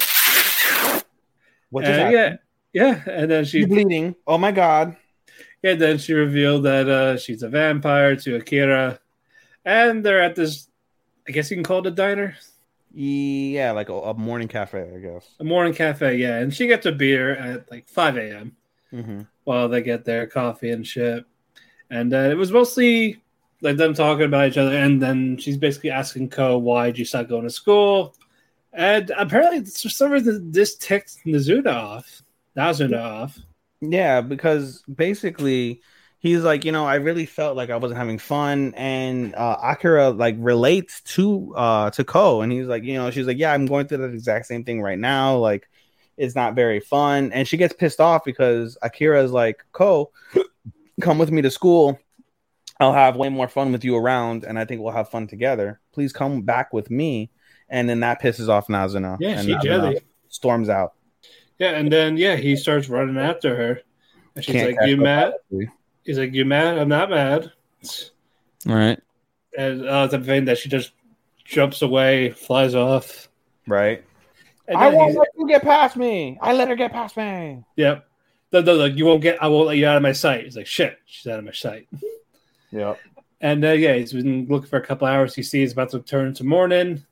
[1.73, 2.39] What just and happened?
[2.73, 3.11] yeah, yeah.
[3.11, 4.15] And then she She's bleeding.
[4.27, 4.95] Oh my god.
[5.63, 8.99] Yeah, then she revealed that uh, she's a vampire to Akira,
[9.65, 10.67] and they're at this.
[11.27, 12.35] I guess you can call it a diner,
[12.93, 15.25] Yeah, like a, a morning cafe, I guess.
[15.39, 16.17] a morning cafe.
[16.17, 18.55] Yeah, and she gets a beer at like five a.m.
[18.93, 19.21] Mm-hmm.
[19.45, 21.25] while they get their coffee and shit.
[21.89, 23.21] And uh, it was mostly
[23.61, 27.05] like them talking about each other, and then she's basically asking Ko, "Why did you
[27.05, 28.15] stop going to school?"
[28.73, 32.23] And apparently, for some reason, this ticked Nazuna off.
[32.57, 33.39] Nazuna off.
[33.81, 35.81] Yeah, because basically
[36.19, 40.09] he's like, you know, I really felt like I wasn't having fun, and uh, Akira
[40.09, 43.65] like relates to uh to Ko, and he's like, you know, she's like, yeah, I'm
[43.65, 45.69] going through that exact same thing right now, like
[46.17, 50.11] it's not very fun, and she gets pissed off because Akira is like, Ko,
[51.01, 51.99] come with me to school.
[52.79, 55.79] I'll have way more fun with you around, and I think we'll have fun together.
[55.93, 57.31] Please come back with me,
[57.73, 59.17] and then that pisses off Nazuna.
[59.19, 59.99] Yeah, and she Nazuna jelly.
[60.29, 60.93] storms out.
[61.59, 63.81] Yeah, and then yeah, he starts running after her,
[64.35, 65.73] and she's Can't like, "You mad?" obviously.
[66.03, 66.77] He's like, "You mad?
[66.77, 67.51] I'm not mad."
[68.69, 68.99] All right,
[69.57, 70.93] And uh, the thing that she just
[71.43, 73.27] jumps away, flies off.
[73.67, 74.03] right.
[74.69, 76.37] And I won't let you get past me.
[76.41, 77.65] I let her get past me.
[77.75, 78.07] Yep.
[78.53, 79.43] No, no, like you won't get.
[79.43, 80.45] I won't let you out of my sight.
[80.45, 80.97] He's like, shit.
[81.05, 81.89] She's out of my sight.
[82.71, 82.97] Yep.
[83.41, 85.35] And uh, yeah, he's been looking for a couple hours.
[85.35, 87.03] He sees it's about to turn to morning,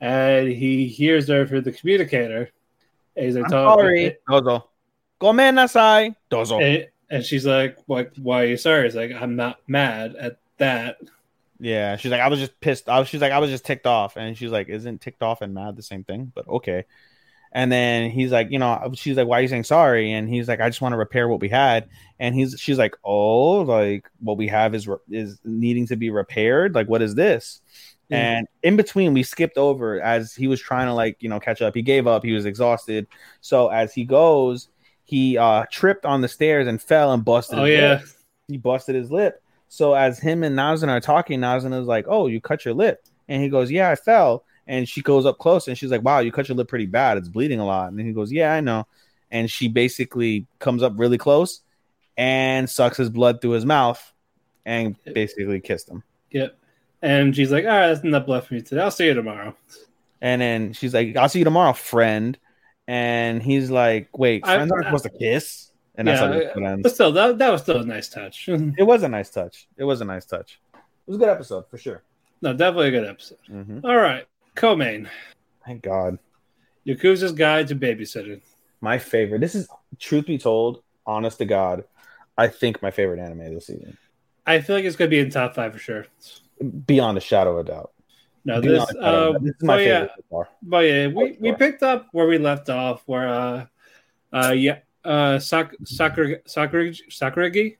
[0.00, 2.50] and he hears her through the communicator.
[3.16, 4.16] And he's like, I'm sorry.
[4.28, 4.64] Dozo.
[5.18, 6.14] Gomen nasai.
[6.30, 6.62] Dozo.
[6.62, 10.38] And, and she's like, "Like, why are you sorry?" He's like, "I'm not mad at
[10.58, 10.98] that."
[11.58, 12.88] Yeah, she's like, I was just pissed.
[12.88, 15.40] I was, she's like, I was just ticked off, and she's like, isn't ticked off
[15.40, 16.30] and mad the same thing?
[16.34, 16.84] But okay.
[17.52, 20.12] And then he's like, you know, she's like, why are you saying sorry?
[20.12, 21.88] And he's like, I just want to repair what we had.
[22.18, 26.10] And he's, she's like, oh, like what we have is re- is needing to be
[26.10, 26.74] repaired.
[26.74, 27.62] Like, what is this?
[28.10, 31.60] And in between, we skipped over as he was trying to like, you know, catch
[31.60, 31.74] up.
[31.74, 32.24] He gave up.
[32.24, 33.06] He was exhausted.
[33.40, 34.68] So as he goes,
[35.04, 37.58] he uh tripped on the stairs and fell and busted.
[37.58, 38.02] Oh his yeah, lip
[38.48, 39.42] he busted his lip.
[39.68, 43.04] So as him and Nazan are talking, Nazan is like, "Oh, you cut your lip,"
[43.28, 46.20] and he goes, "Yeah, I fell." And she goes up close and she's like, "Wow,
[46.20, 47.18] you cut your lip pretty bad.
[47.18, 48.86] It's bleeding a lot." And he goes, "Yeah, I know."
[49.30, 51.62] And she basically comes up really close
[52.16, 54.12] and sucks his blood through his mouth
[54.64, 56.02] and basically kissed him.
[56.30, 56.56] yep.
[57.02, 58.80] And she's like, "All right, that's enough left for me today.
[58.80, 59.54] I'll see you tomorrow."
[60.20, 62.38] And then she's like, "I'll see you tomorrow, friend."
[62.88, 66.64] And he's like, "Wait, I- friends aren't I- supposed to kiss?" And that's Yeah, how
[66.72, 66.82] ends.
[66.82, 68.48] But still, that, that was still a nice touch.
[68.78, 69.66] It was a nice touch.
[69.78, 70.60] It was a nice touch.
[70.74, 72.02] It was a good episode for sure.
[72.42, 73.38] No, definitely a good episode.
[73.46, 75.08] hmm All right, co-main
[75.64, 76.18] Thank God.
[76.86, 78.40] Yakuza's Guide to Babysitting.
[78.80, 79.40] my favorite.
[79.40, 79.68] This is
[79.98, 81.84] truth be told, honest to God,
[82.38, 83.96] I think my favorite anime this season,
[84.46, 86.06] I feel like it's gonna be in top five for sure.
[86.86, 87.92] Beyond a shadow of a doubt.
[88.44, 90.48] No, this, a shadow of a uh, this is my oh, yeah, favorite so far.
[90.62, 93.66] but yeah, we, we picked up where we left off, where uh,
[94.32, 97.76] uh, yeah, uh, Sak- Sakura Sakuragi Sakuragi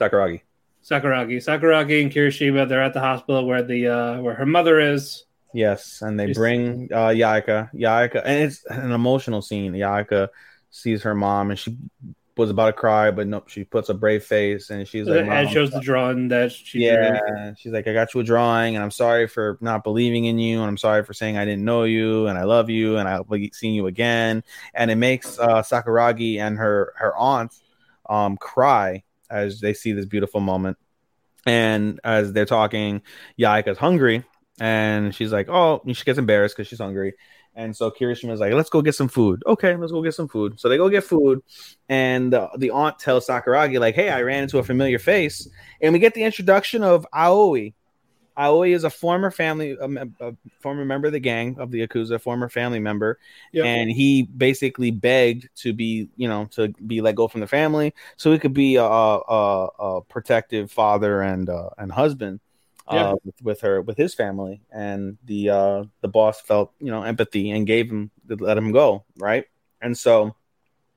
[0.00, 0.40] Sakuragi.
[0.82, 2.68] Sakuragi Sakuragi and Kirishima.
[2.68, 5.24] They're at the hospital where the uh, where her mother is.
[5.54, 6.36] Yes, and they Yes.
[6.36, 7.70] bring uh, Yaika.
[7.72, 9.72] Yaika, and it's an emotional scene.
[9.72, 10.28] Yaika
[10.70, 11.78] sees her mom, and she
[12.36, 15.28] was about to cry, but nope, she puts a brave face, and she's like, and
[15.28, 16.88] "Mom, shows the drawing that she drew.
[16.88, 20.38] yeah she's like i got you a drawing and i'm sorry for not believing in
[20.38, 23.08] you and i'm sorry for saying i didn't know you and i love you and
[23.08, 24.42] i'll be seeing you again.
[24.74, 27.52] And it makes uh, sakuragi and her her aunt
[28.08, 30.76] um cry as they see this beautiful moment.
[31.46, 33.02] And as they're talking
[33.38, 34.24] yaika's hungry
[34.60, 37.14] and she's like oh she gets embarrassed because she's hungry
[37.54, 39.42] and so Kirishima's like, let's go get some food.
[39.46, 40.58] Okay, let's go get some food.
[40.58, 41.42] So they go get food,
[41.88, 45.48] and the, the aunt tells Sakuragi, like, hey, I ran into a familiar face
[45.80, 47.72] and we get the introduction of Aoi.
[48.36, 52.20] Aoi is a former family, a, a former member of the gang of the Yakuza,
[52.20, 53.18] former family member,
[53.52, 53.64] Yep.
[53.64, 57.94] and he basically begged to be, you know, to be let go from the family,
[58.16, 62.40] so he could be a, a, a protective father and uh, and husband.
[62.90, 63.12] Yeah.
[63.12, 67.02] Uh, with, with her, with his family, and the uh, the boss felt you know
[67.02, 69.46] empathy and gave him let him go, right?
[69.80, 70.36] And so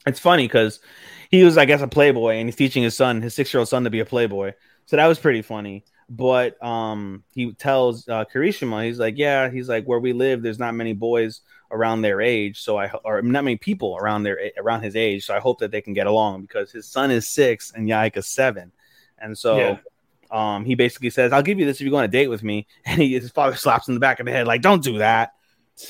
[0.05, 0.81] it's funny because
[1.29, 3.69] he was, I guess, a playboy, and he's teaching his son, his six year old
[3.69, 4.53] son, to be a playboy.
[4.85, 5.85] So that was pretty funny.
[6.09, 10.59] But um, he tells uh, Kirishima, he's like, yeah, he's like, where we live, there's
[10.59, 11.41] not many boys
[11.71, 15.35] around their age, so I or not many people around their around his age, so
[15.35, 18.71] I hope that they can get along because his son is six and Yaika's seven,
[19.17, 19.57] and so.
[19.57, 19.77] Yeah.
[20.31, 22.43] Um, he basically says, "I'll give you this if you go on a date with
[22.43, 24.83] me." And he, his father slaps him in the back of the head, like, "Don't
[24.83, 25.33] do that."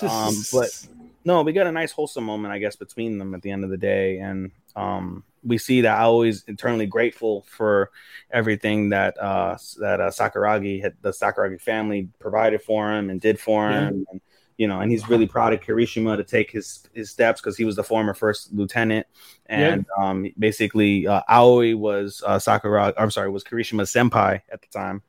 [0.01, 0.87] Um, but
[1.25, 3.69] no, we got a nice wholesome moment, I guess, between them at the end of
[3.69, 7.91] the day, and um, we see that I always eternally grateful for
[8.31, 13.39] everything that uh, that uh, Sakuragi had, the Sakuragi family provided for him and did
[13.39, 14.21] for him, and
[14.57, 17.65] you know, and he's really proud of Kirishima to take his his steps because he
[17.65, 19.07] was the former first lieutenant,
[19.45, 24.67] and um, basically uh, Aoi was uh, Sakuragi, I'm sorry, was Kirishima's senpai at the
[24.67, 25.03] time,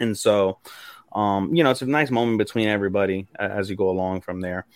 [0.00, 0.58] and so
[1.12, 4.66] um, you know, it's a nice moment between everybody as you go along from there.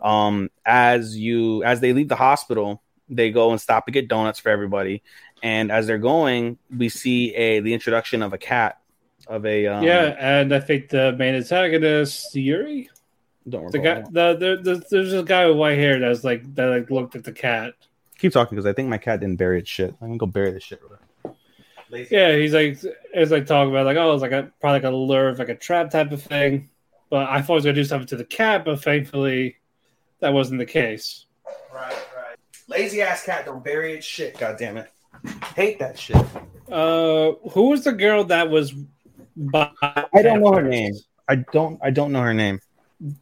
[0.00, 4.38] Um, as you as they leave the hospital, they go and stop to get donuts
[4.38, 5.02] for everybody,
[5.42, 8.78] and as they're going, we see a the introduction of a cat
[9.26, 12.88] of a um, yeah, and I think the main antagonist, Yuri,
[13.50, 16.66] Don't the guy, the, the, the there's a guy with white hair that's like that
[16.66, 17.74] like looked at the cat.
[18.18, 19.94] Keep talking because I think my cat didn't bury its shit.
[20.00, 20.80] I'm gonna go bury this shit.
[21.90, 22.14] Lazy.
[22.14, 22.78] Yeah, he's like
[23.12, 25.54] it's like talking about like oh it's like a probably like a lure, like a
[25.54, 26.70] trap type of thing.
[27.08, 29.56] But I thought he was gonna do something to the cat, but thankfully
[30.20, 31.26] that wasn't the case.
[31.74, 32.36] Right, right.
[32.68, 34.38] Lazy ass cat don't bury its shit.
[34.38, 34.90] God damn it.
[35.56, 36.16] Hate that shit.
[36.70, 38.72] Uh, who was the girl that was?
[39.36, 40.94] By I don't know her name.
[41.28, 41.78] I don't.
[41.82, 42.60] I don't know her name.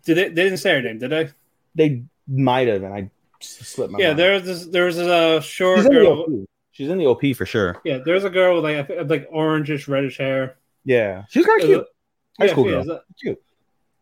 [0.05, 0.29] Did they?
[0.29, 1.31] They didn't say her name, did they?
[1.75, 3.11] They might have, and I
[3.41, 3.99] slipped my.
[3.99, 4.19] yeah, mind.
[4.19, 6.07] there was this, there was uh, short She's in girl.
[6.21, 6.49] OP.
[6.73, 7.81] She's in the OP for sure.
[7.85, 10.57] Yeah, there's a girl with like like orangish reddish hair.
[10.85, 11.87] Yeah, she's kind of cute.
[12.39, 12.81] High Yeah, school girl.
[12.91, 12.99] is.
[13.21, 13.43] Cute.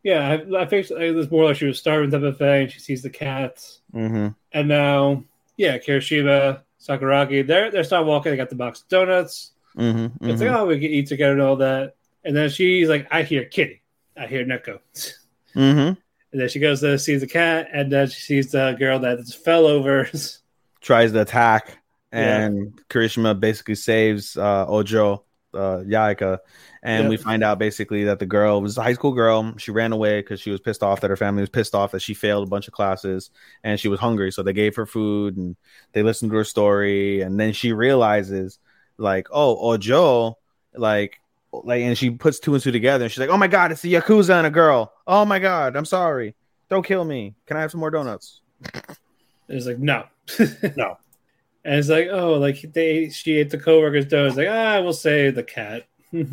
[0.02, 2.68] Yeah, I, I think it was more like she was starving type of thing.
[2.68, 4.28] She sees the cats, Mm-hmm.
[4.52, 5.24] and now
[5.56, 8.30] yeah, Kirishima, Sakuragi, they're they're starting walking.
[8.32, 9.52] They got the box of donuts.
[9.76, 10.28] Mm-hmm.
[10.30, 11.96] It's like oh, we can eat together and all that.
[12.24, 13.82] And then she's like, I hear Kitty,
[14.16, 14.78] I hear Neko.
[15.56, 15.98] mm-hmm.
[16.32, 19.26] And then she goes to see the cat, and then she sees the girl that
[19.44, 20.08] fell over.
[20.80, 21.78] Tries to attack,
[22.12, 22.40] Yeah.
[22.46, 25.24] and Kirishima basically saves uh, Ojo,
[25.54, 26.38] uh, Yaika,
[26.82, 27.08] and Yeah.
[27.10, 29.54] we find out basically that the girl was a high school girl.
[29.56, 32.02] She ran away because she was pissed off that her family was pissed off that
[32.02, 33.30] she failed a bunch of classes,
[33.64, 34.30] and she was hungry.
[34.30, 35.56] So they gave her food, and
[35.92, 38.58] they listened to her story, and then she realizes,
[38.98, 40.38] like, oh, Ojo,
[40.74, 41.20] like.
[41.64, 43.84] Like and she puts two and two together and she's like, Oh my god, it's
[43.84, 44.92] a Yakuza and a girl.
[45.06, 46.34] Oh my god, I'm sorry.
[46.68, 47.34] Don't kill me.
[47.46, 48.40] Can I have some more donuts?
[48.74, 48.82] And
[49.48, 50.04] it's like, no.
[50.76, 50.98] No.
[51.64, 54.36] And it's like, oh, like they she ate the coworker's donuts.
[54.36, 55.86] Like, ah, we'll say the cat.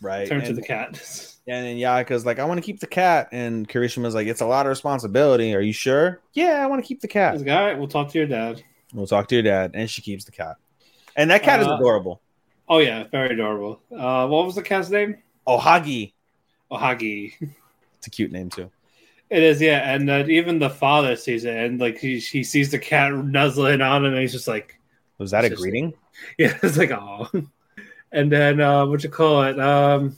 [0.00, 0.26] Right.
[0.26, 1.00] Turn to the cat.
[1.44, 3.28] And then Yaika's like, I want to keep the cat.
[3.32, 5.56] And Kirishima's like, it's a lot of responsibility.
[5.56, 6.20] Are you sure?
[6.34, 7.36] Yeah, I want to keep the cat.
[7.36, 8.62] like, all right, we'll talk to your dad.
[8.94, 9.72] We'll talk to your dad.
[9.74, 10.54] And she keeps the cat.
[11.16, 12.21] And that cat is Uh, adorable.
[12.72, 13.82] Oh yeah, very adorable.
[13.94, 15.18] Uh, what was the cat's name?
[15.46, 16.14] Ohagi.
[16.70, 17.34] Ohagi.
[17.98, 18.70] It's a cute name, too.
[19.28, 19.92] It is, yeah.
[19.94, 23.82] And uh, even the father sees it, and like he, he sees the cat nuzzling
[23.82, 24.80] on him, and he's just like,
[25.18, 25.92] Was that a just- greeting?
[26.38, 27.28] yeah, it's like, oh.
[28.10, 29.60] And then uh, what you call it?
[29.60, 30.16] Um,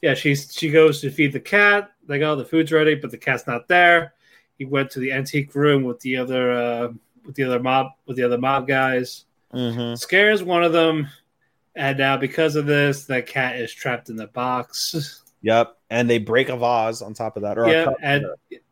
[0.00, 1.92] yeah, she's she goes to feed the cat.
[2.08, 4.14] Like, oh, the food's ready, but the cat's not there.
[4.56, 6.88] He went to the antique room with the other uh,
[7.26, 9.26] with the other mob with the other mob guys.
[9.52, 9.96] Mm-hmm.
[9.96, 11.08] Scares one of them,
[11.74, 15.22] and now because of this, the cat is trapped in the box.
[15.42, 15.76] Yep.
[15.90, 17.58] And they break a vase on top of that.
[17.58, 17.96] Or yeah, cup.
[18.02, 18.26] and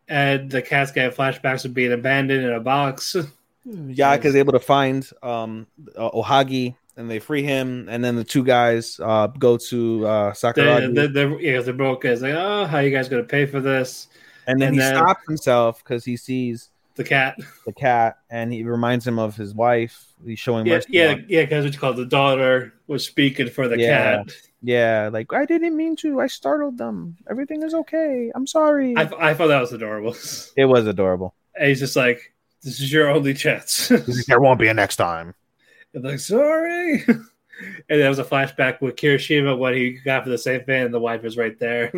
[0.09, 3.17] and the cat's getting flashbacks of being abandoned in a box.
[3.69, 5.67] Yaika's able to find um,
[5.97, 7.89] uh, Ohagi and they free him.
[7.89, 10.95] And then the two guys uh, go to uh, Sakuragi.
[10.95, 14.09] the, the, yeah, the broke is like, oh, how you guys gonna pay for this?
[14.47, 16.71] and then and he then- stops himself because he sees
[17.01, 17.37] The cat.
[17.65, 20.07] the cat and he reminds him of his wife.
[20.25, 20.89] He's showing Yeah, mercy.
[20.93, 21.43] yeah, on- yeah.
[21.43, 24.17] Because what you call it, the daughter was speaking for the Yeah.
[24.25, 24.33] cat.
[24.63, 26.21] yeah, like I didn't mean to.
[26.21, 27.17] I startled them.
[27.31, 28.31] Everything is okay.
[28.35, 28.95] I'm sorry.
[28.99, 30.15] I, I thought that was adorable.
[30.57, 31.35] it was adorable.
[31.55, 33.89] And he's just like, "This is your only chance."
[34.29, 35.35] there won't be a next time.
[35.95, 37.25] I'm like, "Sorry." and
[37.89, 41.01] there was a flashback with Kirishima when he got for the same thing, and the
[41.01, 41.91] wife is right there.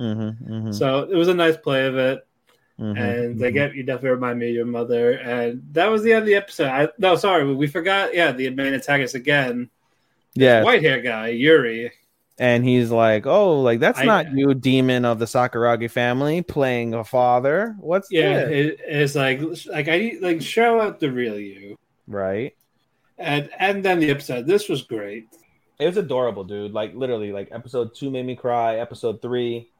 [0.00, 2.26] Mm-hmm, mm-hmm, so it was a nice play of it.
[2.78, 3.54] Mhm, and they mhm.
[3.54, 5.12] get you definitely remind me of your mother.
[5.12, 6.68] And that was the end of the episode.
[6.68, 8.14] I, no, sorry, we forgot.
[8.14, 9.70] Yeah, the main antagonist again,
[10.34, 11.92] yeah, white hair guy Yuri.
[12.38, 16.94] and he's like, "Oh, like that's I- not you, demon of the Sakuragi family, playing
[16.94, 17.76] a father.
[17.80, 21.76] What's Yeah, it, it's like like I need like show out the real you.
[22.06, 22.54] right?"
[23.18, 24.46] And and then the episode.
[24.46, 25.26] This was great.
[25.78, 26.72] It was adorable, dude.
[26.72, 28.76] Like literally, like episode two made me cry.
[28.78, 29.70] Episode three,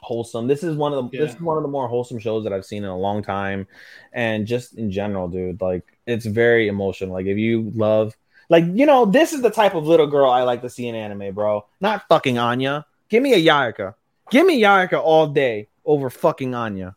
[0.00, 0.46] wholesome.
[0.46, 2.64] This is one of the this is one of the more wholesome shows that I've
[2.64, 3.66] seen in a long time,
[4.12, 7.12] and just in general, dude, like it's very emotional.
[7.12, 8.16] Like if you love,
[8.48, 10.94] like you know, this is the type of little girl I like to see in
[10.94, 11.66] anime, bro.
[11.80, 12.86] Not fucking Anya.
[13.08, 13.94] Give me a Yarika.
[14.30, 16.96] Give me Yarika all day over fucking Anya.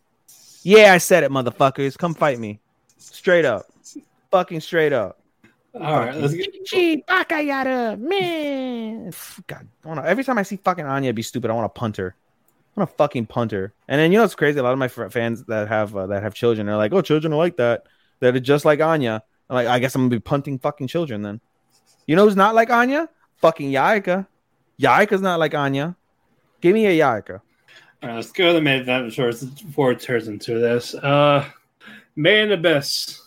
[0.63, 1.97] Yeah, I said it, motherfuckers.
[1.97, 2.59] Come fight me,
[2.97, 3.67] straight up,
[4.31, 5.19] fucking straight up.
[5.75, 6.53] All right, let's get.
[7.99, 9.11] Man.
[9.47, 11.97] God, I wanna, every time I see fucking Anya be stupid, I want to punt
[11.97, 12.15] her.
[12.79, 13.73] I want to fucking punter.
[13.89, 14.57] And then you know what's crazy?
[14.57, 17.33] A lot of my fans that have uh, that have children, they're like, "Oh, children
[17.33, 17.83] are like that.
[18.21, 21.21] That are just like Anya." I'm like, I guess I'm gonna be punting fucking children
[21.23, 21.41] then.
[22.07, 23.09] You know who's not like Anya?
[23.37, 24.27] Fucking Yaika.
[24.79, 25.95] Yaika's not like Anya.
[26.61, 27.41] Give me a Yaika.
[28.01, 30.93] All right, let's go to the main event before it's- before it turns into this.
[30.95, 31.45] Uh,
[32.15, 33.19] Man Abyss,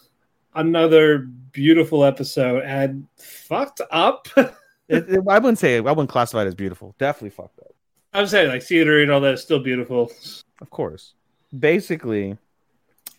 [0.55, 1.19] another
[1.53, 4.29] beautiful episode and fucked up.
[4.89, 6.95] It, it- I wouldn't say I wouldn't classify it as beautiful.
[6.99, 7.72] Definitely fucked up.
[8.13, 10.11] I'm saying like scenery and all that is still beautiful.
[10.61, 11.15] Of course.
[11.59, 12.37] Basically,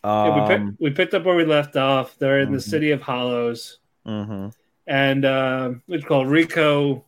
[0.04, 2.18] Yeah, we, um, pick, we picked up where we left off.
[2.20, 2.70] They're in the Mhm.
[2.70, 4.54] city of Hollows, mhm.
[4.86, 7.04] and uh, it's called Riko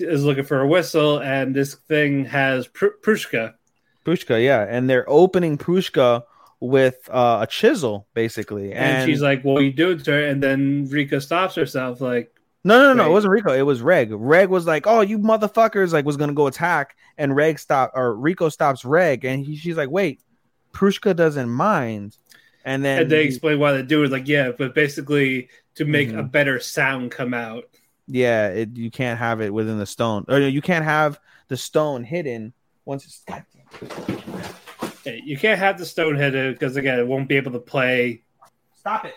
[0.00, 3.54] is looking for a whistle, and this thing has Pr- Prushka.
[4.04, 6.24] Pushka, yeah, and they're opening Pushka
[6.60, 10.42] with uh, a chisel, basically, And, she's like, "What are you doing to her?" And
[10.42, 12.32] then Riko stops herself, like,
[12.66, 13.08] "No, no, no, no, Right.
[13.08, 16.32] it wasn't Riko, it was Reg." Reg was like, "Oh, you motherfuckers!" Like, was gonna
[16.34, 20.20] go attack, and Reg stop or Riko stops Reg, and he, she's like, "Wait,
[20.74, 22.16] Prushka doesn't mind,"
[22.64, 24.10] and then and they he- explain why they do it.
[24.10, 26.18] Like, yeah, but basically to make Mhm.
[26.18, 27.64] a better sound come out.
[28.08, 31.18] yeah, it, you can't have it within the stone, or you can't have
[31.48, 32.52] the stone hidden
[32.84, 33.22] once it's.
[33.26, 34.44] God damn.
[35.04, 38.22] Hey, You can't have the stone hidden because again, it won't be able to play.
[38.76, 39.14] Stop it.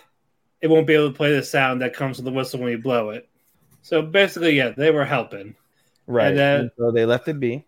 [0.61, 2.77] It won't be able to play the sound that comes with the whistle when you
[2.79, 3.28] blow it.
[3.81, 5.55] So basically, yeah, they were helping.
[6.07, 6.29] Right.
[6.29, 7.65] And then- and so they left it be.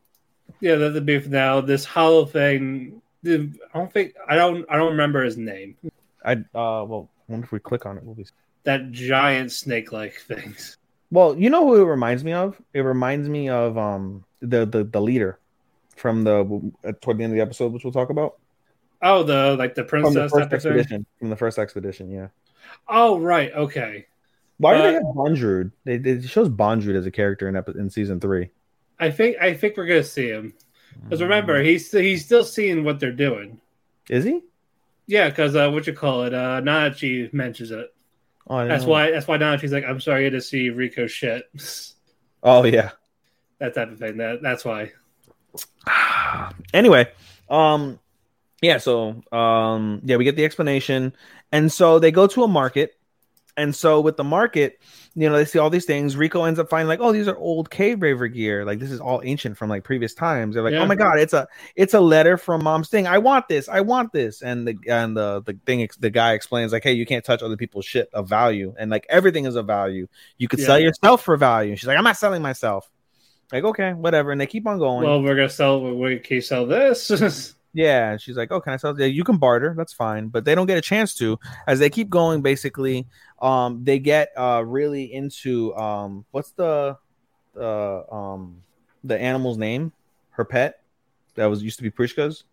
[0.59, 1.61] Yeah, that's the beef now.
[1.61, 3.01] This hollow thing.
[3.25, 4.65] I don't think I don't.
[4.69, 5.75] I don't remember his name.
[6.25, 8.25] I uh well, I wonder if we click on it, we'll be
[8.63, 10.77] That giant snake-like things.
[11.11, 12.61] Well, you know who it reminds me of?
[12.73, 15.39] It reminds me of um the the, the leader
[15.95, 18.37] from the uh, toward the end of the episode, which we'll talk about
[19.01, 21.05] Oh, the like the from the princess first expedition.
[21.19, 22.27] From the first expedition, yeah.
[22.87, 23.51] Oh, right.
[23.53, 24.05] Okay.
[24.61, 25.71] Why do they Uh, have Bondrewd?
[25.85, 28.49] They, they it shows Bondrewd as a character in epi- in season three.
[28.99, 30.53] I think I think we're gonna see him
[31.03, 31.23] because Mm.
[31.23, 33.59] remember he's he's still seeing what they're doing.
[34.09, 34.41] is he?
[35.07, 36.33] Yeah, because uh, what you call it?
[36.33, 37.93] Uh, Nanachi mentions it.
[38.47, 39.11] Oh, That's why.
[39.11, 41.43] That's why Nanachi's like, "I'm sorry to see Riko shit."
[42.43, 42.91] Oh yeah.
[43.59, 44.17] that type of thing.
[44.17, 44.91] That that's why.
[46.73, 47.07] anyway,
[47.49, 47.99] um,
[48.61, 48.77] yeah.
[48.77, 51.13] So um, yeah, we get the explanation,
[51.51, 52.93] and so they go to a market,
[53.57, 54.79] and so with the market,
[55.13, 56.15] you know, they see all these things.
[56.15, 58.63] Riko ends up finding like, oh, these are old cave raider gear.
[58.65, 60.55] Like this is all ancient from like previous times.
[60.55, 60.81] They're like, Yeah.
[60.81, 63.07] oh my god, it's a it's a letter from mom's thing.
[63.07, 63.67] I want this.
[63.67, 64.41] I want this.
[64.41, 67.57] And the and the the thing the guy explains like, hey, you can't touch other
[67.57, 70.07] people's shit of value, and like everything is of value.
[70.37, 71.75] You could sell yourself for value.
[71.75, 72.89] She's like, I'm not selling myself.
[73.51, 75.05] Like okay, whatever, and they keep on going.
[75.05, 75.81] Well, we're gonna sell.
[75.93, 77.55] We can you sell this.
[77.73, 79.73] Yeah, she's like, "Oh, can I sell?" Yeah, you can barter.
[79.77, 81.39] That's fine, but they don't get a chance to.
[81.67, 83.07] As they keep going, basically,
[83.41, 86.97] um, they get uh really into um, what's the
[87.57, 88.61] uh um
[89.03, 89.93] the animal's name?
[90.31, 90.81] Her pet
[91.35, 92.43] that was used to be Prishka's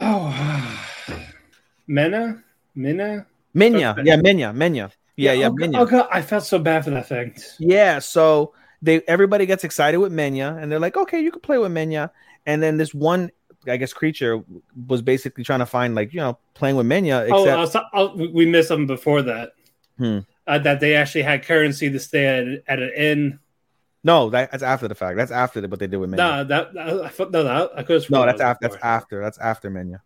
[0.00, 0.88] oh,
[1.86, 2.42] Mena,
[2.74, 3.26] Mina.
[3.54, 3.92] Minya.
[3.92, 4.02] Okay.
[4.04, 4.90] Yeah, Minya, Minya.
[5.16, 5.78] Yeah, yeah, oh, Minya.
[5.80, 7.34] Oh god, I felt so bad for that thing.
[7.58, 11.58] Yeah, so they everybody gets excited with Meinya, and they're like, "Okay, you can play
[11.58, 12.10] with Meinya."
[12.46, 13.30] And then this one,
[13.66, 14.42] I guess, creature
[14.86, 18.16] was basically trying to find like you know playing with Meinya, except Oh, so, oh,
[18.32, 19.52] we- missed something before that.
[19.98, 20.20] Hmm.
[20.46, 23.38] Uh, that they actually had currency to stay at, at an inn.
[24.04, 25.16] no, that, that's after the fact.
[25.18, 26.16] That's after what they did with Meinya.
[26.16, 28.10] No, that, no, that, I could.
[28.10, 28.68] No, that's after.
[28.68, 29.20] That's after.
[29.22, 30.00] That's after Meinya.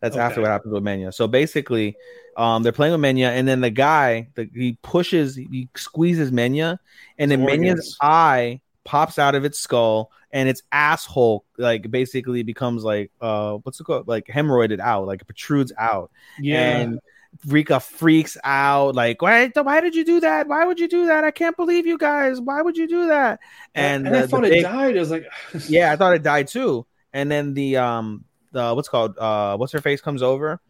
[0.00, 1.14] That's after what happens with Meinya.
[1.14, 1.96] So basically,
[2.36, 6.78] um, they're playing with Meinya, and then the guy, the, he pushes, he squeezes Meinya,
[7.18, 12.82] and then Meinya's eye pops out of its skull, and its asshole like basically becomes
[12.82, 14.08] like uh, what's it called?
[14.08, 16.98] Like hemorrhoided out, like protrudes out, Yeah, and
[17.46, 20.48] Rika freaks out, like, why, why did you do that?
[20.48, 21.24] Why would you do that?
[21.24, 22.40] I can't believe you guys.
[22.40, 23.40] Why would you do that?
[23.74, 24.96] and, And, I thought it died.
[24.96, 25.26] I was like,
[25.68, 26.84] yeah, I thought it died too.
[27.12, 30.60] And then the um the what's called uh what's her face comes over.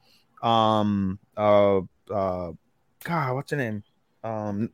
[0.42, 1.78] Um uh
[2.10, 2.52] uh
[3.02, 3.82] God, what's her name?
[4.22, 4.70] Um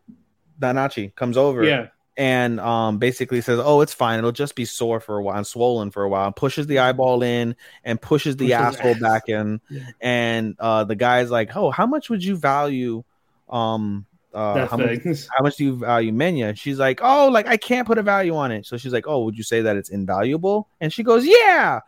[0.60, 5.00] Nanachi comes over yeah, and um basically says, Oh, it's fine, it'll just be sore
[5.00, 8.36] for a while and swollen for a while, and pushes the eyeball in and pushes
[8.36, 9.00] the Pushes asshole ass.
[9.00, 9.60] back in.
[9.70, 9.82] Yeah.
[10.00, 13.04] And uh the guy's like, Oh, how much would you value
[13.48, 14.98] um uh how much
[15.36, 16.56] how much do you value Meinya?
[16.56, 18.66] She's like, oh, like I can't put a value on it.
[18.66, 20.68] So she's like, oh, would you say that it's invaluable?
[20.80, 21.80] And she goes, yeah.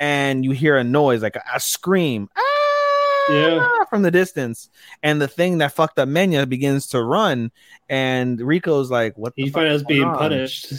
[0.00, 2.28] and you hear a noise like a, a scream.
[2.36, 2.42] Ah!
[3.30, 3.68] Yeah.
[3.90, 4.68] from the distance,
[5.02, 7.50] and the thing that fucked up Meinya begins to run,
[7.88, 10.16] and Riko's like, "What?" The He fuck finds us being on?
[10.18, 10.72] punished.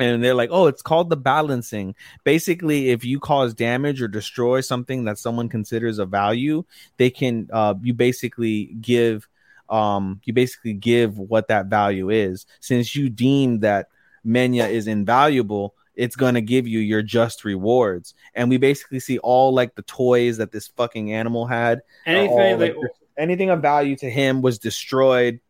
[0.00, 1.94] and they're like, "Oh, it's called the balancing."
[2.24, 6.64] Basically, if you cause damage or destroy something that someone considers a value,
[6.96, 9.28] they can uh you basically give
[9.68, 12.46] um you basically give what that value is.
[12.60, 13.88] Since you deem that
[14.26, 18.14] Meinya is invaluable, it's gonna give you your just rewards.
[18.32, 22.56] And we basically see all like the toys that this fucking animal had Anything all,
[22.56, 22.76] like,
[23.18, 25.40] anything of value to him was destroyed.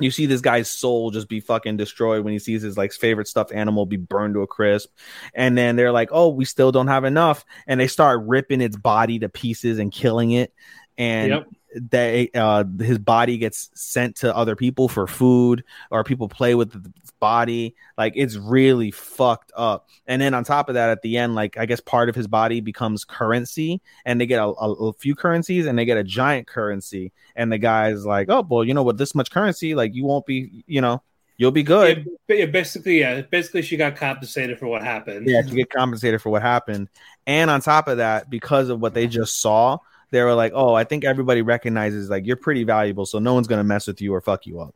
[0.00, 3.28] You see this guy's soul just be fucking destroyed when he sees his like favorite
[3.28, 4.90] stuffed animal be burned to a crisp.
[5.32, 8.76] And then they're like, "Oh, we still don't have enough." And they start ripping its
[8.76, 10.52] body to pieces and killing it.
[10.98, 11.46] And Yep.
[11.74, 16.70] They uh his body gets sent to other people for food or people play with
[16.72, 21.16] the body like it's really fucked up and then on top of that at the
[21.16, 24.72] end like i guess part of his body becomes currency and they get a, a,
[24.72, 28.64] a few currencies and they get a giant currency and the guy's like oh well
[28.64, 31.02] you know with this much currency like you won't be you know
[31.36, 33.20] you'll be good Yeah, basically, yeah.
[33.20, 35.28] Basically, she got compensated for what happened.
[35.28, 36.88] yeah, to get compensated for what happened.
[37.26, 39.78] And on top of that, because of what they just saw,
[40.14, 43.48] they were like, "Oh, I think everybody recognizes like you're pretty valuable, so no one's
[43.48, 44.74] gonna mess with you or fuck you up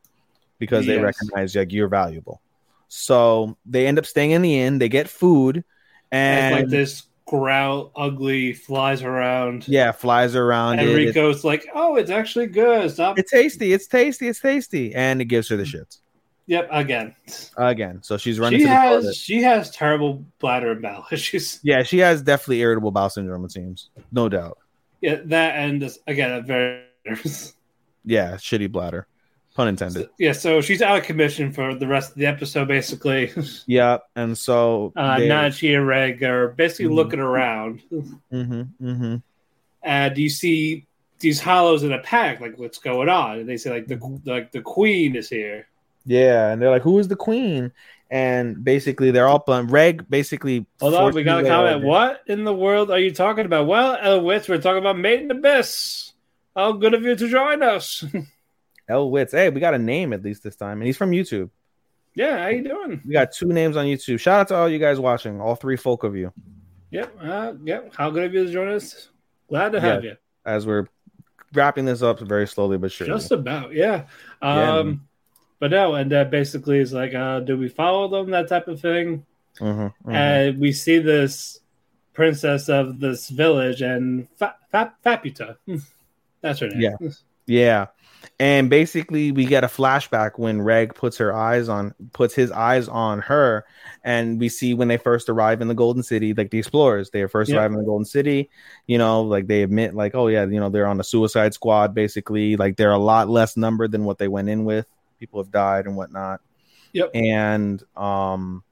[0.59, 2.41] because they recognize like you're valuable."
[2.89, 4.79] So they end up staying in the inn.
[4.79, 5.65] They get food,
[6.11, 9.69] And and like this growl, ugly, flies around.
[9.69, 10.81] yeah, flies around.
[10.81, 11.17] And it.
[11.17, 12.91] It's, like, "Oh, it's actually good.
[12.91, 13.73] Stop." it's tasty.
[13.73, 14.27] It's tasty.
[14.29, 15.99] It's tasty, and it gives her the shits
[16.47, 17.15] yep, again.
[17.57, 18.03] again.
[18.03, 19.15] So she's running She to the has toilet.
[19.17, 21.61] she has terrible bladder and bowel issues.
[21.63, 23.45] Yeah, she has definitely irritable bowel syndrome.
[23.45, 24.59] It seems, no doubt.
[25.01, 26.83] Yeah, that and this, again, I'm very.
[28.05, 29.07] Yeah, shitty bladder,
[29.55, 30.09] pun intended.
[30.19, 33.33] Yeah, so she's out of commission for the rest of the episode, basically.
[33.67, 36.95] Yeah, and so Uh, they- and Reg are basically Mhm.
[36.95, 37.83] looking around,
[38.33, 39.23] Mhm, mhm.
[39.83, 40.87] and you see
[41.21, 42.41] these hollows in a pack.
[42.41, 43.41] Like, what's going on?
[43.41, 45.67] And they say, like the like the queen is here.
[46.07, 47.73] Yeah, and they're like, "Who is the queen?"
[48.11, 50.65] And basically, they're all but Reg basically.
[50.81, 51.85] Hold on, we got a comment.
[51.85, 53.67] What in the world are you talking about?
[53.67, 56.13] Well, Elwitz, we're talking about Made in Abyss.
[56.57, 58.05] How good of you to join us.
[58.89, 59.33] El Wits.
[59.33, 61.51] Hey, we got a name at least this time, and he's from YouTube.
[62.15, 63.03] yeah, how you doing?
[63.07, 64.19] We got two names on YouTube.
[64.19, 66.33] Shout out to all you guys watching, all three folk of you,
[66.91, 67.93] Yep, uh, yep.
[67.95, 69.11] How good of you to join us?
[69.51, 70.17] Glad to have you.
[70.47, 70.87] as we're
[71.53, 73.13] wrapping this up very slowly but surely.
[73.13, 74.05] Just about, yeah.
[74.43, 75.01] Yeah, Um, man.
[75.59, 78.31] But no, and that basically is like, uh, do we follow them?
[78.31, 79.25] That type of thing.
[79.61, 80.13] Mhm, mhm.
[80.15, 81.61] And we see this
[82.15, 85.57] princess of this village and Fa- Fa- Faputa.
[86.41, 86.81] That's her name.
[87.01, 87.09] Yeah.
[87.47, 87.87] Yeah.
[88.41, 92.89] And basically we get a flashback when Reg puts her eyes on puts his eyes
[92.89, 93.65] on her
[94.05, 97.27] and we see when they first arrive in the Golden City, like the explorers, they
[97.27, 97.59] first Yeah.
[97.59, 98.51] arrive in the Golden City,
[98.87, 101.95] you know, like they admit like, oh yeah, you know, they're on the suicide squad
[101.95, 104.87] basically, like they're a lot less numbered than what they went in with.
[105.19, 106.41] People have died and whatnot.
[106.93, 107.11] Yep.
[107.15, 108.63] And um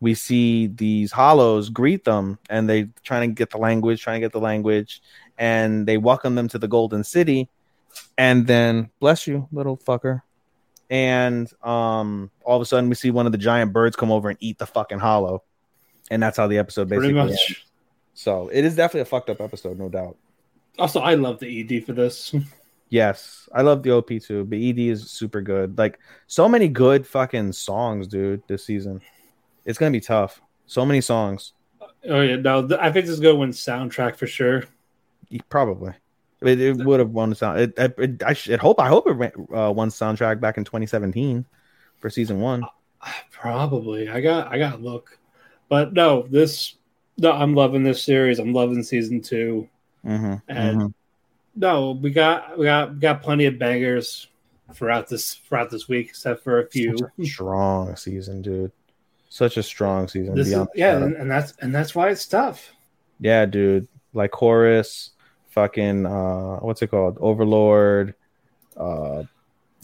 [0.00, 4.24] we see these hollows greet them and they trying to get the language, trying to
[4.24, 5.00] get the language,
[5.38, 7.48] and they welcome them to the Golden City
[8.18, 10.20] and then bless you little fucker
[10.90, 14.28] and um all of a sudden we see one of the giant birds come over
[14.28, 15.42] and eat the fucking hollow
[16.10, 17.50] and that's how the episode Pretty basically much.
[17.50, 17.64] ends.
[18.12, 20.16] so it is definitely a fucked up episode no doubt
[20.78, 22.34] Also, I love the ED for this.
[22.88, 27.06] yes i love the op too but ed is super good like so many good
[27.06, 29.00] fucking songs dude this season
[29.64, 31.52] it's gonna be tough so many songs
[32.08, 34.62] Oh yeah, no, I think this is going to win soundtrack for sure.
[35.48, 35.92] probably
[36.40, 39.08] it, it would have won the sound it, it, it i should hope i hope
[39.08, 41.44] it went, uh, won soundtrack back in 2017
[41.98, 42.62] for season one
[43.30, 44.08] Probably.
[44.08, 44.52] I got.
[44.52, 45.18] I got look.
[45.68, 46.76] But no, this.
[47.18, 48.38] No, I'm loving this series.
[48.38, 49.68] I'm loving season two.
[50.04, 50.94] mm-hmm, And mhm.
[51.56, 54.28] No, we got we got we got plenty of bangers
[54.74, 56.96] throughout this throughout this week, except for a few.
[57.18, 58.72] A strong season, dude.
[59.28, 60.38] Such a strong season.
[60.38, 62.72] Is, yeah, and, and that's and that's why it's tough.
[63.20, 63.88] yeah, dude.
[64.14, 65.10] Lycoris,
[65.48, 67.18] fucking uh what's it called?
[67.20, 68.14] Overlord,
[68.76, 69.24] uh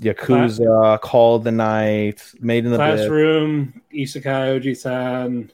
[0.00, 2.76] Yakuza, Call of the Night, Made in the.
[2.76, 5.50] Classroom, Isekai, Oji-san.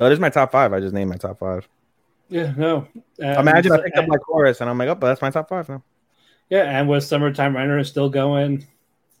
[0.00, 0.72] Oh, this is my top five.
[0.72, 1.66] I just named my top five.
[2.28, 2.86] Yeah, no.
[3.18, 5.48] And- Imagine I picked up my chorus and I'm like, oh, but that's my top
[5.48, 5.82] five now.
[6.50, 8.66] yeah, and with Summertime Render is still going.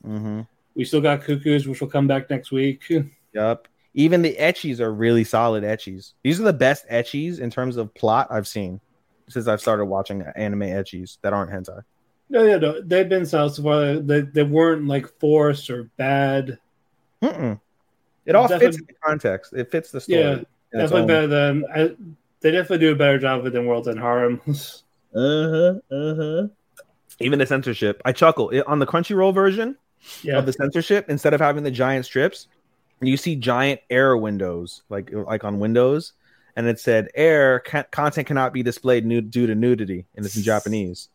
[0.06, 0.42] Mm-hmm.
[0.74, 2.84] We still got Cuckoos, which will come back next week.
[3.32, 3.68] Yup.
[3.94, 6.12] Even the ecchis are really solid ecchis.
[6.22, 8.80] These are the best ecchis in terms of plot I've seen
[9.28, 11.82] since I've started watching anime ecchis that aren't hentai.
[12.30, 13.96] No, yeah, no, they've been solid so far.
[13.96, 16.58] They, they weren't like forced or bad.
[17.22, 17.58] Mm-mm.
[18.26, 19.52] It all fits Definitely- in the context.
[19.54, 20.20] It fits the story.
[20.20, 20.38] Yeah,
[20.72, 21.90] Definitely better than I,
[22.40, 24.40] they definitely do a better job with it than World's End Harem.
[25.14, 25.74] Uh huh.
[25.90, 26.48] Uh huh.
[27.18, 29.74] Even the censorship, I chuckle It- on the Crunchyroll version
[30.22, 31.06] yeah, of the censorship.
[31.08, 32.46] Instead of having the giant strips,
[33.00, 36.12] you see giant error windows, like like on Windows,
[36.56, 40.36] and it said error ca- content cannot be displayed nude due to nudity, and it's
[40.36, 41.08] in Japanese.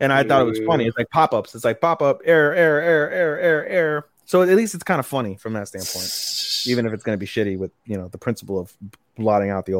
[0.00, 0.86] And I thought it was funny.
[0.86, 1.54] It's like pop ups.
[1.54, 4.08] It's like pop up error, error, error, error, error, error.
[4.24, 7.20] So at least it's kind of funny from that standpoint, even if it's going to
[7.20, 8.72] be shitty with you know the principle of
[9.18, 9.74] blotting out the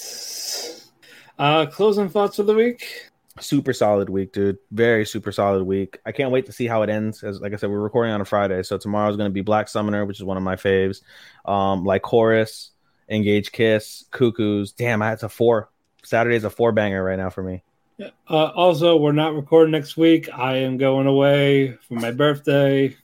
[0.00, 0.82] opie.
[1.38, 3.10] Uh, closing thoughts for the week.
[3.40, 4.58] super solid week, dude.
[4.70, 5.98] Very super solid week.
[6.06, 7.22] I can't wait to see how it ends.
[7.22, 9.68] As like I said, we're recording on a Friday, so tomorrow's going to be Black
[9.68, 11.02] Summoner, which is one of my faves.
[11.44, 12.70] Um, Lycoris,
[13.10, 14.72] Engage Kiss, Cuckoos.
[14.72, 15.70] Damn, that's a four.
[16.04, 17.62] Saturday's a four banger right now for me.
[17.98, 18.10] Yeah.
[18.28, 20.28] Uh, also, we're not recording next week.
[20.32, 22.96] I am going away for my birthday.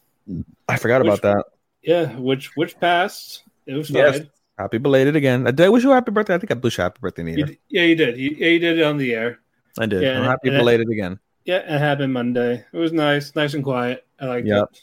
[0.69, 1.45] I forgot Which- about that.
[1.83, 3.43] Yeah, which which passed.
[3.67, 3.97] It was fine.
[3.97, 4.21] Yes.
[4.63, 5.43] Happy belated again.
[5.43, 6.37] Did I wish you a happy birthday?
[6.37, 7.47] I think I wish you a happy birthday, You Nita.
[7.47, 8.17] d- yeah, you did.
[8.17, 9.41] You, yeah, you did it on the air.
[9.77, 10.03] I did.
[10.03, 11.19] Yeah, I'm happy belated again.
[11.45, 12.65] Yeah, it happened Monday.
[12.73, 14.07] It was nice, nice and quiet.
[14.21, 14.69] I like Yep.
[14.73, 14.81] it.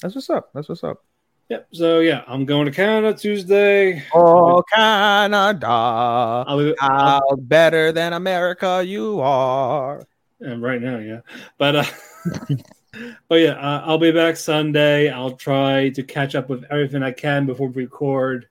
[0.00, 0.50] That's what's up.
[0.54, 1.04] That's what's up.
[1.50, 1.68] Yep.
[1.72, 4.02] So yeah, I'm going to Canada Tuesday.
[4.14, 5.66] Oh, Canada.
[5.66, 10.06] I'll be, How better than America you are.
[10.40, 11.20] and right now, yeah.
[11.58, 11.84] But uh,
[13.28, 15.10] but yeah, uh, I'll be back Sunday.
[15.10, 18.46] I'll try to catch up with everything I can before we record.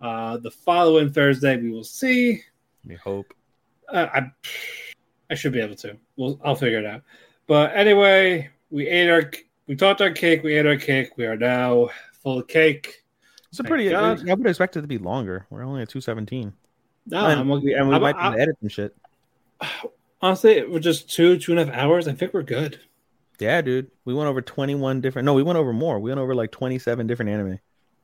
[0.00, 2.42] Uh, the following Thursday, we will see.
[2.86, 3.34] We hope.
[3.88, 4.30] Uh, I
[5.30, 5.96] I should be able to.
[6.16, 7.02] We'll I'll figure it out.
[7.46, 9.30] But anyway, we ate our
[9.66, 10.42] we talked our cake.
[10.42, 11.10] We ate our cake.
[11.16, 11.90] We are now
[12.22, 13.02] full of cake.
[13.50, 13.94] It's a Thank pretty.
[13.94, 15.46] I would expect it to be longer.
[15.50, 16.52] We're only at two seventeen,
[17.06, 18.96] No, and, I'm, we, and we I'm- might I- edit some shit.
[20.22, 22.08] honestly, it was just two two and a half hours.
[22.08, 22.80] I think we're good.
[23.38, 23.90] Yeah, dude.
[24.04, 25.26] We went over twenty one different.
[25.26, 25.98] No, we went over more.
[25.98, 27.58] We went over like twenty seven different anime.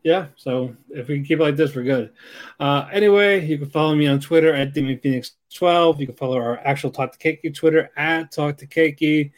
[0.06, 2.12] Yeah, so if we can keep like this, we're good.
[2.60, 5.98] Uh, anyway, you can follow me on Twitter at DemonPhoenix12.
[5.98, 9.32] You can follow our actual Talk the Keki Twitter at Talk the Keki.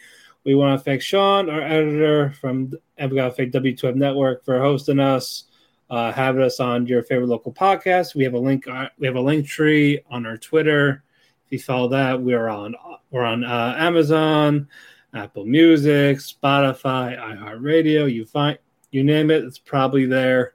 [0.44, 5.44] We want to thank Shaun, our editor from got thank W2F Network for hosting us,
[5.88, 8.14] uh, having us on your favorite local podcast.
[8.14, 8.68] We have a link.
[8.68, 11.02] Uh, we have a link tree on our Twitter.
[11.46, 12.74] If you follow that, we are on
[13.10, 14.68] we're on uh, Amazon,
[15.14, 18.12] Apple Music, Spotify, iHeartRadio.
[18.12, 18.58] You find
[18.90, 20.52] you name it, it's probably there.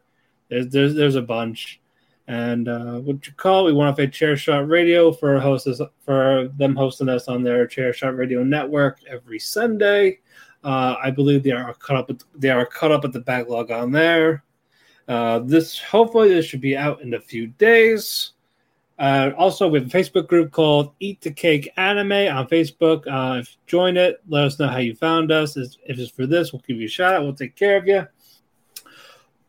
[0.54, 1.82] There's there's, there's a bunch.
[2.28, 3.66] And uh, what you call?
[3.66, 8.16] We want to thank Chairshot Radio for hostess for them hosting us on their Chairshot
[8.16, 10.20] Radio network every Sunday.
[10.64, 12.10] Uh, I believe they are cut up.
[12.10, 14.44] At, they are cut up at the backlog on there.
[15.08, 18.34] Uh, this hopefully this should be out in a few days.
[19.00, 23.06] Uh, also, we have a Facebook group called Eat the Cake Anime on Facebook.
[23.08, 25.58] Uh, if you join it, let us know how you found us.
[25.58, 27.24] If it's for this, we'll give you a shout out.
[27.24, 28.08] We'll take care of you.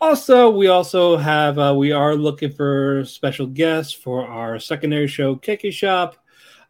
[0.08, 5.34] Also, we also have uh, we are looking for special guests for our secondary show,
[5.34, 6.14] Keki Shop.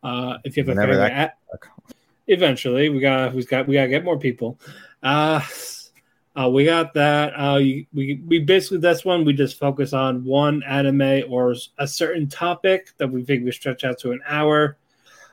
[0.05, 3.75] Uh, if you have a Whenever favorite, that- a- eventually we got we got we
[3.75, 4.61] got to get more people.
[5.03, 5.41] Uh,
[6.41, 7.33] uh, we got that.
[7.35, 7.57] Uh,
[7.93, 12.93] we we basically that's one we just focus on one anime or a certain topic
[12.99, 14.77] that we think we stretch out to an hour.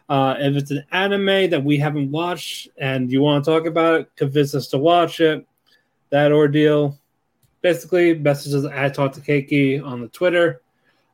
[0.10, 4.02] Uh, if it's an anime that we haven't watched and you want to talk about
[4.02, 5.46] it, convince us to watch it.
[6.10, 6.98] That ordeal.
[7.62, 10.62] Basically, messages at Talk the Keki on the Twitter.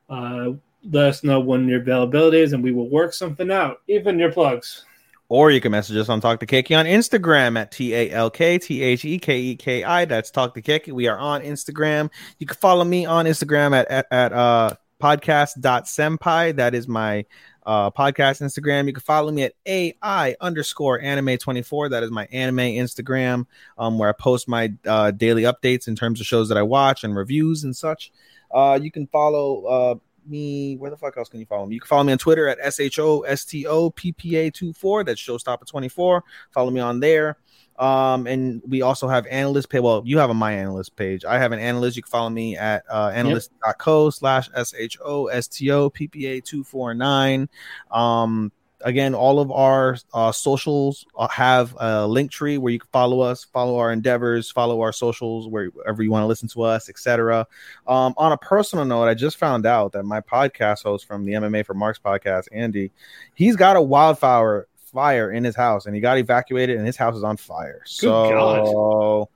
[0.10, 0.52] Uh,
[0.90, 3.82] let us know when your availability is, and we will work something out.
[3.88, 4.86] Even your plugs.
[5.30, 8.30] Or you can message us on Talk the Keki on Instagram at T A L
[8.30, 10.06] K T H E K E K I.
[10.06, 10.94] That's Talk the Keki.
[10.94, 12.10] We are on Instagram.
[12.40, 16.56] You can follow me on Instagram at at, at uh podcast.senpai.
[16.56, 17.26] That is my
[17.68, 18.88] uh podcast Instagram.
[18.88, 21.89] You can follow me at AI underscore anime 24.
[21.89, 23.45] That is my anime Instagram,
[23.77, 27.03] um, where I post my uh daily updates in terms of shows that I watch
[27.03, 28.11] and reviews and such.
[28.49, 29.95] Uh you can follow uh
[30.26, 30.76] me.
[30.77, 31.76] Where the fuck else can you follow me?
[31.76, 34.35] You can follow me on Twitter at S H O S T O P P
[34.38, 35.03] A 24.
[35.03, 36.22] That's Showstopper24.
[36.52, 37.38] Follow me on there.
[37.78, 39.80] Um, and we also have AniList pay.
[39.80, 41.26] Well, you have a my AniList page.
[41.26, 41.95] I have an AniList.
[41.95, 46.08] You can follow me at uh, AniList.co slash S H O S T O P
[46.08, 47.49] P A 249.
[47.91, 48.52] Um,
[48.82, 53.20] again, all of our uh, socials uh, have a link tree where you can follow
[53.20, 57.45] us, follow our endeavors, follow our socials wherever you want to listen to us, etc.
[57.88, 61.34] Um, on a personal note, I just found out that my podcast host from the
[61.34, 62.91] MMA for Marks podcast, Andy,
[63.34, 67.15] he's got a wildfire fire in his house and he got evacuated and his house
[67.15, 67.81] is on fire.
[67.85, 69.30] so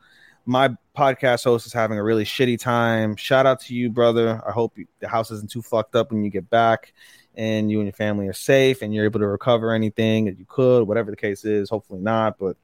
[0.45, 3.15] my podcast host is having a really shitty time.
[3.15, 4.41] Shout out to you, brother.
[4.45, 6.93] I hope you, the house isn't too fucked up when you get back
[7.35, 10.45] and you and your family are safe and you're able to recover anything that you
[10.47, 11.69] could, whatever the case is.
[11.69, 12.57] Hopefully not, but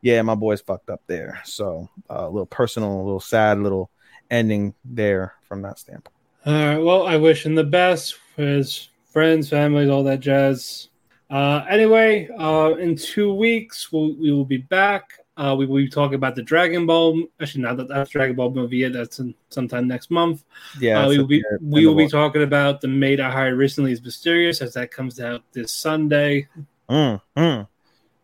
[0.00, 1.40] yeah, my boy's fucked up there.
[1.44, 3.90] So uh, a little personal, a little sad, little
[4.30, 6.14] ending there from that standpoint.
[6.46, 6.78] All right.
[6.78, 10.87] Well, I wish him the best for his friends, families, all that jazz.
[11.30, 15.12] Uh, anyway, uh, in two weeks, we'll, we will be back.
[15.36, 17.22] Uh, we will be talking about the Dragon Ball.
[17.40, 18.92] Actually, not that that's Dragon Ball movie yet.
[18.94, 20.44] That's in, sometime next month.
[20.80, 23.92] Yeah, uh, we will be we will be talking about the maid I hired recently
[23.92, 26.48] is mysterious as that comes out this Sunday.
[26.90, 27.68] Mm, mm.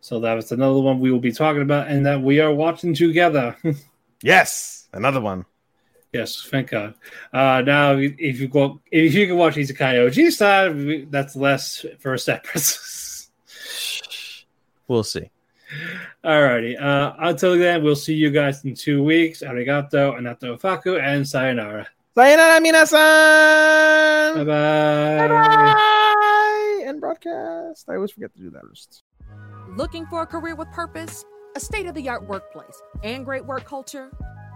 [0.00, 2.94] So that was another one we will be talking about, and that we are watching
[2.94, 3.56] together.
[4.24, 5.44] Yes, another one.
[6.14, 6.94] Yes, thank God.
[7.32, 12.14] Uh, now, if you go, if you can watch Isekai Ojisan, we- that's less for
[12.14, 12.78] a separate.
[14.86, 15.30] We'll see.
[16.22, 16.78] Alrighty.
[16.78, 19.40] Uh, until then, we'll see you guys in two weeks.
[19.42, 21.88] Arigato, anato faku, and sayonara.
[22.14, 24.34] Sayonara, minasan.
[24.34, 25.28] Bye bye.
[25.28, 26.84] Bye.
[26.84, 27.88] End broadcast.
[27.88, 28.62] I always forget to do that.
[29.74, 31.24] Looking for a career with purpose,
[31.56, 34.10] a state of the art workplace, and great work culture?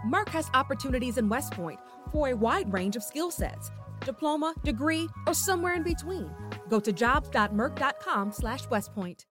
[0.07, 1.81] Merck has opportunities in West Point
[2.13, 3.71] for a wide range of skill sets
[4.05, 6.31] diploma, degree, or somewhere in between.
[6.69, 9.25] Go to jobs.merck.com slash westpoint.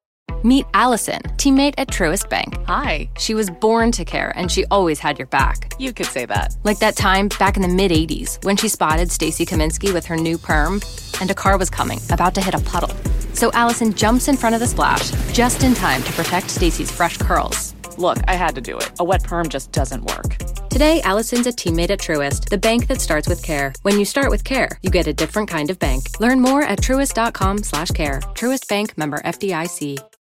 [0.44, 2.58] Meet Allison, teammate at Truist Bank.
[2.68, 3.10] Hi.
[3.18, 5.74] She was born to care and she always had your back.
[5.80, 6.56] You could say that.
[6.64, 10.16] Like that time back in the mid 80s when she spotted Stacy Kaminsky with her
[10.16, 10.82] new perm
[11.20, 12.96] and a car was coming, about to hit a puddle.
[13.34, 17.18] So Allison jumps in front of the splash just in time to protect Stacy's fresh
[17.18, 17.74] curls.
[17.98, 18.92] Look, I had to do it.
[19.00, 20.38] A wet perm just doesn't work.
[20.70, 23.74] Today, Allison's a teammate at Truist, the bank that starts with care.
[23.82, 26.20] When you start with care, you get a different kind of bank.
[26.20, 28.22] Learn more at truist.com slash care.
[28.36, 30.08] Truist Bank member FDIC.